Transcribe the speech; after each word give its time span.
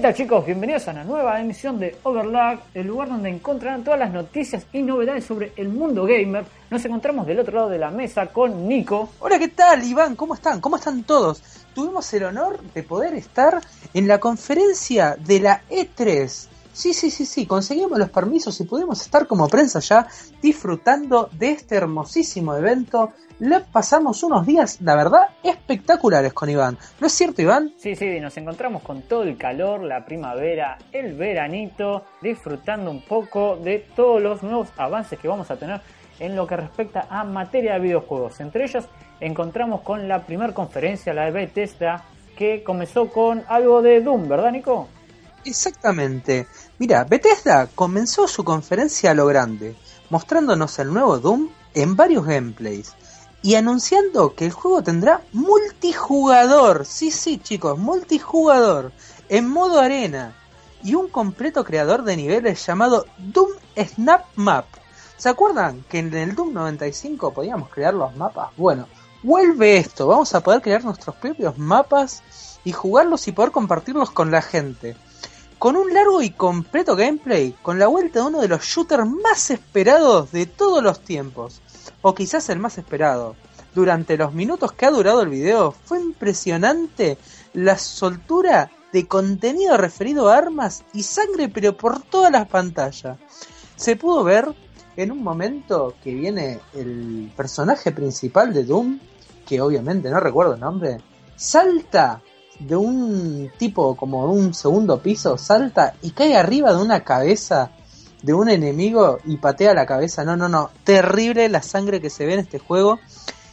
¿Qué 0.00 0.06
tal 0.06 0.14
chicos? 0.14 0.46
Bienvenidos 0.46 0.88
a 0.88 0.92
una 0.92 1.04
nueva 1.04 1.38
emisión 1.38 1.78
de 1.78 1.94
Overlag, 2.04 2.58
el 2.72 2.86
lugar 2.86 3.10
donde 3.10 3.28
encontrarán 3.28 3.84
todas 3.84 4.00
las 4.00 4.10
noticias 4.10 4.64
y 4.72 4.80
novedades 4.80 5.26
sobre 5.26 5.52
el 5.56 5.68
mundo 5.68 6.06
gamer. 6.06 6.46
Nos 6.70 6.82
encontramos 6.86 7.26
del 7.26 7.38
otro 7.38 7.56
lado 7.56 7.68
de 7.68 7.76
la 7.76 7.90
mesa 7.90 8.28
con 8.28 8.66
Nico. 8.66 9.10
Hola, 9.18 9.38
¿qué 9.38 9.48
tal 9.48 9.84
Iván? 9.84 10.16
¿Cómo 10.16 10.32
están? 10.32 10.58
¿Cómo 10.62 10.76
están 10.76 11.02
todos? 11.02 11.42
Tuvimos 11.74 12.10
el 12.14 12.24
honor 12.24 12.62
de 12.72 12.82
poder 12.82 13.12
estar 13.12 13.60
en 13.92 14.08
la 14.08 14.18
conferencia 14.18 15.16
de 15.18 15.40
la 15.40 15.60
E3. 15.68 16.48
Sí, 16.72 16.94
sí, 16.94 17.10
sí, 17.10 17.26
sí, 17.26 17.46
conseguimos 17.46 17.98
los 17.98 18.10
permisos 18.10 18.60
y 18.60 18.64
pudimos 18.64 19.00
estar 19.02 19.26
como 19.26 19.48
prensa 19.48 19.80
ya 19.80 20.06
disfrutando 20.40 21.28
de 21.32 21.50
este 21.50 21.76
hermosísimo 21.76 22.54
evento 22.54 23.12
le 23.40 23.60
pasamos 23.60 24.22
unos 24.22 24.46
días, 24.46 24.80
la 24.82 24.94
verdad, 24.94 25.30
espectaculares 25.42 26.32
con 26.34 26.50
Iván. 26.50 26.76
¿No 27.00 27.06
es 27.06 27.12
cierto, 27.14 27.40
Iván? 27.40 27.72
Sí, 27.78 27.96
sí, 27.96 28.20
nos 28.20 28.36
encontramos 28.36 28.82
con 28.82 29.02
todo 29.02 29.22
el 29.22 29.38
calor, 29.38 29.82
la 29.82 30.04
primavera, 30.04 30.76
el 30.92 31.14
veranito, 31.14 32.04
disfrutando 32.20 32.90
un 32.90 33.02
poco 33.02 33.56
de 33.56 33.78
todos 33.96 34.22
los 34.22 34.42
nuevos 34.42 34.68
avances 34.76 35.18
que 35.18 35.26
vamos 35.26 35.50
a 35.50 35.56
tener 35.56 35.80
en 36.18 36.36
lo 36.36 36.46
que 36.46 36.56
respecta 36.56 37.06
a 37.08 37.24
materia 37.24 37.74
de 37.74 37.80
videojuegos. 37.80 38.40
Entre 38.40 38.64
ellos 38.64 38.84
encontramos 39.20 39.80
con 39.80 40.06
la 40.06 40.26
primera 40.26 40.52
conferencia, 40.52 41.14
la 41.14 41.24
de 41.24 41.30
Bethesda, 41.30 42.04
que 42.36 42.62
comenzó 42.62 43.08
con 43.08 43.42
algo 43.48 43.80
de 43.80 44.02
Doom, 44.02 44.28
¿verdad, 44.28 44.52
Nico? 44.52 44.88
Exactamente. 45.44 46.46
Mira, 46.78 47.04
Bethesda 47.04 47.68
comenzó 47.74 48.28
su 48.28 48.44
conferencia 48.44 49.10
a 49.10 49.14
lo 49.14 49.26
grande, 49.26 49.76
mostrándonos 50.10 50.78
el 50.78 50.92
nuevo 50.92 51.18
Doom 51.18 51.48
en 51.74 51.96
varios 51.96 52.26
gameplays 52.26 52.94
y 53.42 53.54
anunciando 53.54 54.34
que 54.34 54.46
el 54.46 54.52
juego 54.52 54.82
tendrá 54.82 55.22
multijugador. 55.32 56.84
Sí, 56.84 57.10
sí, 57.10 57.38
chicos, 57.38 57.78
multijugador 57.78 58.92
en 59.28 59.48
modo 59.48 59.80
arena 59.80 60.34
y 60.82 60.94
un 60.94 61.08
completo 61.08 61.64
creador 61.64 62.02
de 62.02 62.16
niveles 62.16 62.64
llamado 62.66 63.06
Doom 63.18 63.50
Snap 63.76 64.24
Map. 64.36 64.66
¿Se 65.16 65.28
acuerdan 65.28 65.84
que 65.88 65.98
en 65.98 66.12
el 66.14 66.34
Doom 66.34 66.52
95 66.52 67.32
podíamos 67.32 67.68
crear 67.68 67.94
los 67.94 68.14
mapas? 68.16 68.50
Bueno, 68.56 68.86
vuelve 69.22 69.76
esto, 69.76 70.06
vamos 70.06 70.34
a 70.34 70.40
poder 70.40 70.62
crear 70.62 70.84
nuestros 70.84 71.14
propios 71.16 71.58
mapas 71.58 72.22
y 72.64 72.72
jugarlos 72.72 73.28
y 73.28 73.32
poder 73.32 73.50
compartirlos 73.50 74.10
con 74.10 74.30
la 74.30 74.42
gente. 74.42 74.96
Con 75.60 75.76
un 75.76 75.92
largo 75.92 76.22
y 76.22 76.30
completo 76.30 76.96
gameplay, 76.96 77.54
con 77.60 77.78
la 77.78 77.86
vuelta 77.86 78.20
de 78.20 78.24
uno 78.28 78.40
de 78.40 78.48
los 78.48 78.62
shooters 78.62 79.06
más 79.06 79.50
esperados 79.50 80.32
de 80.32 80.46
todos 80.46 80.82
los 80.82 81.00
tiempos 81.00 81.60
o 82.00 82.14
quizás 82.14 82.48
el 82.48 82.58
más 82.58 82.78
esperado. 82.78 83.36
Durante 83.74 84.16
los 84.16 84.32
minutos 84.32 84.72
que 84.72 84.86
ha 84.86 84.90
durado 84.90 85.20
el 85.20 85.28
video 85.28 85.72
fue 85.72 86.00
impresionante 86.00 87.18
la 87.52 87.76
soltura 87.76 88.70
de 88.90 89.06
contenido 89.06 89.76
referido 89.76 90.30
a 90.30 90.38
armas 90.38 90.82
y 90.94 91.02
sangre 91.02 91.50
pero 91.50 91.76
por 91.76 92.00
toda 92.04 92.30
la 92.30 92.48
pantalla. 92.48 93.18
Se 93.76 93.96
pudo 93.96 94.24
ver 94.24 94.54
en 94.96 95.12
un 95.12 95.22
momento 95.22 95.92
que 96.02 96.14
viene 96.14 96.60
el 96.72 97.30
personaje 97.36 97.92
principal 97.92 98.54
de 98.54 98.64
Doom, 98.64 98.98
que 99.46 99.60
obviamente 99.60 100.08
no 100.08 100.20
recuerdo 100.20 100.54
el 100.54 100.60
nombre, 100.60 101.02
salta 101.36 102.22
de 102.60 102.76
un 102.76 103.50
tipo 103.58 103.96
como 103.96 104.26
de 104.26 104.38
un 104.40 104.54
segundo 104.54 105.00
piso, 105.00 105.36
salta 105.36 105.94
y 106.02 106.10
cae 106.12 106.36
arriba 106.36 106.72
de 106.72 106.82
una 106.82 107.00
cabeza 107.00 107.72
de 108.22 108.34
un 108.34 108.50
enemigo 108.50 109.18
y 109.24 109.36
patea 109.38 109.74
la 109.74 109.86
cabeza. 109.86 110.24
No, 110.24 110.36
no, 110.36 110.48
no. 110.48 110.70
Terrible 110.84 111.48
la 111.48 111.62
sangre 111.62 112.00
que 112.00 112.10
se 112.10 112.26
ve 112.26 112.34
en 112.34 112.40
este 112.40 112.58
juego. 112.58 112.98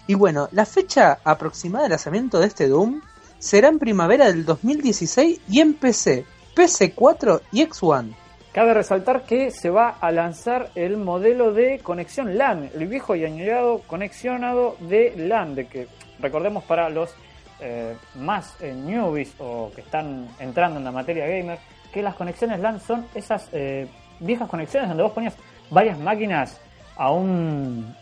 Y 0.07 0.13
bueno, 0.13 0.49
la 0.51 0.65
fecha 0.65 1.19
aproximada 1.23 1.85
de 1.85 1.89
lanzamiento 1.91 2.39
de 2.39 2.47
este 2.47 2.67
Doom 2.67 3.01
será 3.39 3.69
en 3.69 3.79
primavera 3.79 4.27
del 4.27 4.45
2016 4.45 5.41
y 5.49 5.59
en 5.59 5.73
PC, 5.73 6.25
PC4 6.55 7.41
y 7.51 7.65
X1. 7.65 8.13
Cabe 8.53 8.73
resaltar 8.73 9.23
que 9.25 9.51
se 9.51 9.69
va 9.69 9.89
a 9.89 10.11
lanzar 10.11 10.71
el 10.73 10.97
modelo 10.97 11.53
de 11.53 11.79
conexión 11.79 12.37
LAN, 12.37 12.71
el 12.73 12.87
viejo 12.87 13.15
y 13.15 13.23
añadido 13.23 13.81
conexionado 13.85 14.75
de 14.79 15.13
LAN, 15.15 15.53
de 15.53 15.67
que 15.67 15.87
recordemos 16.19 16.63
para 16.63 16.89
los 16.89 17.11
eh, 17.59 17.95
más 18.15 18.55
eh, 18.61 18.73
newbies 18.73 19.33
o 19.39 19.71
que 19.73 19.81
están 19.81 20.27
entrando 20.39 20.79
en 20.79 20.85
la 20.85 20.91
materia 20.91 21.25
gamer, 21.25 21.59
que 21.91 22.01
las 22.01 22.15
conexiones 22.15 22.59
LAN 22.59 22.79
son 22.79 23.05
esas 23.15 23.49
eh, 23.51 23.87
viejas 24.19 24.47
conexiones 24.49 24.89
donde 24.89 25.03
vos 25.03 25.11
ponías 25.11 25.35
varias 25.69 25.97
máquinas 25.97 26.59
a 26.95 27.11
un, 27.11 27.95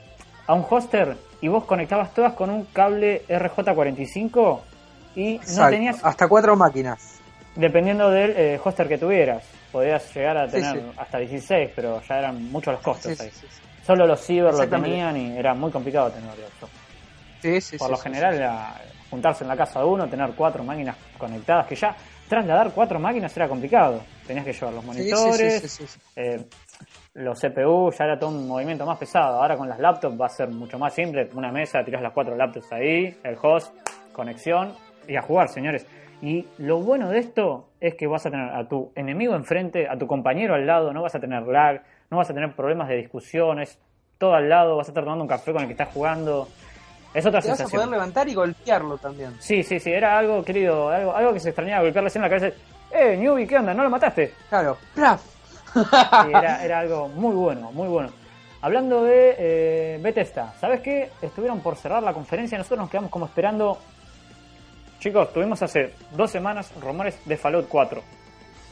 a 0.48 0.54
un 0.54 0.66
hoster 0.70 1.18
y 1.42 1.48
vos 1.48 1.66
conectabas 1.66 2.14
todas 2.14 2.34
con 2.34 2.50
un 2.50 2.66
cable 2.66 3.24
RJ45 3.28 4.60
y 5.16 5.40
no 5.56 5.70
tenías... 5.70 6.04
Hasta 6.04 6.28
cuatro 6.28 6.56
máquinas. 6.56 7.20
Dependiendo 7.56 8.10
del 8.10 8.32
eh, 8.32 8.60
hoster 8.62 8.88
que 8.88 8.98
tuvieras. 8.98 9.44
Podías 9.72 10.14
llegar 10.14 10.38
a 10.38 10.48
tener 10.48 10.84
hasta 10.98 11.18
16, 11.18 11.72
pero 11.76 12.02
ya 12.08 12.20
eran 12.20 12.52
muchos 12.52 12.74
los 12.74 12.84
costos 12.84 13.20
ahí. 13.20 13.32
Solo 13.86 14.08
los 14.08 14.26
ciber 14.26 14.54
lo 14.54 14.68
tenían 14.68 15.16
y 15.18 15.38
era 15.38 15.54
muy 15.54 15.72
complicado 15.72 16.12
tenerlo. 16.12 16.46
Por 17.78 17.92
lo 17.92 17.98
general 17.98 18.36
era 18.36 18.76
juntarse 19.16 19.46
en 19.46 19.48
la 19.48 19.56
casa 19.56 19.80
de 19.80 19.86
uno, 19.86 20.08
tener 20.10 20.32
cuatro 20.36 20.62
máquinas 20.64 20.98
conectadas, 21.18 21.66
que 21.68 21.76
ya 21.76 21.96
trasladar 22.28 22.72
cuatro 22.74 23.00
máquinas 23.00 23.36
era 23.38 23.48
complicado. 23.48 24.02
Tenías 24.28 24.46
que 24.46 24.52
llevar 24.52 24.74
los 24.74 24.84
monitores, 24.84 26.02
eh, 26.18 26.46
los 27.14 27.40
CPU, 27.40 27.92
ya 27.92 28.04
era 28.04 28.20
todo 28.20 28.32
un 28.32 28.46
movimiento 28.46 28.86
más 28.86 28.98
pesado. 28.98 29.42
Ahora 29.42 29.56
con 29.56 29.70
las 29.70 29.80
laptops 29.80 30.20
va 30.20 30.26
a 30.26 30.30
ser 30.30 30.50
mucho 30.50 30.78
más 30.78 30.94
simple. 30.94 31.30
Una 31.34 31.50
mesa, 31.50 31.84
tiras 31.86 32.02
las 32.02 32.12
cuatro 32.12 32.36
laptops 32.36 32.74
ahí, 32.74 33.18
el 33.24 33.38
host, 33.42 33.74
conexión 34.12 34.74
y 35.08 35.16
a 35.16 35.22
jugar, 35.22 35.48
señores. 35.48 35.88
Y 36.22 36.46
lo 36.58 36.80
bueno 36.82 37.10
de 37.10 37.20
esto 37.20 37.70
es 37.80 37.96
que 37.96 38.08
vas 38.08 38.26
a 38.26 38.32
tener 38.32 38.50
a 38.50 38.68
tu 38.68 38.92
enemigo 38.96 39.34
enfrente, 39.36 39.88
a 39.88 39.98
tu 39.98 40.08
compañero 40.08 40.56
al 40.56 40.68
lado, 40.68 40.92
no 40.92 41.04
vas 41.04 41.16
a 41.16 41.20
tener 41.20 41.44
lag, 41.44 41.84
no 42.10 42.18
vas 42.18 42.30
a 42.30 42.34
tener 42.34 42.54
problemas 42.54 42.90
de 42.90 42.98
discusiones, 42.98 43.80
todo 44.18 44.34
al 44.34 44.50
lado, 44.50 44.76
vas 44.76 44.88
a 44.88 44.92
estar 44.92 45.04
tomando 45.04 45.24
un 45.24 45.30
café 45.30 45.54
con 45.54 45.62
el 45.62 45.68
que 45.68 45.74
estás 45.74 45.94
jugando. 45.94 46.48
Es 47.16 47.26
otra 47.26 47.42
sensación. 47.42 47.66
Vas 47.66 47.74
a 47.74 47.78
poder 47.78 47.90
levantar 47.90 48.28
y 48.28 48.34
golpearlo 48.34 48.98
también. 48.98 49.38
Sí, 49.40 49.64
sí, 49.64 49.80
sí, 49.80 49.90
era 49.90 50.18
algo, 50.18 50.44
querido, 50.44 50.90
algo, 50.90 51.16
algo 51.16 51.34
que 51.34 51.40
se 51.40 51.50
extrañaba, 51.50 51.84
golpearle 51.84 52.08
así 52.08 52.18
en 52.18 52.22
la 52.24 52.30
cabeza. 52.30 52.56
¡Eh, 52.92 53.16
Newbie, 53.18 53.48
qué 53.48 53.58
onda! 53.58 53.74
¿No 53.74 53.84
lo 53.84 53.90
mataste? 53.90 54.34
Claro, 54.50 54.78
¡plaf! 54.94 55.22
sí, 55.74 55.80
era, 56.30 56.64
era, 56.64 56.80
algo 56.80 57.08
muy 57.08 57.34
bueno, 57.34 57.72
muy 57.72 57.88
bueno. 57.88 58.10
Hablando 58.62 59.04
de 59.04 59.36
eh, 59.38 60.00
Bethesda, 60.02 60.54
¿sabes 60.60 60.82
qué? 60.82 61.10
Estuvieron 61.22 61.62
por 61.62 61.78
cerrar 61.78 62.04
la 62.04 62.14
conferencia, 62.14 62.58
nosotros 62.58 62.82
nos 62.82 62.90
quedamos 62.90 63.12
como 63.12 63.28
esperando. 63.28 63.78
Chicos, 65.00 65.32
tuvimos 65.32 65.62
hace 65.62 65.94
dos 66.12 66.32
semanas 66.32 66.72
rumores 66.82 67.18
de 67.24 67.38
Fallout 67.38 67.68
4. 67.70 68.02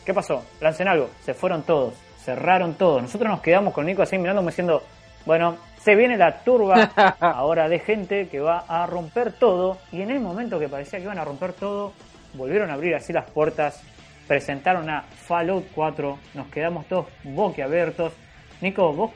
¿Qué 0.05 0.13
pasó? 0.13 0.43
Lancen 0.59 0.89
algo, 0.89 1.09
se 1.23 1.33
fueron 1.33 1.63
todos, 1.63 1.93
cerraron 2.17 2.73
todos. 2.73 3.01
Nosotros 3.01 3.29
nos 3.29 3.41
quedamos 3.41 3.73
con 3.73 3.85
Nico 3.85 4.01
así 4.01 4.17
mirándome 4.17 4.51
diciendo, 4.51 4.83
bueno, 5.25 5.55
se 5.83 5.95
viene 5.95 6.17
la 6.17 6.43
turba 6.43 6.91
ahora 7.19 7.67
de 7.67 7.79
gente 7.79 8.29
que 8.29 8.39
va 8.39 8.63
a 8.67 8.87
romper 8.87 9.33
todo. 9.33 9.77
Y 9.91 10.01
en 10.01 10.11
el 10.11 10.21
momento 10.21 10.59
que 10.59 10.69
parecía 10.69 10.99
que 10.99 11.05
iban 11.05 11.19
a 11.19 11.25
romper 11.25 11.53
todo, 11.53 11.91
volvieron 12.33 12.69
a 12.69 12.75
abrir 12.75 12.95
así 12.95 13.11
las 13.11 13.29
puertas, 13.29 13.81
presentaron 14.27 14.89
a 14.89 15.01
Fallout 15.01 15.65
4, 15.75 16.17
nos 16.35 16.47
quedamos 16.47 16.87
todos 16.87 17.07
boquiabiertos. 17.23 18.13
Nico, 18.61 18.93
¿vos 18.93 19.11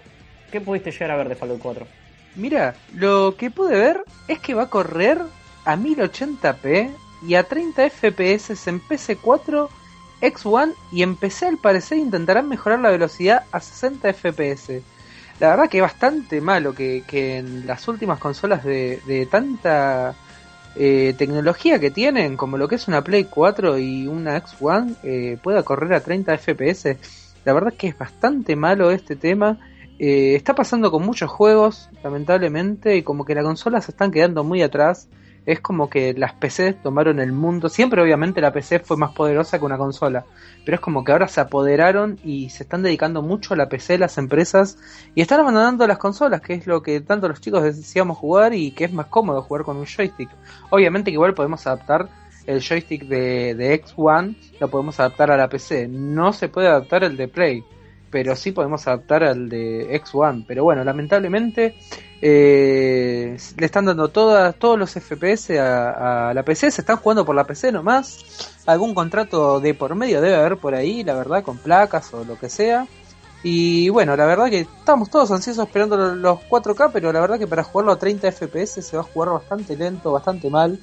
qué 0.51 0.59
pudiste 0.59 0.91
llegar 0.91 1.11
a 1.11 1.15
ver 1.15 1.29
de 1.29 1.35
Fallout 1.35 1.61
4? 1.61 1.87
Mira, 2.35 2.75
lo 2.93 3.35
que 3.37 3.49
pude 3.49 3.77
ver 3.77 4.03
es 4.27 4.39
que 4.39 4.53
va 4.53 4.63
a 4.63 4.69
correr 4.69 5.19
a 5.63 5.75
1080p 5.77 6.91
y 7.27 7.35
a 7.35 7.43
30 7.43 7.89
FPS 7.89 8.67
en 8.67 8.81
PC4, 8.81 9.69
X1 10.21 10.73
y 10.91 11.03
en 11.03 11.15
PC 11.15 11.45
al 11.45 11.57
parecer 11.57 11.97
intentarán 11.97 12.49
mejorar 12.49 12.79
la 12.79 12.91
velocidad 12.91 13.43
a 13.51 13.61
60 13.61 14.13
FPS 14.13 14.83
la 15.39 15.49
verdad 15.49 15.69
que 15.69 15.77
es 15.77 15.83
bastante 15.83 16.41
malo 16.41 16.73
que, 16.73 17.03
en 17.37 17.67
las 17.67 17.87
últimas 17.87 18.19
consolas 18.19 18.63
de, 18.63 19.27
tanta 19.29 20.15
eh, 20.75 21.13
tecnología 21.17 21.79
que 21.79 21.91
tienen, 21.91 22.37
como 22.37 22.57
lo 22.57 22.67
que 22.67 22.75
es 22.75 22.87
una 22.87 23.03
Play 23.03 23.25
4 23.25 23.77
y 23.77 24.07
una 24.07 24.41
X1, 24.41 24.95
eh, 25.03 25.37
pueda 25.41 25.63
correr 25.63 25.93
a 25.93 25.99
30 25.99 26.37
FPS. 26.37 26.97
La 27.45 27.53
verdad 27.53 27.73
que 27.73 27.87
es 27.87 27.97
bastante 27.97 28.55
malo 28.55 28.91
este 28.91 29.15
tema. 29.15 29.59
Eh, 29.99 30.35
está 30.35 30.53
pasando 30.53 30.91
con 30.91 31.03
muchos 31.05 31.29
juegos, 31.29 31.89
lamentablemente, 32.03 32.97
y 32.97 33.03
como 33.03 33.25
que 33.25 33.35
las 33.35 33.43
consolas 33.43 33.85
se 33.85 33.91
están 33.91 34.11
quedando 34.11 34.43
muy 34.43 34.61
atrás 34.61 35.07
es 35.47 35.61
como 35.61 35.89
que 35.89 36.13
las 36.13 36.33
PCs 36.33 36.83
tomaron 36.83 37.21
el 37.21 37.31
mundo. 37.31 37.69
Siempre, 37.69 38.01
obviamente, 38.01 38.41
la 38.41 38.51
PC 38.51 38.79
fue 38.79 38.97
más 38.97 39.13
poderosa 39.13 39.57
que 39.57 39.63
una 39.63 39.77
consola, 39.77 40.25
pero 40.65 40.75
es 40.75 40.81
como 40.81 41.05
que 41.05 41.13
ahora 41.13 41.29
se 41.29 41.39
apoderaron 41.39 42.19
y 42.21 42.49
se 42.49 42.63
están 42.63 42.83
dedicando 42.83 43.21
mucho 43.21 43.53
a 43.53 43.57
la 43.57 43.69
PC, 43.69 43.97
las 43.97 44.17
empresas, 44.17 44.77
y 45.15 45.21
están 45.21 45.39
abandonando 45.39 45.87
las 45.87 45.99
consolas, 45.99 46.41
que 46.41 46.53
es 46.53 46.67
lo 46.67 46.83
que 46.83 46.99
tanto 46.99 47.29
los 47.29 47.39
chicos 47.39 47.63
decíamos 47.63 48.17
jugar 48.17 48.53
y 48.53 48.71
que 48.71 48.83
es 48.83 48.91
más 48.91 49.07
cómodo 49.07 49.41
jugar 49.41 49.63
con 49.63 49.77
un 49.77 49.85
joystick. 49.85 50.29
Obviamente, 50.69 51.11
que 51.11 51.15
igual 51.15 51.33
podemos 51.33 51.65
adaptar 51.65 52.09
el 52.45 52.61
joystick 52.61 53.07
de, 53.07 53.55
de 53.55 53.81
X1, 53.81 54.35
lo 54.59 54.67
podemos 54.67 54.99
adaptar 54.99 55.31
a 55.31 55.37
la 55.37 55.47
PC. 55.47 55.87
No 55.87 56.33
se 56.33 56.49
puede 56.49 56.67
adaptar 56.67 57.05
el 57.05 57.15
de 57.15 57.29
Play 57.29 57.63
pero 58.17 58.35
sí 58.35 58.51
podemos 58.51 58.87
adaptar 58.87 59.23
al 59.23 59.47
de 59.47 60.01
X1. 60.01 60.45
Pero 60.47 60.63
bueno, 60.63 60.83
lamentablemente 60.83 61.75
eh, 62.19 63.37
le 63.57 63.65
están 63.67 63.85
dando 63.85 64.09
todos 64.09 64.79
los 64.79 64.89
FPS 64.89 65.51
a, 65.59 66.31
la 66.33 66.41
PC, 66.41 66.71
se 66.71 66.81
están 66.81 66.97
jugando 66.97 67.23
por 67.23 67.35
la 67.35 67.45
PC 67.45 67.71
nomás. 67.71 68.57
Algún 68.65 68.95
contrato 68.95 69.59
de 69.59 69.75
por 69.75 69.93
medio 69.93 70.19
debe 70.19 70.35
haber 70.35 70.57
por 70.57 70.73
ahí, 70.73 71.03
la 71.03 71.13
verdad, 71.13 71.43
con 71.43 71.59
placas 71.59 72.11
o 72.11 72.23
lo 72.23 72.39
que 72.39 72.49
sea. 72.49 72.87
Y 73.43 73.89
bueno, 73.89 74.15
la 74.15 74.25
verdad 74.25 74.49
que 74.49 74.61
estamos 74.61 75.11
todos 75.11 75.29
ansiosos 75.29 75.67
esperando 75.67 76.15
los 76.15 76.39
4K, 76.39 76.89
pero 76.91 77.13
la 77.13 77.19
verdad 77.19 77.37
que 77.37 77.45
para 77.45 77.63
jugarlo 77.63 77.91
a 77.91 77.99
30 77.99 78.31
FPS 78.31 78.81
se 78.81 78.97
va 78.97 79.03
a 79.03 79.05
jugar 79.05 79.29
bastante 79.29 79.77
lento, 79.77 80.11
bastante 80.11 80.49
mal. 80.49 80.79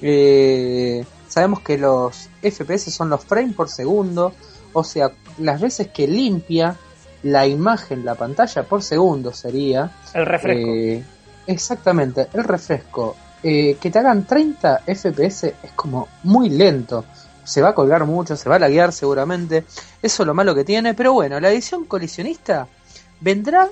Eh, 0.00 1.04
sabemos 1.26 1.58
que 1.58 1.76
los 1.76 2.28
FPS 2.40 2.92
son 2.92 3.10
los 3.10 3.24
frames 3.24 3.56
por 3.56 3.68
segundo, 3.68 4.32
o 4.78 4.84
sea, 4.84 5.10
las 5.38 5.60
veces 5.60 5.88
que 5.88 6.06
limpia 6.06 6.76
la 7.22 7.46
imagen, 7.46 8.04
la 8.04 8.14
pantalla 8.14 8.62
por 8.62 8.82
segundo 8.82 9.32
sería. 9.32 9.90
El 10.14 10.26
refresco. 10.26 10.70
Eh, 10.70 11.04
exactamente, 11.46 12.28
el 12.32 12.44
refresco. 12.44 13.16
Eh, 13.42 13.76
que 13.80 13.90
te 13.90 13.98
hagan 13.98 14.24
30 14.24 14.82
FPS 14.86 15.54
es 15.62 15.72
como 15.74 16.08
muy 16.24 16.50
lento. 16.50 17.04
Se 17.44 17.62
va 17.62 17.70
a 17.70 17.74
colgar 17.74 18.04
mucho, 18.04 18.36
se 18.36 18.48
va 18.48 18.56
a 18.56 18.58
laguear 18.58 18.92
seguramente. 18.92 19.64
Eso 20.02 20.22
es 20.22 20.26
lo 20.26 20.34
malo 20.34 20.54
que 20.54 20.64
tiene. 20.64 20.94
Pero 20.94 21.12
bueno, 21.12 21.40
la 21.40 21.50
edición 21.50 21.84
colisionista 21.84 22.66
vendrá 23.20 23.68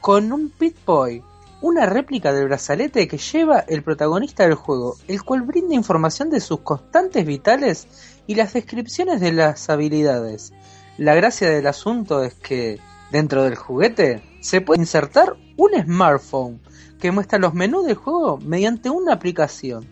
con 0.00 0.32
un 0.32 0.50
Pit-Boy, 0.50 1.22
una 1.62 1.86
réplica 1.86 2.32
del 2.32 2.48
brazalete 2.48 3.06
que 3.06 3.18
lleva 3.18 3.60
el 3.60 3.82
protagonista 3.84 4.42
del 4.42 4.54
juego, 4.54 4.96
el 5.06 5.22
cual 5.22 5.42
brinda 5.42 5.76
información 5.76 6.28
de 6.28 6.40
sus 6.40 6.60
constantes 6.60 7.24
vitales 7.24 7.86
y 8.26 8.34
las 8.34 8.52
descripciones 8.52 9.20
de 9.20 9.32
las 9.32 9.70
habilidades. 9.70 10.52
La 10.98 11.14
gracia 11.14 11.48
del 11.48 11.68
asunto 11.68 12.24
es 12.24 12.34
que 12.34 12.80
dentro 13.12 13.44
del 13.44 13.54
juguete 13.54 14.22
se 14.40 14.60
puede 14.60 14.80
insertar 14.80 15.36
un 15.56 15.70
smartphone 15.80 16.60
que 17.00 17.12
muestra 17.12 17.38
los 17.38 17.54
menús 17.54 17.86
del 17.86 17.94
juego 17.94 18.38
mediante 18.38 18.90
una 18.90 19.14
aplicación. 19.14 19.86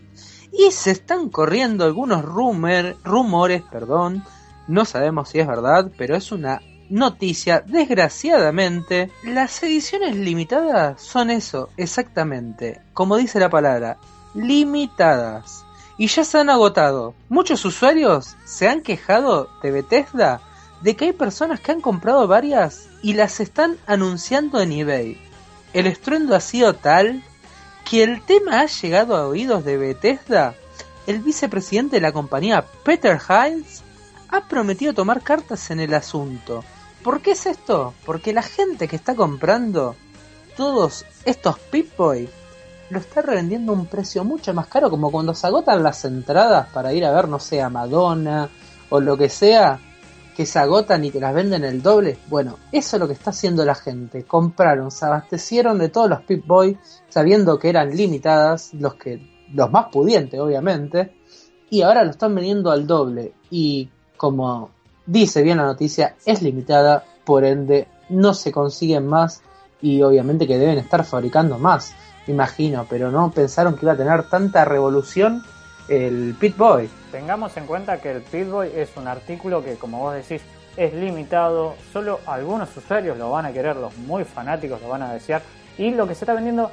Y 0.51 0.71
se 0.71 0.91
están 0.91 1.29
corriendo 1.29 1.85
algunos 1.85 2.25
rumores, 2.25 3.63
perdón, 3.71 4.25
no 4.67 4.83
sabemos 4.83 5.29
si 5.29 5.39
es 5.39 5.47
verdad, 5.47 5.89
pero 5.97 6.17
es 6.17 6.33
una 6.33 6.61
noticia, 6.91 7.63
desgraciadamente, 7.65 9.09
las 9.23 9.63
ediciones 9.63 10.15
limitadas 10.15 11.01
son 11.01 11.31
eso, 11.31 11.69
exactamente, 11.77 12.81
como 12.93 13.15
dice 13.15 13.39
la 13.39 13.49
palabra, 13.49 13.97
limitadas. 14.33 15.63
Y 15.97 16.07
ya 16.07 16.23
se 16.23 16.39
han 16.39 16.49
agotado. 16.49 17.15
Muchos 17.29 17.63
usuarios 17.63 18.35
se 18.43 18.67
han 18.67 18.81
quejado 18.81 19.49
de 19.63 19.71
Bethesda 19.71 20.41
de 20.81 20.95
que 20.95 21.05
hay 21.05 21.13
personas 21.13 21.59
que 21.59 21.71
han 21.71 21.81
comprado 21.81 22.27
varias 22.27 22.89
y 23.01 23.13
las 23.13 23.39
están 23.39 23.77
anunciando 23.87 24.59
en 24.59 24.71
eBay. 24.71 25.17
El 25.73 25.87
estruendo 25.87 26.35
ha 26.35 26.41
sido 26.41 26.73
tal 26.73 27.23
que 27.89 28.03
el 28.03 28.21
tema 28.23 28.61
ha 28.61 28.65
llegado 28.65 29.15
a 29.15 29.27
oídos 29.27 29.63
de 29.63 29.77
Bethesda. 29.77 30.55
El 31.07 31.19
vicepresidente 31.19 31.97
de 31.97 32.01
la 32.01 32.11
compañía, 32.11 32.65
Peter 32.83 33.19
Hines, 33.29 33.83
ha 34.27 34.47
prometido 34.47 34.93
tomar 34.93 35.21
cartas 35.21 35.71
en 35.71 35.79
el 35.79 35.93
asunto. 35.93 36.63
¿Por 37.03 37.21
qué 37.21 37.31
es 37.31 37.45
esto? 37.47 37.93
Porque 38.05 38.33
la 38.33 38.43
gente 38.43 38.87
que 38.87 38.95
está 38.95 39.15
comprando 39.15 39.95
todos 40.55 41.05
estos 41.25 41.57
Pip-Boy 41.57 42.29
lo 42.91 42.99
está 42.99 43.21
revendiendo 43.21 43.71
a 43.71 43.75
un 43.75 43.85
precio 43.87 44.23
mucho 44.23 44.53
más 44.53 44.67
caro, 44.67 44.89
como 44.89 45.11
cuando 45.11 45.33
se 45.33 45.47
agotan 45.47 45.81
las 45.81 46.05
entradas 46.05 46.67
para 46.73 46.93
ir 46.93 47.05
a 47.05 47.11
ver, 47.11 47.27
no 47.27 47.39
sé, 47.39 47.61
a 47.61 47.69
Madonna 47.69 48.49
o 48.89 48.99
lo 48.99 49.17
que 49.17 49.29
sea, 49.29 49.79
que 50.35 50.45
se 50.45 50.59
agotan 50.59 51.03
y 51.03 51.11
te 51.11 51.19
las 51.19 51.33
venden 51.33 51.63
el 51.63 51.81
doble. 51.81 52.17
Bueno, 52.27 52.57
eso 52.71 52.97
es 52.97 52.99
lo 52.99 53.07
que 53.07 53.13
está 53.13 53.31
haciendo 53.31 53.65
la 53.65 53.75
gente. 53.75 54.25
Compraron, 54.25 54.91
se 54.91 55.05
abastecieron 55.05 55.79
de 55.79 55.89
todos 55.89 56.09
los 56.09 56.21
Pip 56.21 56.45
Boy 56.45 56.77
sabiendo 57.07 57.57
que 57.57 57.69
eran 57.69 57.95
limitadas, 57.95 58.73
los 58.73 58.95
que 58.95 59.47
los 59.53 59.71
más 59.71 59.87
pudientes 59.91 60.39
obviamente, 60.39 61.15
y 61.69 61.81
ahora 61.81 62.03
lo 62.03 62.11
están 62.11 62.35
vendiendo 62.35 62.69
al 62.71 62.85
doble 62.85 63.33
y 63.49 63.89
como 64.17 64.69
dice 65.11 65.41
bien 65.41 65.57
la 65.57 65.65
noticia, 65.65 66.15
es 66.25 66.41
limitada, 66.41 67.03
por 67.25 67.43
ende 67.43 67.87
no 68.09 68.33
se 68.33 68.51
consiguen 68.51 69.07
más 69.07 69.41
y 69.81 70.01
obviamente 70.01 70.47
que 70.47 70.57
deben 70.57 70.77
estar 70.77 71.03
fabricando 71.03 71.57
más, 71.57 71.93
imagino, 72.27 72.85
pero 72.89 73.11
no 73.11 73.31
pensaron 73.31 73.75
que 73.75 73.85
iba 73.85 73.93
a 73.93 73.97
tener 73.97 74.23
tanta 74.29 74.63
revolución 74.63 75.43
el 75.89 76.35
Pit 76.39 76.55
Boy. 76.55 76.89
Tengamos 77.11 77.57
en 77.57 77.65
cuenta 77.65 77.99
que 77.99 78.11
el 78.11 78.21
Pit 78.21 78.49
Boy 78.49 78.71
es 78.73 78.95
un 78.95 79.07
artículo 79.07 79.63
que, 79.63 79.75
como 79.75 79.99
vos 79.99 80.13
decís, 80.13 80.41
es 80.77 80.93
limitado. 80.93 81.75
Solo 81.91 82.21
algunos 82.25 82.75
usuarios 82.77 83.17
lo 83.17 83.31
van 83.31 83.45
a 83.45 83.51
querer, 83.51 83.75
los 83.75 83.97
muy 83.97 84.23
fanáticos 84.23 84.81
lo 84.81 84.87
van 84.87 85.01
a 85.01 85.13
desear. 85.13 85.41
Y 85.77 85.91
lo 85.91 86.07
que 86.07 86.15
se 86.15 86.23
está 86.23 86.33
vendiendo, 86.33 86.71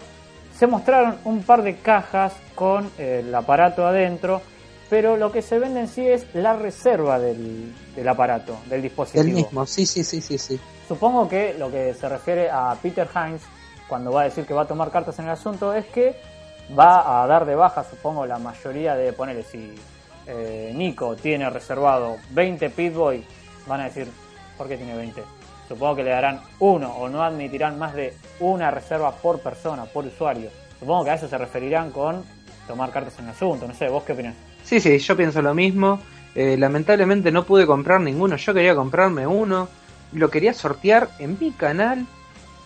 se 0.54 0.68
mostraron 0.68 1.16
un 1.24 1.42
par 1.42 1.62
de 1.62 1.76
cajas 1.76 2.34
con 2.54 2.88
el 2.98 3.34
aparato 3.34 3.84
adentro, 3.84 4.42
pero 4.88 5.16
lo 5.16 5.30
que 5.30 5.42
se 5.42 5.58
vende 5.58 5.80
en 5.80 5.88
sí 5.88 6.06
es 6.06 6.26
la 6.34 6.54
reserva 6.56 7.18
del, 7.18 7.74
del 7.94 8.08
aparato, 8.08 8.58
del 8.66 8.82
dispositivo. 8.82 9.24
El 9.24 9.32
mismo, 9.32 9.66
sí, 9.66 9.84
sí, 9.86 10.02
sí, 10.02 10.20
sí, 10.20 10.38
sí. 10.38 10.58
Supongo 10.86 11.28
que 11.28 11.54
lo 11.54 11.70
que 11.70 11.92
se 11.94 12.08
refiere 12.08 12.50
a 12.50 12.74
Peter 12.80 13.08
Hines, 13.14 13.42
cuando 13.86 14.12
va 14.12 14.22
a 14.22 14.24
decir 14.24 14.46
que 14.46 14.54
va 14.54 14.62
a 14.62 14.66
tomar 14.66 14.90
cartas 14.90 15.18
en 15.18 15.26
el 15.26 15.32
asunto, 15.32 15.74
es 15.74 15.86
que 15.86 16.16
va 16.78 17.22
a 17.22 17.26
dar 17.26 17.44
de 17.44 17.54
baja, 17.54 17.84
supongo, 17.84 18.26
la 18.26 18.38
mayoría 18.38 18.94
de, 18.94 19.12
ponerle, 19.12 19.42
si 19.42 19.74
eh, 20.26 20.72
Nico 20.74 21.16
tiene 21.16 21.48
reservado 21.50 22.16
20 22.30 22.70
Pitboy, 22.70 23.24
van 23.66 23.82
a 23.82 23.84
decir, 23.84 24.08
¿por 24.56 24.68
qué 24.68 24.76
tiene 24.76 24.96
20? 24.96 25.22
Supongo 25.68 25.96
que 25.96 26.04
le 26.04 26.10
darán 26.10 26.40
uno 26.60 26.90
o 26.90 27.08
no 27.08 27.22
admitirán 27.22 27.78
más 27.78 27.94
de 27.94 28.16
una 28.40 28.70
reserva 28.70 29.12
por 29.12 29.40
persona, 29.40 29.84
por 29.84 30.06
usuario. 30.06 30.50
Supongo 30.78 31.04
que 31.04 31.10
a 31.10 31.14
eso 31.14 31.28
se 31.28 31.36
referirán 31.36 31.90
con 31.90 32.24
tomar 32.66 32.90
cartas 32.90 33.18
en 33.18 33.26
el 33.26 33.30
asunto, 33.32 33.66
no 33.66 33.74
sé, 33.74 33.88
¿vos 33.88 34.02
qué 34.04 34.12
opinas? 34.12 34.34
Sí, 34.68 34.80
sí, 34.80 34.98
yo 34.98 35.16
pienso 35.16 35.40
lo 35.40 35.54
mismo. 35.54 35.98
Eh, 36.34 36.58
lamentablemente 36.58 37.32
no 37.32 37.44
pude 37.44 37.66
comprar 37.66 38.02
ninguno, 38.02 38.36
yo 38.36 38.52
quería 38.52 38.74
comprarme 38.74 39.26
uno, 39.26 39.66
lo 40.12 40.30
quería 40.30 40.52
sortear 40.52 41.08
en 41.18 41.38
mi 41.40 41.52
canal 41.52 42.06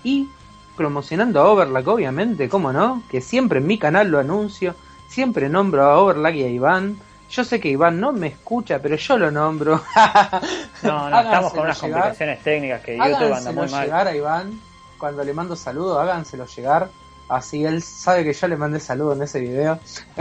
y 0.02 0.28
promocionando 0.76 1.40
a 1.40 1.49
Overlack, 1.49 1.87
obviamente, 1.87 2.49
¿cómo 2.49 2.72
no? 2.72 3.04
Que 3.08 3.20
siempre 3.20 3.60
en 3.60 3.69
mi 3.69 3.78
canal 3.78 4.10
lo 4.10 4.19
anuncio, 4.19 4.75
siempre 5.08 5.49
nombro 5.49 5.84
a 5.84 5.99
Overlack 6.00 6.34
y 6.34 6.43
a 6.43 6.49
Iván. 6.49 6.99
Yo 7.31 7.44
sé 7.44 7.60
que 7.60 7.69
Iván 7.69 8.00
no 8.00 8.12
me 8.12 8.26
escucha, 8.26 8.81
pero 8.81 8.96
yo 8.96 9.17
lo 9.17 9.31
nombro. 9.31 9.81
no, 10.82 11.08
no, 11.08 11.20
estamos 11.20 11.53
con 11.53 11.62
unas 11.62 11.79
complicaciones 11.79 12.43
técnicas 12.43 12.82
que 12.82 12.96
YouTube 12.96 13.32
anda 13.32 13.53
muy 13.53 13.69
mal. 13.69 13.84
llegar 13.84 14.08
a 14.08 14.17
Iván, 14.17 14.60
cuando 14.98 15.22
le 15.22 15.32
mando 15.32 15.55
saludos, 15.55 15.98
háganselo 15.98 16.46
llegar. 16.46 16.88
Así 17.32 17.65
él 17.65 17.82
sabe 17.82 18.24
que 18.24 18.34
yo 18.34 18.46
le 18.46 18.58
mandé 18.58 18.79
saludos 18.79 19.17
en 19.17 19.22
ese 19.22 19.41
video. 19.41 19.79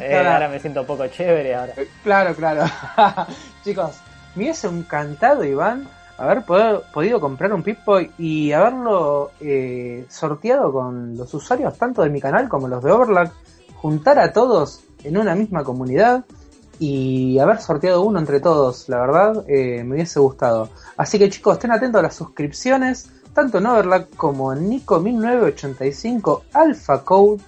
eh, 0.00 0.16
ahora 0.26 0.48
me 0.48 0.58
siento 0.58 0.80
un 0.80 0.86
poco 0.86 1.06
chévere 1.06 1.54
ahora. 1.54 1.74
Claro, 2.02 2.34
claro. 2.34 2.64
Chicos, 3.62 4.00
me 4.34 4.44
hubiese 4.44 4.68
encantado, 4.68 5.44
Iván, 5.44 5.86
haber 6.16 6.44
podido 6.44 7.20
comprar 7.20 7.52
un 7.52 7.62
pip 7.62 7.80
y 8.16 8.52
haberlo 8.52 9.32
eh, 9.38 10.06
sorteado 10.08 10.72
con 10.72 11.14
los 11.14 11.34
usuarios 11.34 11.76
tanto 11.76 12.02
de 12.02 12.08
mi 12.08 12.22
canal 12.22 12.48
como 12.48 12.68
los 12.68 12.82
de 12.82 12.90
Overlack, 12.90 13.32
juntar 13.74 14.18
a 14.18 14.32
todos 14.32 14.84
en 15.04 15.18
una 15.18 15.34
misma 15.34 15.62
comunidad 15.62 16.24
y 16.78 17.38
haber 17.38 17.60
sorteado 17.60 18.00
uno 18.00 18.18
entre 18.18 18.40
todos, 18.40 18.88
la 18.88 18.98
verdad, 18.98 19.44
eh, 19.46 19.84
me 19.84 19.96
hubiese 19.96 20.20
gustado. 20.20 20.70
Así 20.96 21.18
que 21.18 21.28
chicos, 21.28 21.54
estén 21.54 21.72
atentos 21.72 21.98
a 21.98 22.02
las 22.02 22.14
suscripciones, 22.14 23.10
tanto 23.34 23.58
en 23.58 23.66
Overlack 23.66 24.14
como 24.16 24.52
en 24.52 24.70
Nico1985 24.70 26.42
Alpha 26.52 27.04
Code, 27.04 27.42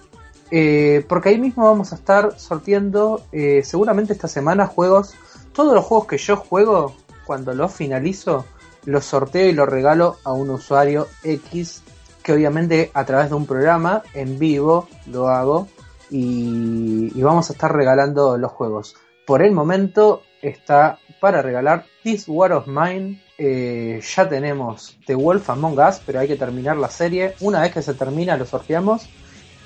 eh, 0.51 1.05
porque 1.07 1.29
ahí 1.29 1.39
mismo 1.39 1.65
vamos 1.65 1.91
a 1.91 1.95
estar 1.95 2.39
sorteando 2.39 3.23
seguramente 3.63 4.13
esta 4.13 4.27
semana 4.27 4.67
juegos, 4.67 5.15
todos 5.53 5.73
los 5.73 5.85
juegos 5.85 6.07
que 6.07 6.17
yo 6.17 6.37
juego, 6.37 6.95
cuando 7.25 7.53
los 7.53 7.73
finalizo, 7.73 8.45
lo 8.85 9.01
sorteo 9.01 9.47
y 9.47 9.53
lo 9.53 9.65
regalo 9.65 10.17
a 10.23 10.33
un 10.33 10.49
usuario 10.49 11.07
X 11.23 11.83
que 12.25 12.33
obviamente 12.33 12.89
a 12.95 13.05
través 13.05 13.29
de 13.29 13.35
un 13.35 13.45
programa 13.45 14.01
en 14.15 14.39
vivo 14.39 14.87
lo 15.05 15.29
hago 15.29 15.67
y, 16.09 17.21
vamos 17.21 17.49
a 17.49 17.53
estar 17.53 17.71
regalando 17.71 18.35
los 18.37 18.51
juegos. 18.51 18.95
Por 19.27 19.43
el 19.43 19.51
momento 19.51 20.23
está 20.41 20.97
para 21.21 21.43
regalar 21.43 21.85
This 22.05 22.25
War 22.27 22.53
of 22.53 22.67
Mine. 22.67 23.19
Eh, 23.35 23.99
ya 24.15 24.29
tenemos 24.29 24.95
The 25.07 25.15
Wolf 25.15 25.49
Among 25.49 25.79
Us, 25.79 25.99
pero 26.05 26.19
hay 26.19 26.27
que 26.27 26.35
terminar 26.35 26.77
la 26.77 26.87
serie. 26.87 27.33
Una 27.39 27.61
vez 27.61 27.73
que 27.73 27.81
se 27.81 27.95
termina 27.95 28.37
lo 28.37 28.45
sorteamos. 28.45 29.09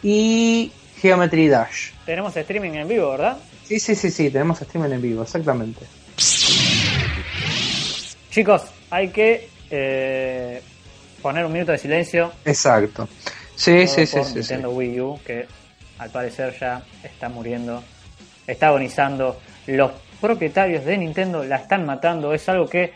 Y 0.01 0.71
Geometry 1.01 1.49
Dash. 1.49 1.91
Tenemos 2.05 2.37
streaming 2.37 2.71
en 2.71 2.87
vivo, 2.87 3.11
¿verdad? 3.11 3.37
Sí, 3.65 3.77
sí, 3.77 3.93
sí, 3.93 4.09
sí, 4.09 4.29
tenemos 4.29 4.61
streaming 4.61 4.91
en 4.91 5.01
vivo, 5.01 5.23
exactamente. 5.23 5.85
Chicos, 8.31 8.61
hay 8.89 9.09
que 9.09 9.49
eh, 9.69 10.61
poner 11.21 11.45
un 11.45 11.51
minuto 11.51 11.73
de 11.73 11.77
silencio. 11.77 12.31
Exacto. 12.45 13.09
Sí, 13.53 13.85
sí, 13.85 14.05
sí, 14.05 14.23
sí. 14.23 14.35
Nintendo 14.35 14.71
Wii 14.71 15.01
U, 15.01 15.19
que 15.25 15.45
al 15.97 16.09
parecer 16.09 16.57
ya 16.57 16.83
está 17.03 17.27
muriendo, 17.27 17.83
está 18.47 18.67
agonizando. 18.67 19.37
Los 19.67 19.91
propietarios 20.19 20.85
de 20.85 20.97
Nintendo 20.97 21.43
la 21.43 21.57
están 21.57 21.85
matando. 21.85 22.33
Es 22.33 22.47
algo 22.49 22.67
que 22.67 22.91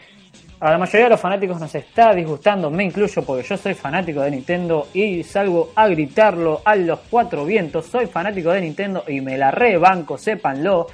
a 0.59 0.71
la 0.71 0.77
mayoría 0.77 1.05
de 1.05 1.09
los 1.09 1.19
fanáticos 1.19 1.59
nos 1.59 1.75
está 1.75 2.13
disgustando, 2.13 2.71
me 2.71 2.85
incluyo 2.85 3.21
porque 3.23 3.45
yo 3.45 3.57
soy 3.57 3.73
fanático 3.73 4.21
de 4.21 4.31
Nintendo 4.31 4.87
y 4.93 5.21
salgo 5.23 5.73
a 5.75 5.89
gritarlo 5.89 6.61
a 6.63 6.75
los 6.77 6.99
cuatro 7.09 7.43
vientos. 7.43 7.87
Soy 7.87 8.07
fanático 8.07 8.49
de 8.51 8.61
Nintendo 8.61 9.03
y 9.05 9.19
me 9.19 9.37
la 9.37 9.51
rebanco, 9.51 10.17
sépanlo. 10.17 10.87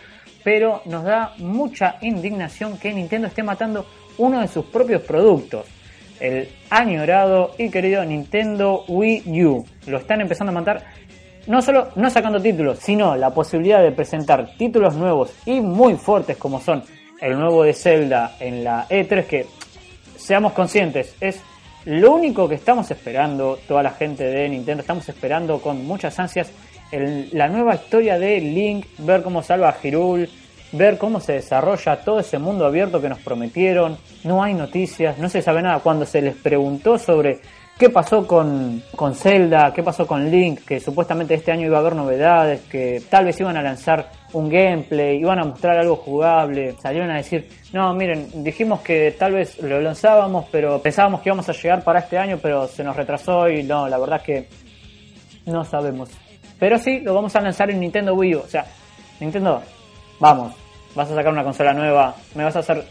Pero 0.43 0.81
nos 0.86 1.03
da 1.03 1.33
mucha 1.38 1.98
indignación 2.01 2.79
que 2.79 2.91
Nintendo 2.91 3.27
esté 3.27 3.43
matando 3.43 3.86
uno 4.17 4.41
de 4.41 4.48
sus 4.48 4.65
propios 4.65 5.03
productos. 5.03 5.67
El 6.19 6.50
añorado 6.71 7.53
y 7.57 7.69
querido 7.69 8.03
Nintendo 8.03 8.86
Wii 8.88 9.45
U. 9.45 9.65
Lo 9.86 10.00
están 10.00 10.21
empezando 10.21 10.51
a 10.51 10.55
matar 10.55 10.83
no 11.50 11.63
solo 11.63 11.89
no 11.96 12.10
sacando 12.12 12.39
títulos, 12.39 12.77
sino 12.79 13.15
la 13.15 13.32
posibilidad 13.32 13.82
de 13.82 13.91
presentar 13.91 14.51
títulos 14.56 14.96
nuevos 14.96 15.34
y 15.48 15.60
muy 15.60 15.96
fuertes 15.96 16.38
como 16.38 16.62
son 16.62 16.84
el 17.20 17.38
nuevo 17.38 17.63
de 17.63 17.74
Zelda 17.74 18.36
en 18.39 18.63
la 18.63 18.88
E3 18.88 19.25
que 19.25 19.48
seamos 20.15 20.53
conscientes, 20.53 21.15
es 21.20 21.41
lo 21.86 22.13
único 22.13 22.48
que 22.48 22.56
estamos 22.56 22.91
esperando, 22.91 23.58
toda 23.68 23.82
la 23.82 23.89
gente 23.89 24.25
de 24.25 24.48
Nintendo, 24.48 24.82
estamos 24.82 25.10
esperando 25.10 25.60
con 25.60 25.86
muchas 25.88 26.20
ansias 26.20 26.51
la 26.91 27.48
nueva 27.48 27.75
historia 27.75 28.20
de 28.20 28.39
Link, 28.39 28.86
ver 29.00 29.24
cómo 29.24 29.41
salva 29.41 29.70
a 29.70 29.77
Hyrule, 29.82 30.29
ver 30.72 31.00
cómo 31.00 31.20
se 31.20 31.34
desarrolla 31.34 32.03
todo 32.03 32.20
ese 32.20 32.38
mundo 32.38 32.65
abierto 32.65 33.01
que 33.01 33.10
nos 33.10 33.20
prometieron. 33.20 33.98
No 34.24 34.44
hay 34.44 34.53
noticias, 34.53 35.18
no 35.18 35.29
se 35.29 35.41
sabe 35.41 35.62
nada. 35.62 35.79
Cuando 35.79 36.06
se 36.06 36.22
les 36.22 36.36
preguntó 36.36 36.98
sobre 36.98 37.41
qué 37.79 37.89
pasó 37.89 38.27
con, 38.27 38.83
con 38.93 39.15
Zelda, 39.15 39.71
qué 39.74 39.81
pasó 39.81 40.05
con 40.05 40.29
Link, 40.29 40.65
que 40.65 40.81
supuestamente 40.81 41.33
este 41.33 41.53
año 41.53 41.65
iba 41.65 41.77
a 41.77 41.79
haber 41.79 41.95
novedades, 41.95 42.59
que 42.69 43.01
tal 43.09 43.24
vez 43.24 43.39
iban 43.39 43.55
a 43.55 43.62
lanzar 43.62 44.12
un 44.33 44.50
gameplay, 44.50 45.17
iban 45.17 45.39
a 45.39 45.45
mostrar 45.45 45.77
algo 45.79 45.95
jugable, 45.95 46.75
salieron 46.81 47.09
a 47.09 47.15
decir, 47.15 47.48
no, 47.71 47.93
miren, 47.93 48.43
dijimos 48.43 48.81
que 48.81 49.15
tal 49.17 49.31
vez 49.31 49.62
lo 49.62 49.79
lanzábamos, 49.79 50.48
pero 50.51 50.81
pensábamos 50.81 51.21
que 51.21 51.29
íbamos 51.29 51.48
a 51.48 51.53
llegar 51.53 51.81
para 51.81 52.00
este 52.00 52.17
año, 52.17 52.38
pero 52.41 52.67
se 52.67 52.83
nos 52.83 52.98
retrasó 52.98 53.48
y 53.48 53.63
no, 53.63 53.88
la 53.88 53.98
verdad 53.98 54.17
es 54.17 54.24
que 54.24 54.50
no 55.45 55.63
sabemos. 55.63 56.09
Pero 56.59 56.77
sí, 56.77 57.00
lo 57.00 57.13
vamos 57.13 57.33
a 57.38 57.41
lanzar 57.41 57.71
en 57.71 57.79
Nintendo 57.79 58.13
Wii 58.13 58.36
U, 58.36 58.39
o 58.39 58.48
sea, 58.48 58.65
Nintendo, 59.21 59.63
vamos, 60.19 60.53
vas 60.95 61.09
a 61.09 61.15
sacar 61.15 61.31
una 61.31 61.45
consola 61.45 61.74
nueva, 61.74 62.13
me 62.36 62.43
vas 62.43 62.57
a 62.57 62.59
hacer... 62.59 62.83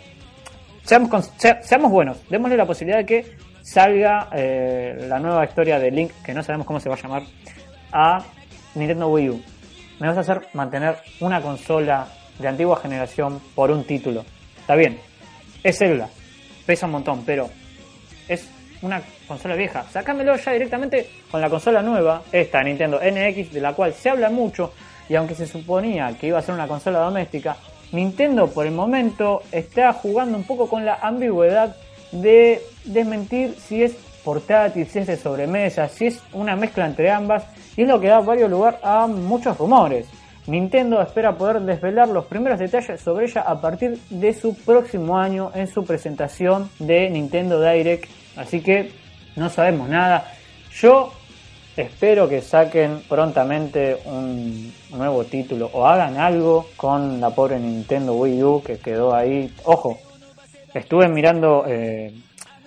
Seamos, 0.83 1.31
seamos 1.37 1.93
buenos, 1.93 2.27
démosle 2.31 2.57
la 2.57 2.65
posibilidad 2.65 3.01
de 3.01 3.05
que 3.05 3.49
salga 3.69 4.29
eh, 4.33 4.97
la 5.09 5.19
nueva 5.19 5.45
historia 5.45 5.79
de 5.79 5.91
Link, 5.91 6.11
que 6.25 6.33
no 6.33 6.43
sabemos 6.43 6.67
cómo 6.67 6.81
se 6.81 6.89
va 6.89 6.95
a 6.95 6.99
llamar, 6.99 7.23
a 7.93 8.25
Nintendo 8.75 9.09
Wii 9.09 9.31
U. 9.31 9.43
Me 10.01 10.09
vas 10.09 10.17
a 10.17 10.21
hacer 10.21 10.49
mantener 10.55 10.97
una 11.21 11.43
consola 11.43 12.09
de 12.39 12.49
antigua 12.49 12.79
generación 12.81 13.41
por 13.55 13.71
un 13.71 13.85
título. 13.85 14.25
Está 14.59 14.75
bien, 14.75 14.99
es 15.63 15.79
Zelda, 15.79 16.09
pesa 16.65 16.87
un 16.87 16.93
montón, 16.93 17.25
pero 17.27 17.51
es 18.27 18.49
una 18.81 19.03
consola 19.27 19.55
vieja. 19.55 19.85
Sácamelo 19.91 20.35
ya 20.37 20.53
directamente 20.53 21.11
con 21.31 21.43
la 21.43 21.51
consola 21.51 21.83
nueva, 21.83 22.23
esta 22.33 22.63
Nintendo 22.63 22.99
NX, 22.99 23.53
de 23.53 23.61
la 23.61 23.75
cual 23.75 23.93
se 23.93 24.09
habla 24.09 24.31
mucho, 24.31 24.73
y 25.11 25.15
aunque 25.15 25.35
se 25.35 25.47
suponía 25.47 26.17
que 26.19 26.29
iba 26.29 26.39
a 26.39 26.43
ser 26.43 26.55
una 26.55 26.69
consola 26.69 27.01
doméstica, 27.01 27.57
Nintendo 27.93 28.49
por 28.49 28.67
el 28.67 28.73
momento 28.73 29.43
está 29.53 29.93
jugando 29.93 30.39
un 30.39 30.45
poco 30.45 30.69
con 30.69 30.87
la 30.87 30.95
ambigüedad 31.03 31.77
de 32.13 32.63
desmentir 32.85 33.55
si 33.59 33.83
es 33.83 33.97
portátil, 34.25 34.87
si 34.87 34.99
es 34.99 35.07
de 35.07 35.17
sobremesa, 35.17 35.89
si 35.89 36.07
es 36.07 36.23
una 36.33 36.57
mezcla 36.57 36.87
entre 36.87 37.11
ambas, 37.11 37.45
y 37.77 37.83
es 37.83 37.89
lo 37.89 38.01
que 38.01 38.09
da 38.09 38.21
varios 38.21 38.51
lugar 38.51 38.79
a 38.83 39.07
muchos 39.07 39.57
rumores. 39.57 40.07
Nintendo 40.47 41.03
espera 41.03 41.37
poder 41.37 41.61
desvelar 41.61 42.09
los 42.09 42.25
primeros 42.25 42.59
detalles 42.59 43.01
sobre 43.01 43.27
ella 43.27 43.43
a 43.43 43.61
partir 43.61 43.99
de 44.09 44.33
su 44.33 44.55
próximo 44.55 45.19
año 45.19 45.51
en 45.55 45.67
su 45.67 45.85
presentación 45.85 46.71
de 46.79 47.11
Nintendo 47.11 47.61
Direct, 47.61 48.09
así 48.37 48.61
que 48.61 48.91
no 49.37 49.51
sabemos 49.51 49.89
nada. 49.91 50.33
Yo 50.73 51.13
espero 51.77 52.29
que 52.29 52.41
saquen 52.41 53.03
prontamente 53.09 53.99
un 54.07 54.73
nuevo 54.91 55.25
título 55.25 55.71
o 55.73 55.87
hagan 55.87 56.17
algo 56.17 56.67
con 56.77 57.21
la 57.21 57.31
pobre 57.31 57.59
Nintendo 57.59 58.15
Wii 58.15 58.43
U 58.43 58.63
que 58.65 58.79
quedó 58.79 59.15
ahí. 59.15 59.53
Ojo, 59.65 59.99
estuve 60.75 61.09
mirando 61.09 61.65
eh, 61.67 62.13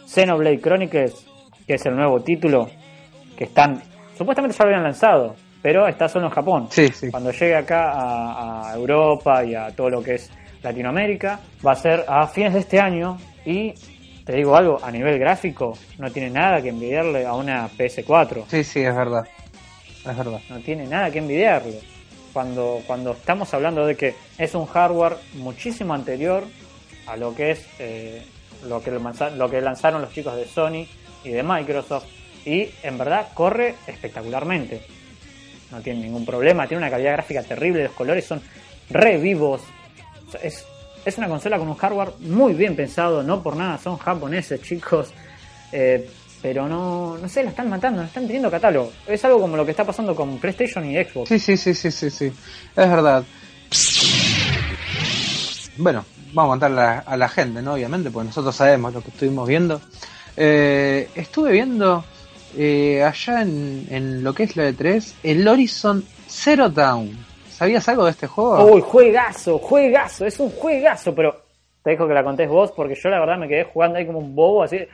Xenoblade 0.05 0.59
Chronicles, 0.59 1.25
que 1.65 1.75
es 1.75 1.85
el 1.85 1.95
nuevo 1.95 2.21
título, 2.21 2.69
que 3.37 3.45
están, 3.45 3.81
supuestamente 4.17 4.57
ya 4.57 4.65
lo 4.65 4.69
habían 4.69 4.83
lanzado, 4.83 5.35
pero 5.61 5.87
está 5.87 6.07
solo 6.07 6.25
en 6.25 6.31
Japón. 6.31 6.69
Cuando 7.11 7.31
llegue 7.31 7.55
acá 7.55 7.91
a, 7.93 8.73
Europa 8.75 9.43
y 9.43 9.55
a 9.55 9.69
todo 9.75 9.89
lo 9.89 10.03
que 10.03 10.15
es 10.15 10.31
Latinoamérica, 10.63 11.39
va 11.65 11.73
a 11.73 11.75
ser 11.75 12.05
a 12.07 12.27
fines 12.27 12.53
de 12.53 12.59
este 12.59 12.79
año 12.79 13.17
y 13.45 13.73
te 14.25 14.33
digo 14.33 14.55
algo, 14.55 14.79
a 14.83 14.91
nivel 14.91 15.19
gráfico 15.19 15.77
no 15.97 16.11
tiene 16.11 16.29
nada 16.29 16.61
que 16.61 16.69
envidiarle 16.69 17.25
a 17.25 17.33
una 17.33 17.69
PS4. 17.69 18.45
Sí, 18.47 18.63
sí, 18.63 18.81
es 18.81 18.95
verdad. 18.95 19.25
Es 20.05 20.17
verdad. 20.17 20.39
No 20.49 20.59
tiene 20.59 20.87
nada 20.87 21.11
que 21.11 21.19
envidiarle. 21.19 21.79
Cuando, 22.33 22.79
cuando 22.87 23.11
estamos 23.11 23.53
hablando 23.53 23.85
de 23.85 23.95
que 23.95 24.15
es 24.37 24.55
un 24.55 24.65
hardware 24.65 25.17
muchísimo 25.33 25.93
anterior 25.93 26.43
a 27.07 27.17
lo 27.17 27.35
que 27.35 27.51
es 27.51 27.65
eh, 27.79 28.23
lo, 28.67 28.81
que 28.81 28.91
lo 28.91 29.49
que 29.49 29.61
lanzaron 29.61 30.01
los 30.01 30.13
chicos 30.13 30.35
de 30.35 30.45
Sony 30.45 30.85
y 31.23 31.29
de 31.29 31.43
Microsoft 31.43 32.05
y 32.45 32.69
en 32.83 32.97
verdad 32.97 33.29
corre 33.33 33.75
espectacularmente. 33.87 34.81
No 35.71 35.81
tiene 35.81 36.01
ningún 36.01 36.25
problema, 36.25 36.67
tiene 36.67 36.83
una 36.83 36.91
calidad 36.91 37.13
gráfica 37.13 37.43
terrible, 37.43 37.83
los 37.83 37.93
colores 37.93 38.25
son 38.25 38.41
re 38.89 39.17
vivos. 39.17 39.61
es, 40.41 40.65
es 41.05 41.17
una 41.17 41.27
consola 41.27 41.57
con 41.57 41.67
un 41.69 41.75
hardware 41.75 42.11
muy 42.19 42.53
bien 42.53 42.75
pensado, 42.75 43.23
no 43.23 43.41
por 43.41 43.55
nada 43.55 43.77
son 43.77 43.97
japoneses, 43.97 44.61
chicos. 44.63 45.11
Eh, 45.71 46.09
pero 46.41 46.67
no, 46.67 47.17
no 47.19 47.29
sé, 47.29 47.43
la 47.43 47.51
están 47.51 47.69
matando, 47.69 48.01
no 48.01 48.07
están 48.07 48.25
teniendo 48.25 48.49
catálogo. 48.49 48.91
Es 49.05 49.23
algo 49.25 49.39
como 49.39 49.55
lo 49.55 49.63
que 49.63 49.71
está 49.71 49.85
pasando 49.85 50.15
con 50.15 50.39
PlayStation 50.39 50.83
y 50.89 50.95
Xbox. 51.03 51.29
Sí, 51.29 51.37
sí, 51.37 51.55
sí, 51.55 51.75
sí, 51.75 51.91
sí, 51.91 52.09
sí. 52.09 52.25
Es 52.25 52.89
verdad. 52.89 53.23
Bueno, 55.77 56.03
vamos 56.33 56.49
a 56.49 56.59
contarle 56.59 56.81
a 57.05 57.17
la, 57.17 57.29
gente, 57.29 57.61
¿no? 57.61 57.73
Obviamente, 57.73 58.11
porque 58.11 58.27
nosotros 58.27 58.55
sabemos 58.55 58.93
lo 58.93 59.01
que 59.01 59.09
estuvimos 59.09 59.47
viendo. 59.47 59.81
Eh, 60.35 61.09
estuve 61.15 61.51
viendo 61.51 62.03
eh, 62.57 63.03
allá 63.03 63.41
en, 63.41 64.23
lo 64.23 64.33
que 64.33 64.43
es 64.43 64.55
la 64.55 64.63
de 64.63 64.73
3 64.73 65.15
el 65.23 65.47
Horizon 65.47 66.03
Zero 66.27 66.69
Dawn. 66.69 67.17
¿Sabías 67.49 67.87
algo 67.89 68.05
de 68.05 68.11
este 68.11 68.27
juego? 68.27 68.65
Uy, 68.65 68.81
juegazo, 68.81 69.59
juegazo, 69.59 70.25
es 70.25 70.39
un 70.39 70.49
juegazo, 70.49 71.13
pero 71.13 71.35
te 71.83 71.91
dejo 71.91 72.07
que 72.07 72.13
la 72.13 72.23
contés 72.23 72.49
vos 72.49 72.71
porque 72.71 72.95
yo 72.95 73.09
la 73.09 73.19
verdad 73.19 73.37
me 73.37 73.47
quedé 73.47 73.65
jugando 73.65 73.99
ahí 73.99 74.05
como 74.05 74.19
un 74.19 74.35
bobo, 74.35 74.63
así. 74.63 74.77
Eh, 74.77 74.87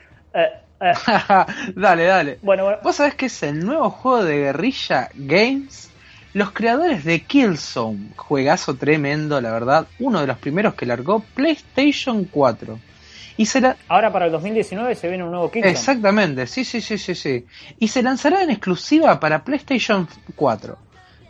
dale, 1.74 2.04
dale. 2.04 2.38
Bueno, 2.42 2.64
bueno. 2.64 2.78
¿Vos 2.82 2.96
sabés 2.96 3.14
que 3.14 3.26
es 3.26 3.42
el 3.42 3.64
nuevo 3.64 3.90
juego 3.90 4.24
de 4.24 4.36
Guerrilla 4.38 5.08
Games? 5.14 5.87
Los 6.34 6.50
creadores 6.52 7.04
de 7.04 7.20
Killzone, 7.20 8.10
juegazo 8.16 8.74
tremendo, 8.74 9.40
la 9.40 9.50
verdad, 9.50 9.86
uno 9.98 10.20
de 10.20 10.26
los 10.26 10.38
primeros 10.38 10.74
que 10.74 10.84
largó 10.84 11.20
PlayStation 11.34 12.24
4. 12.24 12.78
Y 13.38 13.46
se 13.46 13.74
Ahora 13.88 14.12
para 14.12 14.26
el 14.26 14.32
2019 14.32 14.94
se 14.94 15.08
viene 15.08 15.24
un 15.24 15.30
nuevo 15.30 15.50
Killzone. 15.50 15.70
Exactamente, 15.70 16.46
sí, 16.46 16.64
sí, 16.64 16.80
sí, 16.80 16.98
sí, 16.98 17.14
sí. 17.14 17.46
Y 17.78 17.88
se 17.88 18.02
lanzará 18.02 18.42
en 18.42 18.50
exclusiva 18.50 19.18
para 19.18 19.42
PlayStation 19.42 20.06
4. 20.34 20.76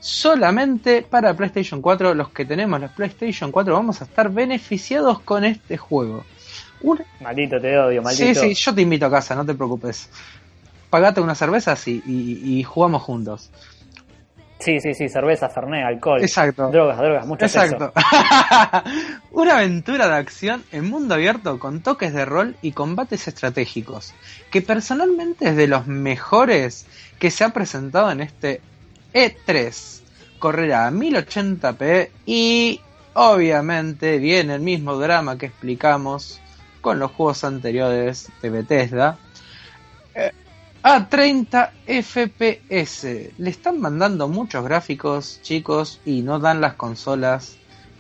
Solamente 0.00 1.02
para 1.02 1.34
PlayStation 1.34 1.80
4, 1.80 2.14
los 2.14 2.30
que 2.30 2.44
tenemos 2.44 2.80
la 2.80 2.88
PlayStation 2.88 3.52
4 3.52 3.74
vamos 3.74 4.00
a 4.00 4.04
estar 4.04 4.30
beneficiados 4.30 5.20
con 5.20 5.44
este 5.44 5.76
juego. 5.76 6.24
Maldito, 7.20 7.60
te 7.60 7.78
odio, 7.78 8.02
maldito. 8.02 8.40
Sí, 8.40 8.54
sí, 8.54 8.54
yo 8.54 8.74
te 8.74 8.82
invito 8.82 9.06
a 9.06 9.10
casa, 9.10 9.34
no 9.34 9.44
te 9.44 9.54
preocupes. 9.54 10.08
Pagate 10.90 11.20
una 11.20 11.34
cerveza 11.34 11.76
y, 11.86 12.00
y 12.06 12.62
jugamos 12.62 13.02
juntos. 13.02 13.50
Sí, 14.58 14.80
sí, 14.80 14.92
sí, 14.92 15.08
cerveza, 15.08 15.48
fernet, 15.48 15.84
alcohol. 15.84 16.20
Exacto. 16.20 16.70
Drogas, 16.70 16.98
drogas, 16.98 17.26
mucho 17.26 17.44
Exacto. 17.44 17.92
Una 19.30 19.58
aventura 19.58 20.08
de 20.08 20.16
acción 20.16 20.64
en 20.72 20.90
mundo 20.90 21.14
abierto 21.14 21.58
con 21.60 21.80
toques 21.80 22.12
de 22.12 22.24
rol 22.24 22.56
y 22.60 22.72
combates 22.72 23.28
estratégicos, 23.28 24.14
que 24.50 24.60
personalmente 24.60 25.48
es 25.48 25.56
de 25.56 25.68
los 25.68 25.86
mejores 25.86 26.86
que 27.20 27.30
se 27.30 27.44
ha 27.44 27.50
presentado 27.50 28.10
en 28.10 28.20
este 28.20 28.60
E3. 29.14 30.00
Correrá 30.40 30.88
a 30.88 30.90
1080p 30.90 32.10
y 32.26 32.80
obviamente 33.14 34.18
viene 34.18 34.56
el 34.56 34.60
mismo 34.60 34.96
drama 34.96 35.38
que 35.38 35.46
explicamos 35.46 36.40
con 36.80 36.98
los 36.98 37.12
juegos 37.12 37.44
anteriores 37.44 38.30
de 38.42 38.50
Bethesda 38.50 39.18
a 40.90 41.06
30 41.06 41.72
FPS. 41.86 43.32
Le 43.36 43.50
están 43.50 43.78
mandando 43.78 44.26
muchos 44.26 44.64
gráficos, 44.64 45.38
chicos, 45.42 46.00
y 46.06 46.22
no 46.22 46.38
dan 46.38 46.62
las 46.62 46.74
consolas. 46.74 47.58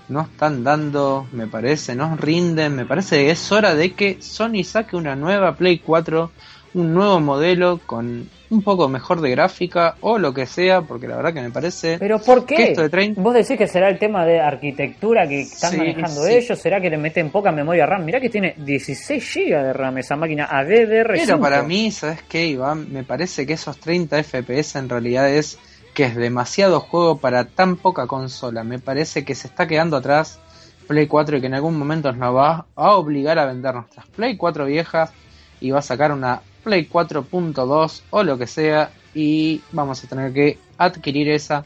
No 0.08 0.22
están 0.22 0.64
dando, 0.64 1.28
me 1.32 1.46
parece, 1.46 1.94
no 1.94 2.16
rinden. 2.16 2.76
Me 2.76 2.86
parece 2.86 3.16
que 3.16 3.30
es 3.32 3.52
hora 3.52 3.74
de 3.74 3.92
que 3.92 4.22
Sony 4.22 4.64
saque 4.64 4.96
una 4.96 5.16
nueva 5.16 5.54
Play 5.56 5.80
4 5.80 6.30
un 6.74 6.94
nuevo 6.94 7.20
modelo 7.20 7.78
con 7.84 8.30
un 8.50 8.62
poco 8.62 8.88
mejor 8.88 9.20
de 9.20 9.30
gráfica 9.30 9.96
o 10.00 10.18
lo 10.18 10.32
que 10.32 10.46
sea, 10.46 10.82
porque 10.82 11.06
la 11.06 11.16
verdad 11.16 11.34
que 11.34 11.40
me 11.42 11.50
parece. 11.50 11.98
¿Pero 11.98 12.18
por 12.18 12.46
qué? 12.46 12.74
Vos 13.16 13.34
decís 13.34 13.56
que 13.58 13.66
será 13.66 13.88
el 13.88 13.98
tema 13.98 14.24
de 14.24 14.40
arquitectura 14.40 15.26
que 15.28 15.42
están 15.42 15.76
manejando 15.76 16.26
ellos, 16.26 16.58
será 16.58 16.80
que 16.80 16.90
le 16.90 16.96
meten 16.96 17.30
poca 17.30 17.52
memoria 17.52 17.86
RAM. 17.86 18.04
Mirá 18.04 18.20
que 18.20 18.30
tiene 18.30 18.54
16 18.56 19.34
GB 19.34 19.62
de 19.62 19.72
RAM 19.72 19.98
esa 19.98 20.16
máquina 20.16 20.48
a 20.50 20.64
DDR5. 20.64 21.20
Pero 21.26 21.40
para 21.40 21.62
mí, 21.62 21.90
¿sabes 21.90 22.22
qué, 22.22 22.46
Iván? 22.46 22.92
Me 22.92 23.04
parece 23.04 23.46
que 23.46 23.54
esos 23.54 23.78
30 23.78 24.22
FPS 24.22 24.76
en 24.76 24.88
realidad 24.88 25.28
es 25.28 25.58
que 25.94 26.04
es 26.04 26.16
demasiado 26.16 26.80
juego 26.80 27.18
para 27.18 27.44
tan 27.44 27.76
poca 27.76 28.06
consola. 28.06 28.64
Me 28.64 28.78
parece 28.78 29.24
que 29.24 29.34
se 29.34 29.48
está 29.48 29.66
quedando 29.66 29.96
atrás 29.96 30.38
Play 30.86 31.06
4 31.06 31.36
y 31.36 31.40
que 31.40 31.48
en 31.48 31.54
algún 31.54 31.78
momento 31.78 32.12
nos 32.12 32.34
va 32.34 32.66
a 32.74 32.92
obligar 32.94 33.38
a 33.38 33.46
vender 33.46 33.74
nuestras 33.74 34.06
Play 34.06 34.36
4 34.36 34.64
viejas 34.64 35.12
y 35.60 35.70
va 35.70 35.80
a 35.80 35.82
sacar 35.82 36.12
una 36.12 36.40
Play 36.68 36.86
4.2 36.86 38.02
o 38.10 38.22
lo 38.22 38.36
que 38.36 38.46
sea 38.46 38.90
y 39.14 39.62
vamos 39.72 40.04
a 40.04 40.06
tener 40.06 40.34
que 40.34 40.58
adquirir 40.76 41.30
esa 41.30 41.64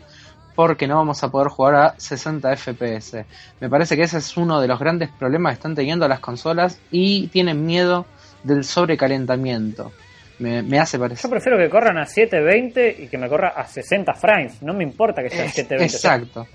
porque 0.55 0.87
no 0.87 0.95
vamos 0.95 1.25
a 1.25 1.29
poder 1.29 1.49
jugar 1.49 1.75
a 1.75 1.95
60 1.99 2.57
FPS. 2.57 3.25
Me 3.59 3.69
parece 3.69 3.97
que 3.97 4.03
ese 4.03 4.19
es 4.19 4.37
uno 4.37 4.61
de 4.61 4.69
los 4.69 4.79
grandes 4.79 5.11
problemas 5.11 5.51
que 5.51 5.55
están 5.55 5.75
teniendo 5.75 6.07
las 6.07 6.21
consolas 6.21 6.79
y 6.93 7.27
tienen 7.29 7.67
miedo 7.67 8.07
del 8.45 8.63
sobrecalentamiento. 8.63 9.91
Me, 10.39 10.79
hace 10.79 11.01
parecer. 11.01 11.25
Yo 11.25 11.31
prefiero 11.31 11.59
que 11.59 11.69
corran 11.69 11.99
a 11.99 12.07
720 12.07 13.05
y 13.05 13.09
que 13.09 13.19
me 13.19 13.29
corra 13.29 13.55
a 13.57 13.67
60 13.67 14.15
frames. 14.15 14.63
No 14.63 14.73
me 14.73 14.85
importa 14.85 15.21
que 15.21 15.31
sea 15.31 15.49
720. 15.49 15.85
Exacto. 15.85 16.47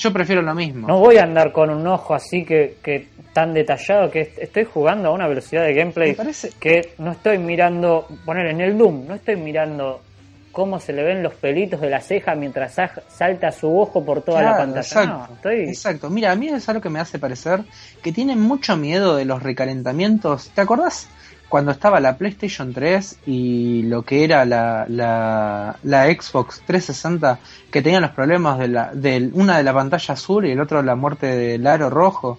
Yo 0.00 0.14
prefiero 0.14 0.40
lo 0.40 0.54
mismo. 0.54 0.88
No 0.88 0.98
voy 0.98 1.18
a 1.18 1.24
andar 1.24 1.52
con 1.52 1.68
un 1.68 1.86
ojo 1.86 2.14
así 2.14 2.42
que, 2.42 2.76
que 2.82 3.08
tan 3.34 3.52
detallado 3.52 4.10
que 4.10 4.32
estoy 4.38 4.64
jugando 4.64 5.10
a 5.10 5.12
una 5.12 5.28
velocidad 5.28 5.62
de 5.62 5.74
gameplay 5.74 6.16
que 6.58 6.94
no 6.96 7.12
estoy 7.12 7.36
mirando, 7.36 8.08
poner 8.24 8.46
en 8.46 8.62
el 8.62 8.78
Doom, 8.78 9.06
no 9.06 9.14
estoy 9.16 9.36
mirando 9.36 10.00
cómo 10.52 10.80
se 10.80 10.94
le 10.94 11.02
ven 11.02 11.22
los 11.22 11.34
pelitos 11.34 11.82
de 11.82 11.90
la 11.90 12.00
ceja 12.00 12.34
mientras 12.34 12.76
salta 13.08 13.52
su 13.52 13.78
ojo 13.78 14.02
por 14.02 14.22
toda 14.22 14.40
la 14.42 14.56
pantalla. 14.56 14.80
Exacto, 14.80 15.50
exacto. 15.50 16.10
Mira, 16.10 16.32
a 16.32 16.34
mí 16.34 16.48
es 16.48 16.66
algo 16.70 16.80
que 16.80 16.88
me 16.88 16.98
hace 16.98 17.18
parecer 17.18 17.60
que 18.02 18.10
tienen 18.10 18.40
mucho 18.40 18.78
miedo 18.78 19.16
de 19.16 19.26
los 19.26 19.42
recalentamientos. 19.42 20.50
¿Te 20.54 20.62
acordás 20.62 21.08
cuando 21.50 21.72
estaba 21.72 21.98
la 21.98 22.16
PlayStation 22.16 22.72
3 22.72 23.18
y 23.26 23.82
lo 23.82 24.02
que 24.02 24.24
era 24.24 24.44
la, 24.44 24.86
la, 24.88 25.76
la 25.82 26.04
Xbox 26.06 26.62
360 26.64 27.40
que 27.72 27.82
tenían 27.82 28.02
los 28.02 28.12
problemas 28.12 28.58
de, 28.60 28.68
la, 28.68 28.94
de 28.94 29.28
una 29.32 29.58
de 29.58 29.64
la 29.64 29.74
pantalla 29.74 30.14
azul 30.14 30.46
y 30.46 30.52
el 30.52 30.60
otro 30.60 30.80
la 30.82 30.94
muerte 30.94 31.26
del 31.26 31.66
aro 31.66 31.90
rojo? 31.90 32.38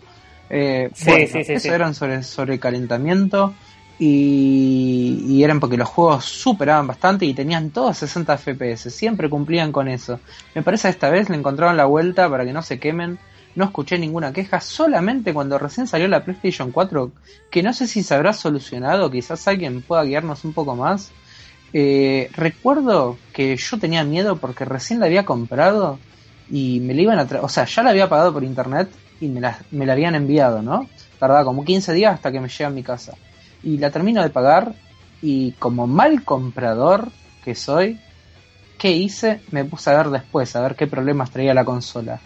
Eh, 0.50 0.90
sí, 0.94 1.28
sí, 1.28 1.44
sí, 1.44 1.54
eso 1.54 1.74
eran 1.74 1.94
sobre, 1.94 2.24
sobre 2.24 2.58
calentamiento 2.58 3.54
y, 4.00 5.26
y, 5.28 5.44
eran 5.44 5.60
porque 5.60 5.78
los 5.78 5.90
juegos 5.90 6.24
superaban 6.24 6.88
bastante 6.88 7.26
y 7.26 7.34
tenían 7.34 7.70
todos 7.70 7.98
60 7.98 8.38
FPS, 8.38 8.90
siempre 8.90 9.30
cumplían 9.30 9.74
con 9.74 9.90
eso. 9.90 10.22
Me 10.56 10.64
parece 10.64 10.88
que 10.88 10.92
esta 10.92 11.10
vez 11.10 11.30
le 11.30 11.36
encontraron 11.36 11.76
la 11.76 11.86
vuelta 11.86 12.30
para 12.30 12.46
que 12.46 12.54
no 12.54 12.62
se 12.62 12.80
quemen. 12.80 13.20
No 13.56 13.66
escuché 13.66 13.98
ninguna 13.98 14.32
queja, 14.32 14.62
solamente 14.62 15.34
cuando 15.34 15.58
recién 15.58 15.88
salió 15.88 16.08
la 16.08 16.24
PlayStation 16.24 16.72
4, 16.72 17.12
que 17.50 17.62
no 17.62 17.74
sé 17.74 17.88
si 17.88 18.02
se 18.02 18.16
habrá 18.16 18.34
solucionado, 18.34 19.12
quizás 19.12 19.48
alguien 19.48 19.82
pueda 19.82 20.04
guiarnos 20.04 20.46
un 20.46 20.54
poco 20.54 20.76
más. 20.76 21.12
Eh, 21.74 22.30
recuerdo 22.34 23.18
que 23.34 23.56
yo 23.58 23.80
tenía 23.80 24.04
miedo 24.04 24.38
porque 24.38 24.66
recién 24.66 25.00
la 25.00 25.08
había 25.08 25.26
comprado 25.26 26.00
y 26.50 26.80
me 26.82 26.94
la 26.94 27.02
iban 27.02 27.20
a 27.20 27.28
traer, 27.28 27.44
o 27.44 27.50
sea, 27.50 27.66
ya 27.66 27.84
la 27.84 27.92
había 27.92 28.10
pagado 28.10 28.34
por 28.34 28.44
internet 28.44 28.90
y 29.20 29.28
me 29.28 29.42
la, 29.42 29.60
me 29.72 29.86
la 29.86 29.94
habían 29.94 30.16
enviado, 30.16 30.62
¿no? 30.62 30.88
Tardaba 31.20 31.46
como 31.46 31.64
15 31.64 31.94
días 31.94 32.14
hasta 32.14 32.32
que 32.32 32.40
me 32.40 32.50
llega 32.50 32.68
a 32.68 32.72
mi 32.74 32.84
casa. 32.84 33.14
Y 33.64 33.78
la 33.78 33.92
termino 33.92 34.22
de 34.24 34.30
pagar 34.30 34.74
y 35.22 35.52
como 35.54 35.88
mal 35.88 36.24
comprador 36.24 37.10
que 37.44 37.56
soy, 37.56 38.00
¿qué 38.78 38.92
hice? 38.92 39.42
Me 39.52 39.66
puse 39.66 39.90
a 39.90 39.98
ver 39.98 40.10
después, 40.10 40.56
a 40.56 40.62
ver 40.62 40.76
qué 40.76 40.88
problemas 40.88 41.32
traía 41.32 41.54
la 41.54 41.66
consola. 41.66 42.20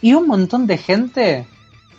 Y 0.00 0.14
un 0.14 0.26
montón 0.26 0.66
de 0.66 0.78
gente 0.78 1.46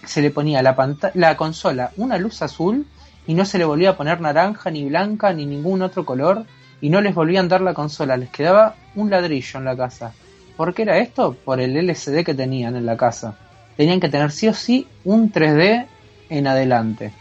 se 0.06 0.22
le 0.22 0.32
ponía 0.32 0.62
la, 0.62 0.76
la 1.14 1.38
consola 1.38 1.92
una 1.98 2.18
luz 2.18 2.42
azul 2.42 2.86
y 3.28 3.34
no 3.34 3.46
se 3.46 3.58
le 3.58 3.66
volvía 3.66 3.92
a 3.92 3.98
poner 3.98 4.22
naranja, 4.22 4.72
ni 4.72 4.86
blanca, 4.86 5.34
ni 5.34 5.46
ningún 5.46 5.82
otro 5.82 6.06
color, 6.06 6.46
y 6.82 6.90
no 6.90 7.02
les 7.02 7.14
volvían 7.14 7.46
a 7.46 7.50
dar 7.50 7.62
la 7.62 7.74
consola, 7.74 8.18
les 8.18 8.30
quedaba 8.30 8.76
un 8.96 9.10
ladrillo 9.10 9.60
en 9.60 9.66
la 9.66 9.76
casa. 9.76 10.14
¿Por 10.56 10.74
qué 10.74 10.82
era 10.84 10.98
esto? 10.98 11.34
Por 11.34 11.60
el 11.60 11.76
LCD 11.78 12.24
que 12.24 12.34
tenían 12.34 12.76
en 12.76 12.86
la 12.86 12.98
casa 12.98 13.36
tenían 13.80 14.02
que 14.02 14.10
tener 14.10 14.30
sí 14.32 14.46
o 14.50 14.54
sí 14.54 14.88
un 15.06 15.32
3D 15.32 15.86
en 16.30 16.48
adelante. 16.48 17.14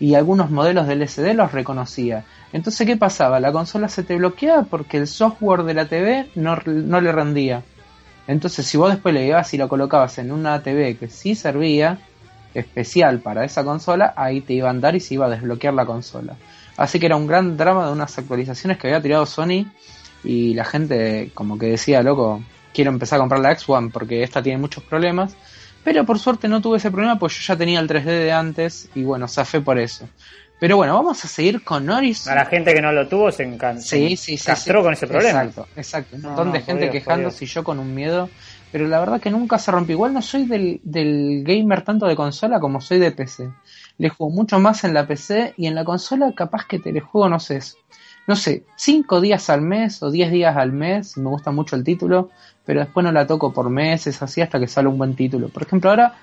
Y 0.00 0.16
algunos 0.16 0.50
modelos 0.50 0.88
del 0.88 1.02
LCD 1.02 1.34
los 1.34 1.52
reconocía. 1.52 2.24
Entonces, 2.52 2.84
¿qué 2.84 2.96
pasaba? 2.96 3.38
La 3.38 3.52
consola 3.52 3.88
se 3.88 4.02
te 4.02 4.16
bloqueaba 4.16 4.64
porque 4.64 4.96
el 4.96 5.06
software 5.06 5.62
de 5.62 5.74
la 5.74 5.86
TV 5.86 6.28
no, 6.34 6.56
no 6.66 7.00
le 7.00 7.12
rendía. 7.12 7.62
Entonces, 8.26 8.66
si 8.66 8.76
vos 8.76 8.90
después 8.90 9.14
le 9.14 9.26
llevas 9.26 9.52
y 9.54 9.58
lo 9.58 9.68
colocabas 9.68 10.18
en 10.18 10.30
una 10.32 10.62
TV 10.62 10.96
que 10.96 11.08
sí 11.08 11.34
servía, 11.34 11.98
especial 12.54 13.20
para 13.20 13.44
esa 13.44 13.64
consola, 13.64 14.12
ahí 14.16 14.40
te 14.40 14.54
iba 14.54 14.68
a 14.68 14.70
andar 14.70 14.94
y 14.96 15.00
se 15.00 15.14
iba 15.14 15.26
a 15.26 15.30
desbloquear 15.30 15.74
la 15.74 15.86
consola. 15.86 16.36
Así 16.76 16.98
que 16.98 17.06
era 17.06 17.16
un 17.16 17.26
gran 17.26 17.56
drama 17.56 17.86
de 17.86 17.92
unas 17.92 18.16
actualizaciones 18.18 18.78
que 18.78 18.88
había 18.88 19.02
tirado 19.02 19.26
Sony 19.26 19.66
y 20.24 20.54
la 20.54 20.64
gente 20.64 21.30
como 21.34 21.58
que 21.58 21.66
decía, 21.66 22.02
loco, 22.02 22.42
quiero 22.72 22.90
empezar 22.90 23.16
a 23.16 23.20
comprar 23.20 23.40
la 23.40 23.56
X1 23.56 23.90
porque 23.92 24.22
esta 24.22 24.42
tiene 24.42 24.58
muchos 24.58 24.82
problemas 24.84 25.36
pero 25.82 26.04
por 26.04 26.18
suerte 26.18 26.48
no 26.48 26.60
tuve 26.60 26.76
ese 26.76 26.90
problema, 26.90 27.18
pues 27.18 27.38
yo 27.38 27.42
ya 27.46 27.56
tenía 27.56 27.80
el 27.80 27.88
3D 27.88 28.04
de 28.04 28.32
antes 28.32 28.90
y 28.94 29.02
bueno, 29.02 29.28
zafé 29.28 29.60
por 29.60 29.78
eso. 29.78 30.08
Pero 30.60 30.76
bueno, 30.76 30.94
vamos 30.94 31.24
a 31.24 31.28
seguir 31.28 31.64
con 31.64 31.88
Horizon. 31.88 32.32
A 32.32 32.36
la 32.36 32.44
gente 32.44 32.74
que 32.74 32.82
no 32.82 32.92
lo 32.92 33.08
tuvo 33.08 33.32
se 33.32 33.42
encanta. 33.42 33.80
Sí, 33.80 34.16
sí, 34.16 34.36
sí. 34.36 34.46
Castró 34.46 34.82
con 34.82 34.92
ese 34.92 35.06
problema. 35.06 35.42
Exacto, 35.42 35.68
exacto. 35.74 36.16
Un 36.16 36.22
montón 36.22 36.52
de 36.52 36.60
gente 36.60 36.90
quejándose 36.90 37.44
y 37.44 37.48
yo 37.48 37.64
con 37.64 37.78
un 37.78 37.94
miedo. 37.94 38.28
Pero 38.70 38.86
la 38.86 39.00
verdad 39.00 39.20
que 39.20 39.30
nunca 39.30 39.58
se 39.58 39.72
rompió. 39.72 39.94
Igual 39.94 40.12
no 40.12 40.22
soy 40.22 40.44
del, 40.44 40.80
del 40.84 41.42
gamer 41.44 41.82
tanto 41.82 42.06
de 42.06 42.14
consola 42.14 42.60
como 42.60 42.80
soy 42.80 42.98
de 42.98 43.10
PC. 43.10 43.50
Le 43.98 44.10
juego 44.10 44.30
mucho 44.30 44.60
más 44.60 44.84
en 44.84 44.94
la 44.94 45.06
PC 45.06 45.54
y 45.56 45.66
en 45.66 45.74
la 45.74 45.84
consola 45.84 46.32
capaz 46.36 46.66
que 46.66 46.78
te 46.78 46.92
le 46.92 47.00
juego, 47.00 47.28
no 47.28 47.40
sé, 47.40 47.58
no 48.26 48.36
sé, 48.36 48.64
5 48.76 49.20
días 49.20 49.50
al 49.50 49.62
mes 49.62 50.02
o 50.02 50.10
10 50.10 50.30
días 50.30 50.56
al 50.56 50.72
mes. 50.72 51.16
Me 51.16 51.28
gusta 51.30 51.50
mucho 51.50 51.74
el 51.74 51.82
título 51.82 52.30
pero 52.70 52.80
después 52.82 53.02
no 53.02 53.10
la 53.10 53.26
toco 53.26 53.52
por 53.52 53.68
meses, 53.68 54.22
así 54.22 54.40
hasta 54.40 54.60
que 54.60 54.68
sale 54.68 54.86
un 54.86 54.96
buen 54.96 55.16
título. 55.16 55.48
Por 55.48 55.64
ejemplo, 55.64 55.90
ahora 55.90 56.14